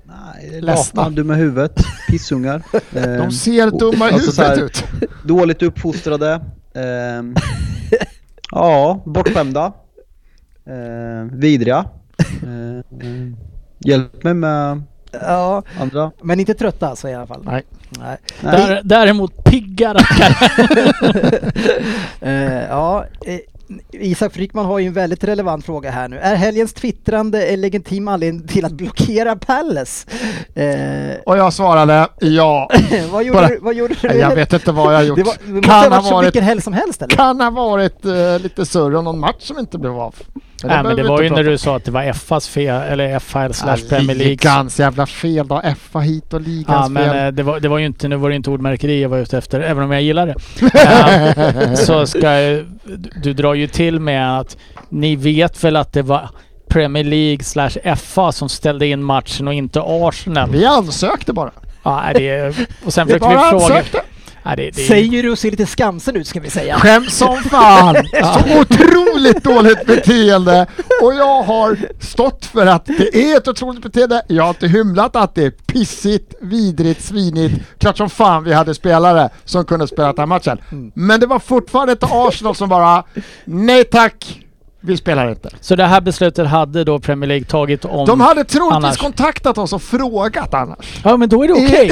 [0.05, 1.11] Nej, Ledsna.
[1.11, 2.63] dumma huvudet, pissungar.
[3.19, 4.85] De ser dumma i alltså så huvudet ut.
[5.25, 6.41] Dåligt uppfostrade.
[6.77, 7.35] Ehm,
[8.51, 9.73] ja, bortskämda.
[10.69, 11.85] Uh, vidriga.
[12.43, 13.37] Ehm,
[13.79, 14.83] hjälp mig med
[15.13, 16.13] Ja, andra.
[16.23, 17.43] men inte trötta alltså i alla fall.
[17.45, 17.63] Nej.
[17.99, 18.17] Nej.
[18.41, 20.51] Där, däremot pigga rackare.
[22.21, 23.39] Eh, ja, eh,
[23.93, 26.19] Isak Frykman har ju en väldigt relevant fråga här nu.
[26.19, 30.07] Är helgens twittrande en legitim anledning till att blockera Palace?
[30.55, 32.71] Eh, Och jag svarade ja.
[33.13, 34.09] vad, gjorde Bara- du, vad gjorde du?
[34.09, 35.17] Jag vet inte vad jag gjort.
[35.17, 37.17] Det, var, det måste kan ha varit varit, vilken helg som helst eller?
[37.17, 40.15] kan ha varit eh, lite surr om någon match som inte blev av.
[40.63, 42.83] Men Nej men det vi var ju när du sa att det var FAs fel,
[42.83, 43.77] eller FHL slash.
[43.89, 44.31] Premier League.
[44.31, 45.63] Ligans jävla fel då.
[45.91, 48.31] FA hit och ligans Ja men eh, det var, det var ju inte, nu var
[48.31, 50.35] det inte ordmärkeri jag var ute efter, även om jag gillar det.
[50.87, 52.65] Eh, så ska jag,
[53.23, 54.57] du, drar ju till med att
[54.89, 56.31] ni vet väl att det var
[56.69, 60.51] Premier League slash FA som ställde in matchen och inte Arsenal.
[60.51, 61.51] Vi ansökte bara.
[61.83, 62.49] Ja, det,
[62.85, 63.65] och sen Vi försökte vi bara fråga...
[63.65, 64.01] ansökte.
[64.47, 66.79] Nej, det, det, Säger du och ser lite skamsen ut ska vi säga.
[66.79, 67.95] Skäms som fan!
[68.23, 70.67] Så otroligt dåligt beteende!
[71.03, 74.23] Och jag har stått för att det är ett otroligt beteende.
[74.29, 77.55] Jag har inte hymlat att det är pissigt, vidrigt, svinigt.
[77.79, 80.59] Klart som fan vi hade spelare som kunde spela den här matchen.
[80.95, 83.05] Men det var fortfarande ett Arsenal som bara
[83.45, 84.46] Nej tack!
[84.87, 85.49] Vi spelar inte.
[85.61, 88.07] Så det här beslutet hade då Premier League tagit om...
[88.07, 88.97] De hade troligtvis annars.
[88.97, 91.01] kontaktat oss och frågat annars.
[91.05, 91.91] Ja men då är det okej.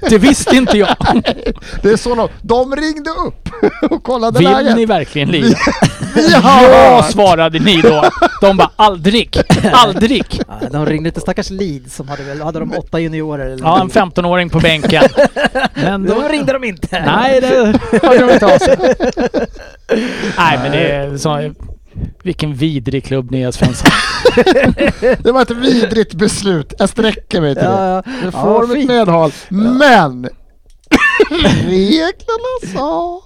[0.10, 0.96] det visste inte jag.
[1.82, 3.48] Det är så de, de ringde upp
[3.90, 4.76] och kollade Vill läget.
[4.76, 5.58] ni verkligen lira?
[6.14, 8.04] Vi har Ja, svarade ni då.
[8.40, 9.40] De bara aldrig,
[9.72, 10.40] aldrig.
[10.48, 13.80] Ja, de ringde till stackars Leeds som hade väl, hade de åtta juniorer eller Ja,
[13.80, 15.04] en 15-åring på bänken.
[15.74, 16.28] Men Då då...
[16.28, 17.02] ringde de inte!
[17.06, 18.76] Nej, det hörde de inte av sig.
[20.38, 21.52] Nej, men det är så...
[22.22, 23.90] Vilken vidrig klubb ni är Svensson.
[25.22, 26.74] Det var ett vidrigt beslut.
[26.78, 27.70] Jag sträcker mig till det.
[27.70, 28.02] Ja, ja.
[28.22, 28.88] Det Ja, får mitt fint.
[28.88, 29.32] medhåll.
[29.48, 30.28] Men
[31.66, 33.20] reglerna sa...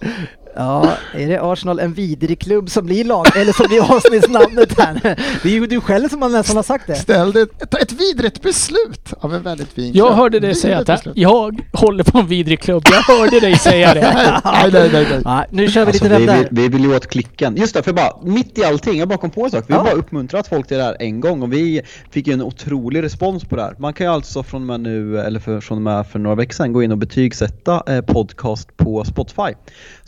[0.57, 5.01] Ja, är det Arsenal en vidrig klubb som blir lag, eller som blir avsnittsnamnet här?
[5.43, 6.95] Det är ju du själv som har nästan har sagt det.
[6.95, 10.19] Ställde ett, ett vidrigt beslut av en väldigt fin Jag klubb.
[10.19, 11.17] hörde dig säga att beslut.
[11.17, 12.83] jag håller på en vidrig klubb.
[12.91, 14.01] Jag hörde dig säga det.
[14.45, 15.21] Nej, nej, nej, nej.
[15.25, 16.49] Ja, nu kör vi Alltså, lite vi, vem vi, där.
[16.51, 17.57] vi vill ju åt klicken.
[17.57, 19.65] Just det, för bara mitt i allting, jag bara kom på en sak.
[19.67, 19.79] Vi Ja.
[19.79, 23.03] har bara uppmuntrat folk till det här en gång och vi fick ju en otrolig
[23.03, 23.75] respons på det här.
[23.79, 26.37] Man kan ju alltså från och med nu, eller för, från och med för några
[26.37, 29.55] veckor sedan, gå in och betygsätta eh, podcast på Spotify.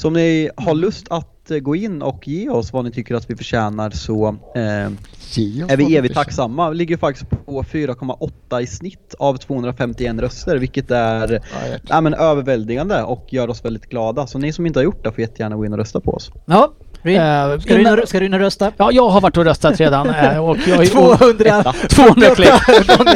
[0.03, 3.15] Så om ni har lust att eh, gå in och ge oss vad ni tycker
[3.15, 4.91] att vi förtjänar så eh,
[5.31, 6.71] Ge oss är vi evigt tacksamma.
[6.71, 12.15] Vi ligger faktiskt på 4,8 i snitt av 251 röster, vilket är Ja, ja, men
[12.15, 14.27] överväldigande och gör oss väldigt glada.
[14.27, 16.31] Så ni som inte har gjort det får jättegärna gå in och rösta på oss.
[16.45, 16.73] Ja,
[17.05, 18.73] Eh, ska, du in innan- och, ska du in och rösta?
[18.77, 20.11] Ja, jag har varit och röstat redan.
[20.11, 21.73] eh, Och jag är 200!
[21.89, 22.49] 200 klick.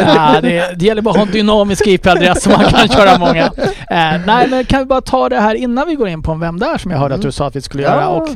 [0.07, 3.45] ja, det, det gäller bara att ha en dynamisk IP-adress så man kan köra många.
[3.91, 6.41] Eh, nej, men kan vi bara ta det här innan vi går in på en
[6.41, 8.09] Vem där som jag hörde att du sa att vi skulle göra.
[8.09, 8.29] Och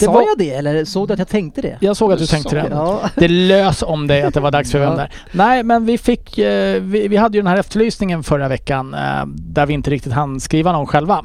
[0.00, 1.76] det var, jag det eller såg du att jag tänkte det?
[1.80, 2.62] jag såg att du Du tänkte det.
[2.62, 2.68] det.
[2.70, 3.00] Ja.
[3.14, 5.10] Det lös om dig att det var dags för Vem där.
[5.32, 6.38] Nej, men vi fick...
[6.38, 10.12] eh, Vi, vi hade ju den här efterlysningen förra veckan eh, där vi inte riktigt
[10.12, 11.24] hann skriva någon själva.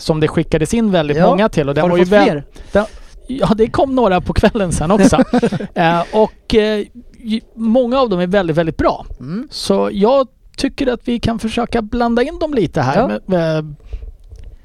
[0.00, 1.26] Som det skickades in väldigt Ja.
[1.26, 1.68] många till.
[1.68, 2.44] Och den Har var du ju fått väl- fler?
[2.72, 2.84] den,
[3.28, 5.16] Ja, det kom några på kvällen sen också.
[5.74, 6.84] eh, och eh,
[7.18, 9.06] ju- många av dem är väldigt, väldigt bra.
[9.20, 9.48] Mm.
[9.50, 13.08] Så jag tycker att vi kan försöka blanda in dem lite här Ja.
[13.08, 13.74] med, med,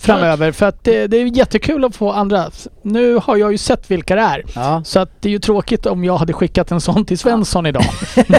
[0.05, 0.51] framöver.
[0.51, 2.45] För att det, det är jättekul att få andra.
[2.81, 4.43] Nu har jag ju sett vilka det är.
[4.55, 4.81] Ja.
[4.85, 7.83] Så att det är ju tråkigt om jag hade skickat en sån till Svensson idag.
[8.15, 8.31] Du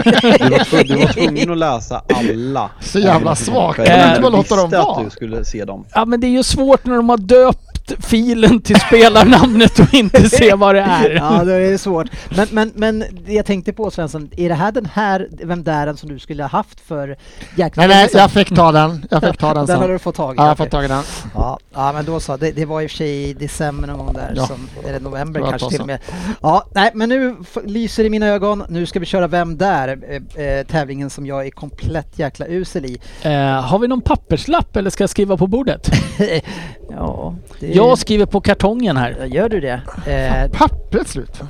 [0.51, 2.71] var, du var tvungen att läsa alla.
[2.81, 3.75] Så jävla svag.
[3.75, 5.05] Kan du inte bara låta dem visste att vara?
[5.05, 5.85] du skulle se dem.
[5.95, 7.66] Ja men det är ju svårt när de har döpt
[7.99, 11.11] filen till spelarnamnet och inte se vad det är.
[11.11, 12.07] Ja, det är svårt.
[12.37, 16.09] Men, men, men jag tänkte på Svensson, är det här den här Vem där som
[16.09, 17.17] du skulle ha haft för
[17.57, 19.07] jäkla Nej, nej, jag fick ta den.
[19.11, 19.93] Jag fick ta den Den har sen.
[19.93, 20.37] du fått tag i?
[20.39, 21.03] Ja, jag har fått tag i den.
[21.35, 22.37] Ja, ja, men då så.
[22.37, 24.47] Det, det var i och för sig i december någon gång där, Ja.
[24.47, 25.99] som, eller november kanske tag till och med.
[26.43, 28.65] Ja, nej, men nu lyser det i mina ögon.
[28.69, 29.99] Nu ska vi köra Vem där?
[30.37, 32.99] Eh, tävlingen som jag är komplett jäkla usel i.
[33.23, 35.91] Eh, har vi någon papperslapp eller ska jag skriva på bordet?
[36.91, 37.67] Ja, det...
[37.67, 39.25] Jag skriver på kartongen här.
[39.25, 39.81] Gör du det?
[40.07, 40.51] Eh...
[40.51, 41.43] Pappret slut.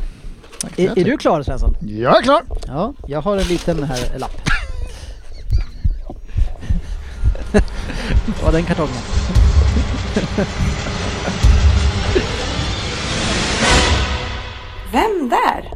[0.77, 1.77] Är, är du klar Svensson?
[1.81, 2.43] Jag är klar.
[2.67, 4.41] Ja, jag har en liten här eh, lapp.
[8.47, 8.95] Och den kartongen.
[14.93, 15.73] Vem där?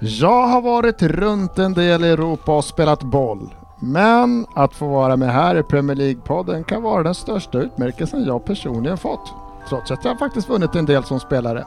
[0.00, 3.54] Jag har varit runt en del i Europa och spelat boll.
[3.84, 8.44] Men att få vara med här i Premier League-podden kan vara den största utmärkelsen jag
[8.44, 9.32] personligen fått.
[9.68, 11.66] Trots att jag faktiskt vunnit en del som spelare.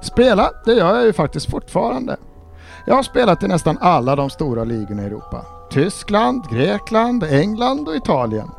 [0.00, 2.16] Spela, det gör jag ju faktiskt fortfarande.
[2.86, 5.44] Jag har spelat i nästan alla de stora ligorna i Europa.
[5.70, 8.50] Tyskland, Grekland, England och Italien.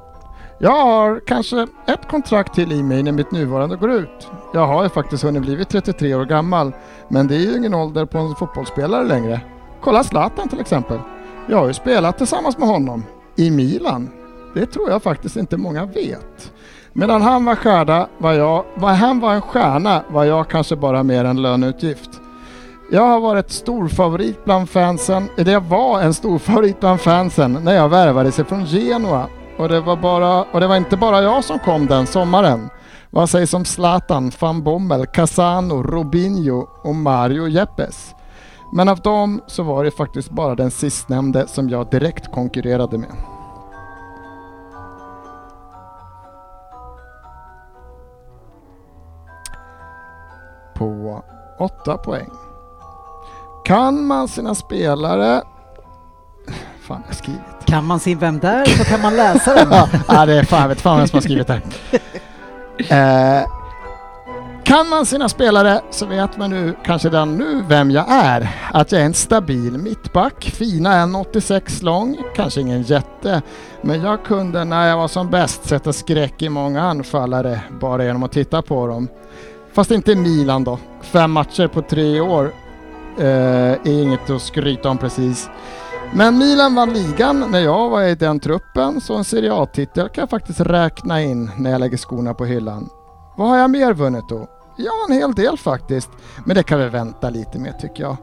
[0.59, 4.27] Jag har kanske ett kontrakt till i mig när mitt nuvarande går ut.
[4.53, 6.73] Jag har ju faktiskt hunnit blivit 33 år gammal,
[7.07, 9.41] men det är ju ingen ålder på en fotbollsspelare längre.
[9.81, 10.99] Kolla Zlatan till exempel.
[11.47, 13.03] Jag har ju spelat tillsammans med honom
[13.35, 14.09] i Milan.
[14.53, 16.51] Det tror jag faktiskt inte många vet.
[16.93, 21.03] Medan han var stjärna var jag, var han var en stjärna var jag kanske bara
[21.03, 22.09] mer en löneutgift.
[22.91, 27.59] Jag har varit stor favorit bland fansen, eller jag var en stor favorit bland fansen
[27.63, 29.27] när jag värvades ifrån Genua.
[29.57, 32.69] Och det, var bara, och det var inte bara jag som kom den sommaren.
[33.09, 38.15] Vad sägs om Zlatan, van Bommel, Casano, Robinho och Mario Jeppes?
[38.75, 43.09] Men av dem så var det faktiskt bara den sistnämnde som jag direkt konkurrerade med.
[50.75, 51.23] På
[51.59, 52.29] 8 poäng.
[53.65, 55.41] Kan man sina spelare...
[56.81, 57.41] Fan, jag skrivit.
[57.65, 59.67] Kan man se vem där så kan man läsa den.
[60.07, 61.61] ja, det är fan, jag vet fan vem som har skrivit det.
[62.89, 63.45] Eh,
[64.65, 68.49] kan man sina spelare så vet man nu kanske redan nu vem jag är.
[68.73, 73.41] Att jag är en stabil mittback, fina 1,86 lång, kanske ingen jätte,
[73.81, 78.23] men jag kunde när jag var som bäst sätta skräck i många anfallare bara genom
[78.23, 79.07] att titta på dem.
[79.73, 80.79] Fast inte Milan då.
[81.01, 82.51] Fem matcher på tre år
[83.19, 83.25] eh,
[83.71, 85.49] är inget att skryta om precis.
[86.13, 90.21] Men Milan vann ligan när jag var i den truppen, så en Serie A-titel kan
[90.21, 92.89] jag faktiskt räkna in när jag lägger skorna på hyllan.
[93.37, 94.47] Vad har jag mer vunnit då?
[94.77, 96.09] Ja, en hel del faktiskt.
[96.45, 98.17] Men det kan vi vänta lite med tycker jag.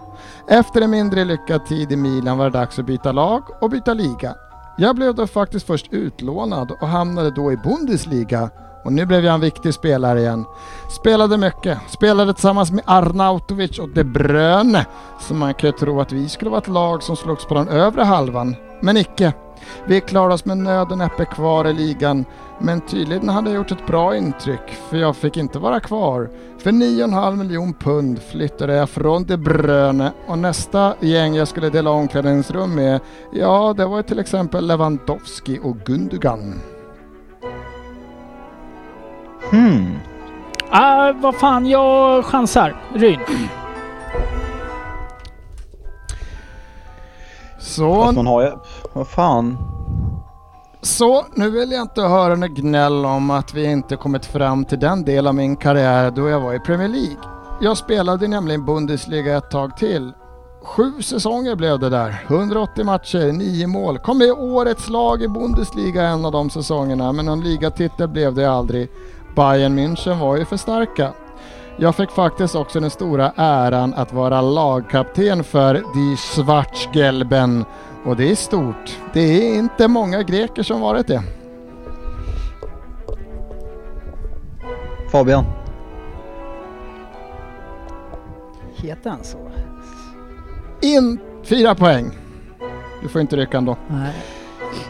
[0.49, 3.95] Efter en mindre lyckad tid i Milan var det dags att byta lag och byta
[3.95, 4.35] liga.
[4.77, 8.51] Jag blev då faktiskt först utlånad och hamnade då i Bundesliga
[8.85, 10.45] och nu blev jag en viktig spelare igen.
[10.89, 14.87] Spelade mycket, spelade tillsammans med Arnautovic och De Bruyne.
[15.21, 17.69] Så man kan ju tro att vi skulle vara ett lag som slogs på den
[17.69, 18.57] övre halvan.
[18.81, 19.33] Men icke.
[19.87, 22.25] Vi klarade oss med nöd och näppe kvar i ligan.
[22.65, 26.31] Men tydligen hade jag gjort ett bra intryck, för jag fick inte vara kvar.
[26.59, 31.91] För 9,5 miljon pund flyttade jag från De Bruyne och nästa gäng jag skulle dela
[31.91, 33.01] omklädningsrum med,
[33.33, 36.61] ja det var till exempel Lewandowski och Gundogan.
[39.51, 39.99] Hmm.
[40.71, 42.83] Ah, vad fan, jag chansar.
[42.95, 43.21] Ryn.
[47.59, 48.53] Så, Fast man har ju...
[48.93, 49.57] Vad fan
[50.83, 54.79] så, nu vill jag inte höra något gnäll om att vi inte kommit fram till
[54.79, 57.17] den del av min karriär då jag var i Premier League.
[57.61, 60.13] Jag spelade nämligen Bundesliga ett tag till.
[60.63, 62.25] Sju säsonger blev det där.
[62.27, 63.99] 180 matcher, nio mål.
[63.99, 68.35] Kom med i årets lag i Bundesliga en av de säsongerna, men någon ligatitel blev
[68.35, 68.89] det aldrig.
[69.37, 71.13] Bayern München var ju för starka.
[71.77, 77.65] Jag fick faktiskt också den stora äran att vara lagkapten för Die Schwarzgelben
[78.05, 78.99] och det är stort.
[79.13, 81.23] Det är inte många greker som varit det.
[85.11, 85.45] Fabian.
[88.77, 89.51] Heter han så?
[90.81, 92.19] In fyra poäng.
[93.03, 93.77] Du får inte rycka ändå.
[93.89, 94.15] Nej.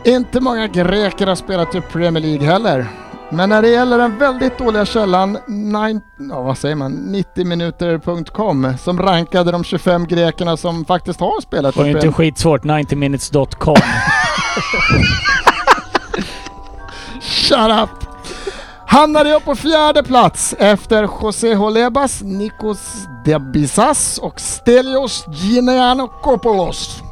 [0.04, 2.86] Inte många greker har spelat i Premier League heller.
[3.32, 6.00] Men när det gäller den väldigt dåliga källan, nine,
[6.30, 6.92] ja, vad säger man,
[7.36, 12.64] 90minuter.com som rankade de 25 grekerna som faktiskt har spelat Det var ju inte skitsvårt.
[12.64, 13.76] 90minutes.com.
[17.20, 17.90] Shut up!
[18.86, 27.02] Hamnade jag på fjärde plats efter José Holebas, Nikos Debisas och Stelios Gianakopoulos.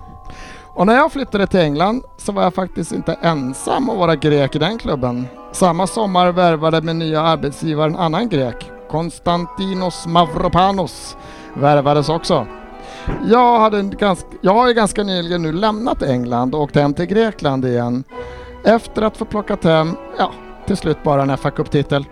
[0.80, 4.56] Och när jag flyttade till England så var jag faktiskt inte ensam att vara grek
[4.56, 5.26] i den klubben.
[5.52, 8.70] Samma sommar värvade min nya arbetsgivare en annan grek.
[8.90, 11.16] Konstantinos Mavropanos
[11.54, 12.46] värvades också.
[13.28, 16.94] Jag, hade en ganska, jag har ju ganska nyligen nu lämnat England och åkt hem
[16.94, 18.04] till Grekland igen.
[18.64, 20.32] Efter att få plockat hem, ja,
[20.66, 22.04] till slut bara en fa Cup-titel.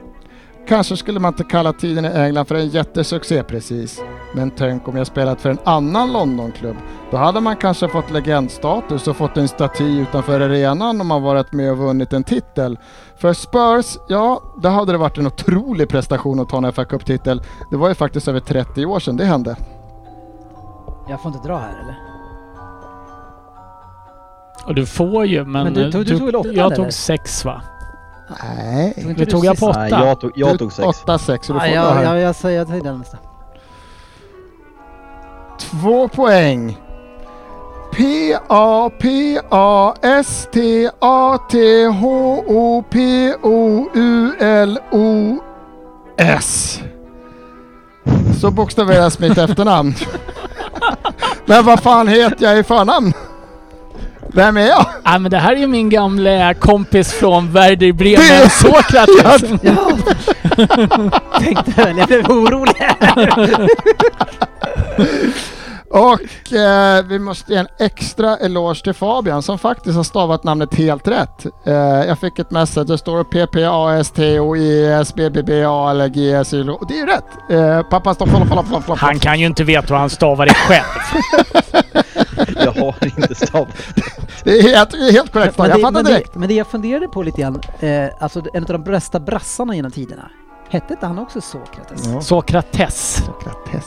[0.69, 4.03] Kanske skulle man inte kalla tiden i England för en jättesuccé precis.
[4.35, 6.77] Men tänk om jag spelat för en annan Londonklubb.
[7.11, 11.53] Då hade man kanske fått legendstatus och fått en staty utanför arenan om man varit
[11.53, 12.79] med och vunnit en titel.
[13.17, 17.43] För Spurs, ja, då hade det varit en otrolig prestation att ta en fa Cup-titel.
[17.71, 19.57] Det var ju faktiskt över 30 år sedan det hände.
[21.09, 21.99] Jag får inte dra här eller?
[24.67, 25.65] Och du får ju, men...
[25.65, 26.77] Men du tog- du tog väl åtta, Jag eller?
[26.77, 27.63] tog sex va?
[28.29, 28.95] Nej.
[28.95, 30.07] Tog inte du tog jag på Nej, åtta.
[30.07, 30.87] jag tog, jag tog sex.
[30.87, 32.03] 8-6 så du får jag, det här.
[32.05, 33.17] jag, jag säger jag säger den nästa.
[35.59, 36.79] Två poäng.
[45.49, 46.81] P-A-P-A-S-T-A-T-H-O-P-O-U-L-O-S.
[48.41, 49.95] Så bokstaveras mitt efternamn.
[51.47, 53.13] Men vad fan heter jag i förnamn?
[54.33, 54.87] Vem är jag?
[55.05, 59.43] Nej men det här är ju min gamla kompis från Werder Bremen, Sokrates.
[59.63, 59.91] Ja.
[61.41, 62.75] Tänkte väl, jag blev orolig.
[65.91, 70.75] Och eh, vi måste ge en extra eloge till Fabian som faktiskt har stavat namnet
[70.75, 71.47] helt rätt.
[71.67, 71.75] Eh,
[72.09, 77.25] jag fick ett message, det står P-P-A-S-T-O-I-S-B-B-B-A eller G-S-Y och det är ju rätt.
[77.51, 78.29] Eh, pappa stopp.
[78.99, 80.85] Han kan ju inte veta hur han stavar det själv.
[82.65, 83.69] Jag har inte stavat.
[84.45, 85.59] Det är helt, korrekt.
[85.59, 86.33] Men jag det, fattar men, direkt.
[86.33, 89.77] det, men det jag funderade på lite grann, eh, alltså en av de bästa brassarna
[89.77, 90.31] genom tiderna,
[90.69, 92.07] hette inte han också Sokrates?
[92.07, 92.21] Ja.
[92.21, 93.25] Sokrates.
[93.27, 93.85] Sokrates.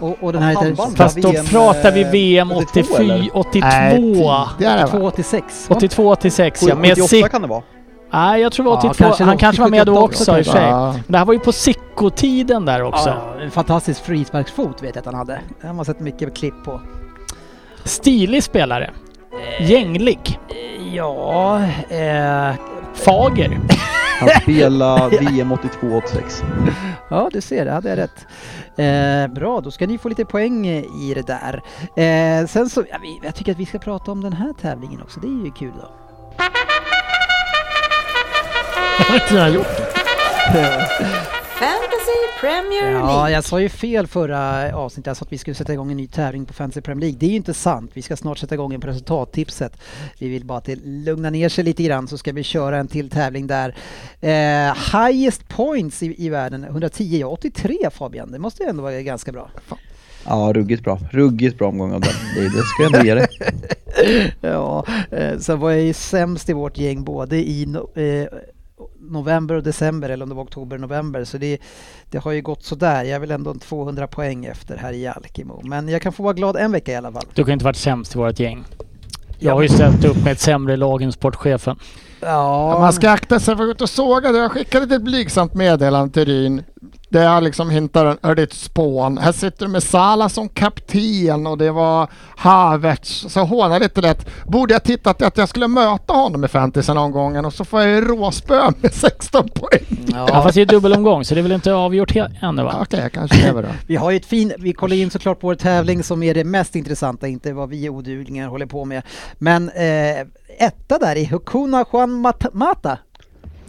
[0.00, 3.36] Och, och den här heter Fast då VM, pratar vi VM 82 84, eller?
[3.36, 3.66] 82.
[3.66, 4.88] Nej, tidigare va?
[4.88, 5.70] 286.
[5.70, 5.76] va?
[5.76, 6.74] 82, 86 ja.
[6.74, 7.30] Med 78 Sick...
[7.30, 7.62] kan det vara.
[8.12, 9.04] Nej jag tror det var Ja, 82.
[9.04, 10.62] kanske han kanske var med då 78 också i och för sig.
[10.62, 10.94] Ja.
[11.06, 13.08] Det här var ju på Sicko-tiden där också.
[13.08, 15.40] Ja, en fantastisk frisparksfot vet jag att han hade.
[15.60, 16.80] Det har man sett mycket klipp på.
[17.84, 18.90] Stilig spelare.
[19.60, 20.38] Gänglig.
[20.92, 22.54] Ja, eh,
[22.94, 23.60] Fager.
[24.20, 26.44] Han spelade VM 82-86.
[27.10, 28.26] ja du ser, det hade jag rätt.
[28.76, 31.62] Eh, bra, då ska ni få lite poäng i det där.
[31.96, 32.84] Eh, sen så,
[33.22, 35.72] jag tycker att vi ska prata om den här tävlingen också, det är ju kul
[35.80, 35.88] då.
[39.04, 39.66] har inte jag gjort.
[41.60, 43.30] Fantasy Premier Ja, League.
[43.30, 46.06] jag sa ju fel förra avsnittet, jag sa att vi skulle sätta igång en ny
[46.06, 47.18] tävling på Fantasy Premier League.
[47.20, 49.72] Det är ju inte sant, vi ska snart sätta igång en på resultattipset.
[50.18, 52.88] Vi vill bara att det lugna ner sig lite grann så ska vi köra en
[52.88, 53.74] till tävling där.
[54.20, 59.02] Eh, highest points i, i världen, 110, ja 83 Fabian, det måste ju ändå vara
[59.02, 59.50] ganska bra.
[60.26, 60.98] Ja, ruggigt bra.
[61.10, 62.10] Ruggigt bra omgång av den.
[62.34, 63.26] Det, det ska jag ändå ge dig.
[64.40, 68.26] Ja, eh, sen var jag ju sämst i vårt gäng både i no, eh,
[69.10, 71.58] november och december eller om det var oktober och november så det,
[72.10, 73.04] det har ju gått sådär.
[73.04, 75.60] Jag är väl ändå en 200 poäng efter här i Alkimo.
[75.64, 77.24] Men jag kan få vara glad en vecka i alla fall.
[77.34, 78.64] Du kan inte varit sämst i vårt gäng.
[79.38, 81.76] Jag har ju ställt upp med ett sämre lag än sportchefen.
[82.20, 84.38] Ja, Man ska akta sig för att gå ut och såga det.
[84.38, 86.62] Jag skickade ett blygsamt meddelande till Ryn.
[87.12, 89.18] Där jag liksom hintar är det ett spån.
[89.18, 93.26] Här sitter du med Sala som kapten och det var Havertz.
[93.28, 94.26] Så hånar lite lätt.
[94.46, 97.80] Borde jag tittat att jag skulle möta honom i fantasy någon gång och så får
[97.80, 100.06] jag ju råspö med 16 poäng.
[100.06, 100.26] Ja.
[100.28, 102.12] ja, fast det är dubbelomgång så det är väl inte avgjort
[102.42, 102.78] ännu va?
[102.82, 103.68] Okej, jag kanske lever då.
[103.86, 106.44] vi har ju ett fin, vi kollar in såklart på vår tävling som är det
[106.44, 109.02] mest intressanta, inte vad vi oduglingar håller på med.
[109.38, 110.20] Men eh,
[110.58, 112.98] etta där i Hukuna Juan Mat- Mata.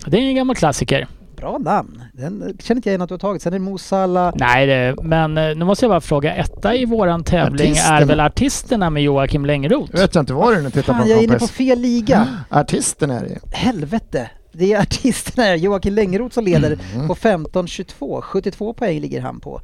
[0.06, 1.08] Det är en gammal klassiker.
[1.42, 2.02] Bra namn.
[2.14, 3.42] Den känner inte jag igen att du har tagit.
[3.42, 4.34] Sen är det Mo Salah.
[4.36, 6.36] Nej, det, men eh, nu måste jag bara fråga.
[6.36, 8.06] Etta i våran tävling är Artisterna.
[8.06, 9.92] väl Artisterna med Joakim Längroth?
[9.94, 11.80] Jag vet jag inte vad du nu tittar Fan, på jag är inne på fel
[11.80, 12.28] liga.
[12.50, 13.56] Artisten är det.
[13.56, 14.30] Helvete!
[14.62, 17.08] Det är artisterna, Joakim Längroth som leder Mm.
[17.08, 18.22] på 15-22.
[18.22, 19.62] 72 poäng ligger han på.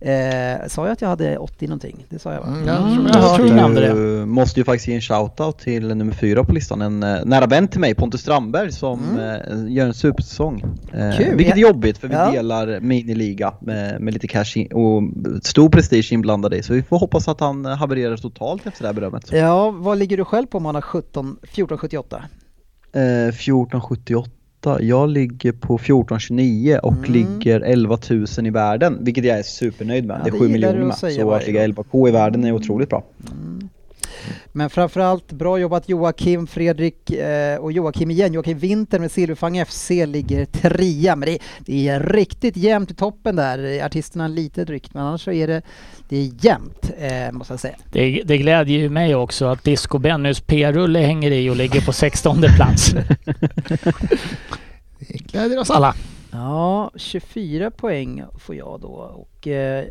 [0.00, 2.06] Eh, sa jag att jag hade 80 någonting?
[2.08, 2.46] Det sa jag va?
[2.46, 3.92] Mm, jag Mm, tror jag jag tror du hörde nämnde det.
[4.20, 6.82] Du måste ju faktiskt ge en shoutout till nummer fyra på listan.
[6.82, 10.64] En eh, nära vän till mig, Pontus Strandberg, som eh, gör en supersäsong.
[10.94, 11.36] Eh, Kul.
[11.36, 12.30] vilket är jobbigt för vi Ja.
[12.30, 15.02] delar miniliga med, med lite cash in, och
[15.44, 16.62] stor prestige inblandad i.
[16.62, 19.32] Så vi får hoppas att han eh, havererar totalt efter det här berömmet.
[19.32, 22.22] Ja, vad ligger du själv på om man har 17, 14-78?
[22.92, 24.30] Eh, 1478.
[24.80, 27.12] Jag ligger på 1429 och Mm.
[27.12, 30.20] ligger 11 000 i världen, vilket jag är supernöjd med.
[30.20, 30.96] Ja, det är det 7 gillar miljoner med.
[30.96, 31.74] säga Så att ligga gång.
[31.74, 33.04] 11k i världen är otroligt bra.
[34.52, 38.32] Men framförallt bra jobbat Joakim, Fredrik eh, och Joakim igen.
[38.32, 41.16] Joakim Winter med Silverfang FC ligger trea.
[41.16, 43.84] Men det, det är riktigt jämnt i toppen där.
[43.84, 45.62] Artisterna lite drygt men annars så är det,
[46.08, 47.76] det är jämnt eh, måste jag säga.
[47.92, 51.92] Det, det glädjer ju mig också att Disco Bennys P-rulle hänger i och ligger på
[51.92, 52.94] 16 plats.
[54.98, 55.94] Det gläder oss alla.
[56.32, 59.84] Ja, 24 poäng får jag då och eh,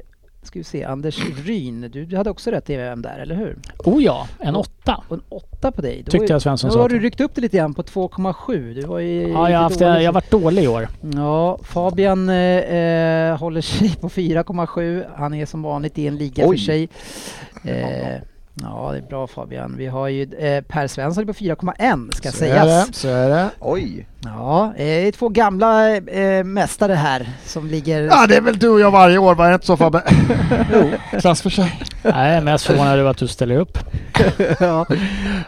[0.48, 3.58] ska vi se, Anders Ryn, du, du hade också rätt i VM där, eller hur?
[3.78, 5.04] Oh ja, en åtta.
[5.08, 6.02] Och en åtta på dig.
[6.06, 8.74] Då Tyckte jag Svensson sa har att- du ryckt upp det lite grann på 2,7.
[8.74, 10.88] Du var ju Ja, jag har, haft, jag har varit dålig i år.
[11.16, 15.06] Ja, Fabian eh, eh, håller sig på 4,7.
[15.16, 16.58] Han är som vanligt i en liga Oj.
[16.58, 16.90] för sig.
[17.64, 18.22] Eh,
[18.61, 19.76] ja, det är bra Fabian.
[19.77, 22.88] Vi har ju eh, Per Svensson är på 4,1 ska Så är sägas.
[22.88, 22.94] det.
[22.94, 23.49] Så är det.
[23.60, 24.07] Oj!
[24.23, 28.02] Ja, det är två gamla eh, mästare här som ligger...
[28.02, 30.03] Ja, det är väl du och jag varje år, var det inte så Fabbe?
[30.73, 30.91] jo.
[31.19, 31.80] Klass för sig.
[32.14, 33.77] Nej, mest förvånad över att du ställer upp.
[34.60, 34.86] ja.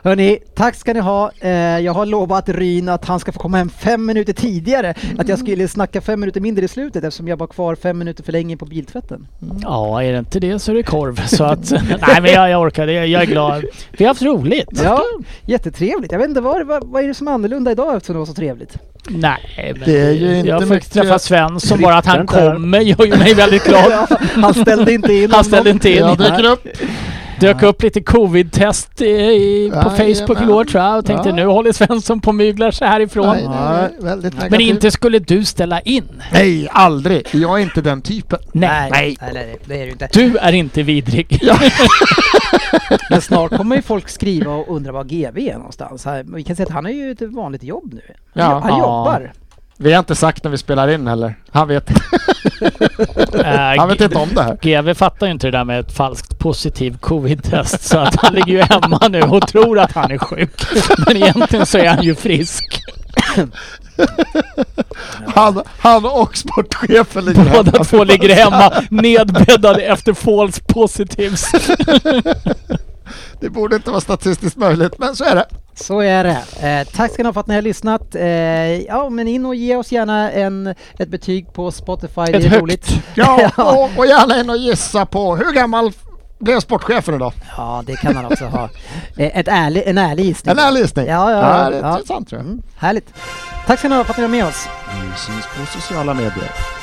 [0.04, 1.32] Hörni, tack ska ni ha.
[1.40, 4.94] Eh, jag har lovat Ryn att han ska få komma hem fem minuter tidigare.
[5.18, 8.24] Att jag skulle snacka fem minuter mindre i slutet eftersom jag var kvar fem minuter
[8.24, 9.28] för länge på biltvätten.
[9.64, 11.26] Ja, är det inte det så är det korv.
[11.26, 11.72] Så att,
[12.08, 13.64] nej men jag, jag orkar, jag, jag är glad.
[13.92, 14.70] Vi har haft roligt.
[14.84, 15.04] Ja,
[15.46, 16.12] jättetrevligt.
[16.12, 18.26] Jag vet inte, vad, vad, vad är det som är annorlunda idag eftersom det var
[18.26, 18.78] så trevligt?
[19.10, 22.80] Nej, men Det är ju inte jag fick mycket- träffa Svensson, bara att han kommer
[22.80, 23.92] gör ju mig väldigt glad.
[23.92, 26.04] Ja, han ställde inte in Han ställde inte in.
[26.48, 26.68] Upp.
[27.40, 30.16] Dök upp lite covid-test i, på Jajamän.
[30.16, 31.36] Facebook igår tror jag och tänkte Ja.
[31.36, 33.28] nu håller Svensson på och myglar sig härifrån.
[33.28, 34.68] Nej, nej, nej, väldigt Men negativ.
[34.70, 36.04] inte skulle du ställa in?
[36.34, 37.28] Nej, aldrig.
[37.32, 38.40] Jag är inte den typen.
[38.52, 38.90] Nej.
[38.92, 40.10] nej, nej, nej, det är ju inte.
[40.14, 41.42] Du är inte vidrig.
[43.10, 46.06] Men snart kommer ju folk skriva och undra var GV är någonstans.
[46.06, 48.02] Här- Vi kan säga att han har ju ett vanligt jobb nu.
[48.08, 48.60] Han, Ja.
[48.60, 48.78] han Ja.
[48.78, 49.34] jobbar.
[49.80, 51.36] Vi har inte sagt när vi spelar in heller.
[51.52, 51.90] Han vet,
[53.34, 54.58] Äh, han vet inte om det här.
[54.62, 58.54] GV fattar ju inte det där med ett falskt positiv covid-test så att han ligger
[58.54, 60.62] ju hemma nu och tror att han är sjuk.
[61.08, 62.82] Men egentligen så är han ju frisk.
[65.36, 67.84] Han, han och sportchefen ligger Båda hemma.
[67.84, 71.52] två ligger hemma nedbäddade efter false positives.
[73.42, 75.46] Det borde inte vara statistiskt möjligt, men så är det.
[75.76, 76.68] Så är det.
[76.68, 78.16] Eh, tack ska ni ha för att ni har lyssnat.
[78.16, 78.26] Eh,
[78.82, 82.22] ja, men in och ge oss gärna en, ett betyg på Spotify.
[82.26, 82.62] det Ett är högt.
[82.62, 82.90] roligt.
[83.16, 85.92] Ja, och, och gärna in och gissa på hur gammal
[86.40, 87.34] blev sportchefen idag?
[87.58, 88.70] Ja, det kan man också ha.
[89.18, 90.52] Eh, ett ärlig, en ärlig gissning.
[90.52, 91.06] En ärlig gissning.
[91.08, 91.92] Ja, ja, ja, ja, det är ja.
[91.94, 92.48] intressant tror jag.
[92.48, 93.14] Mm, härligt.
[93.68, 94.68] Tack ska ni ha för att ni var med oss.
[94.94, 96.77] Vi syns på sociala medier.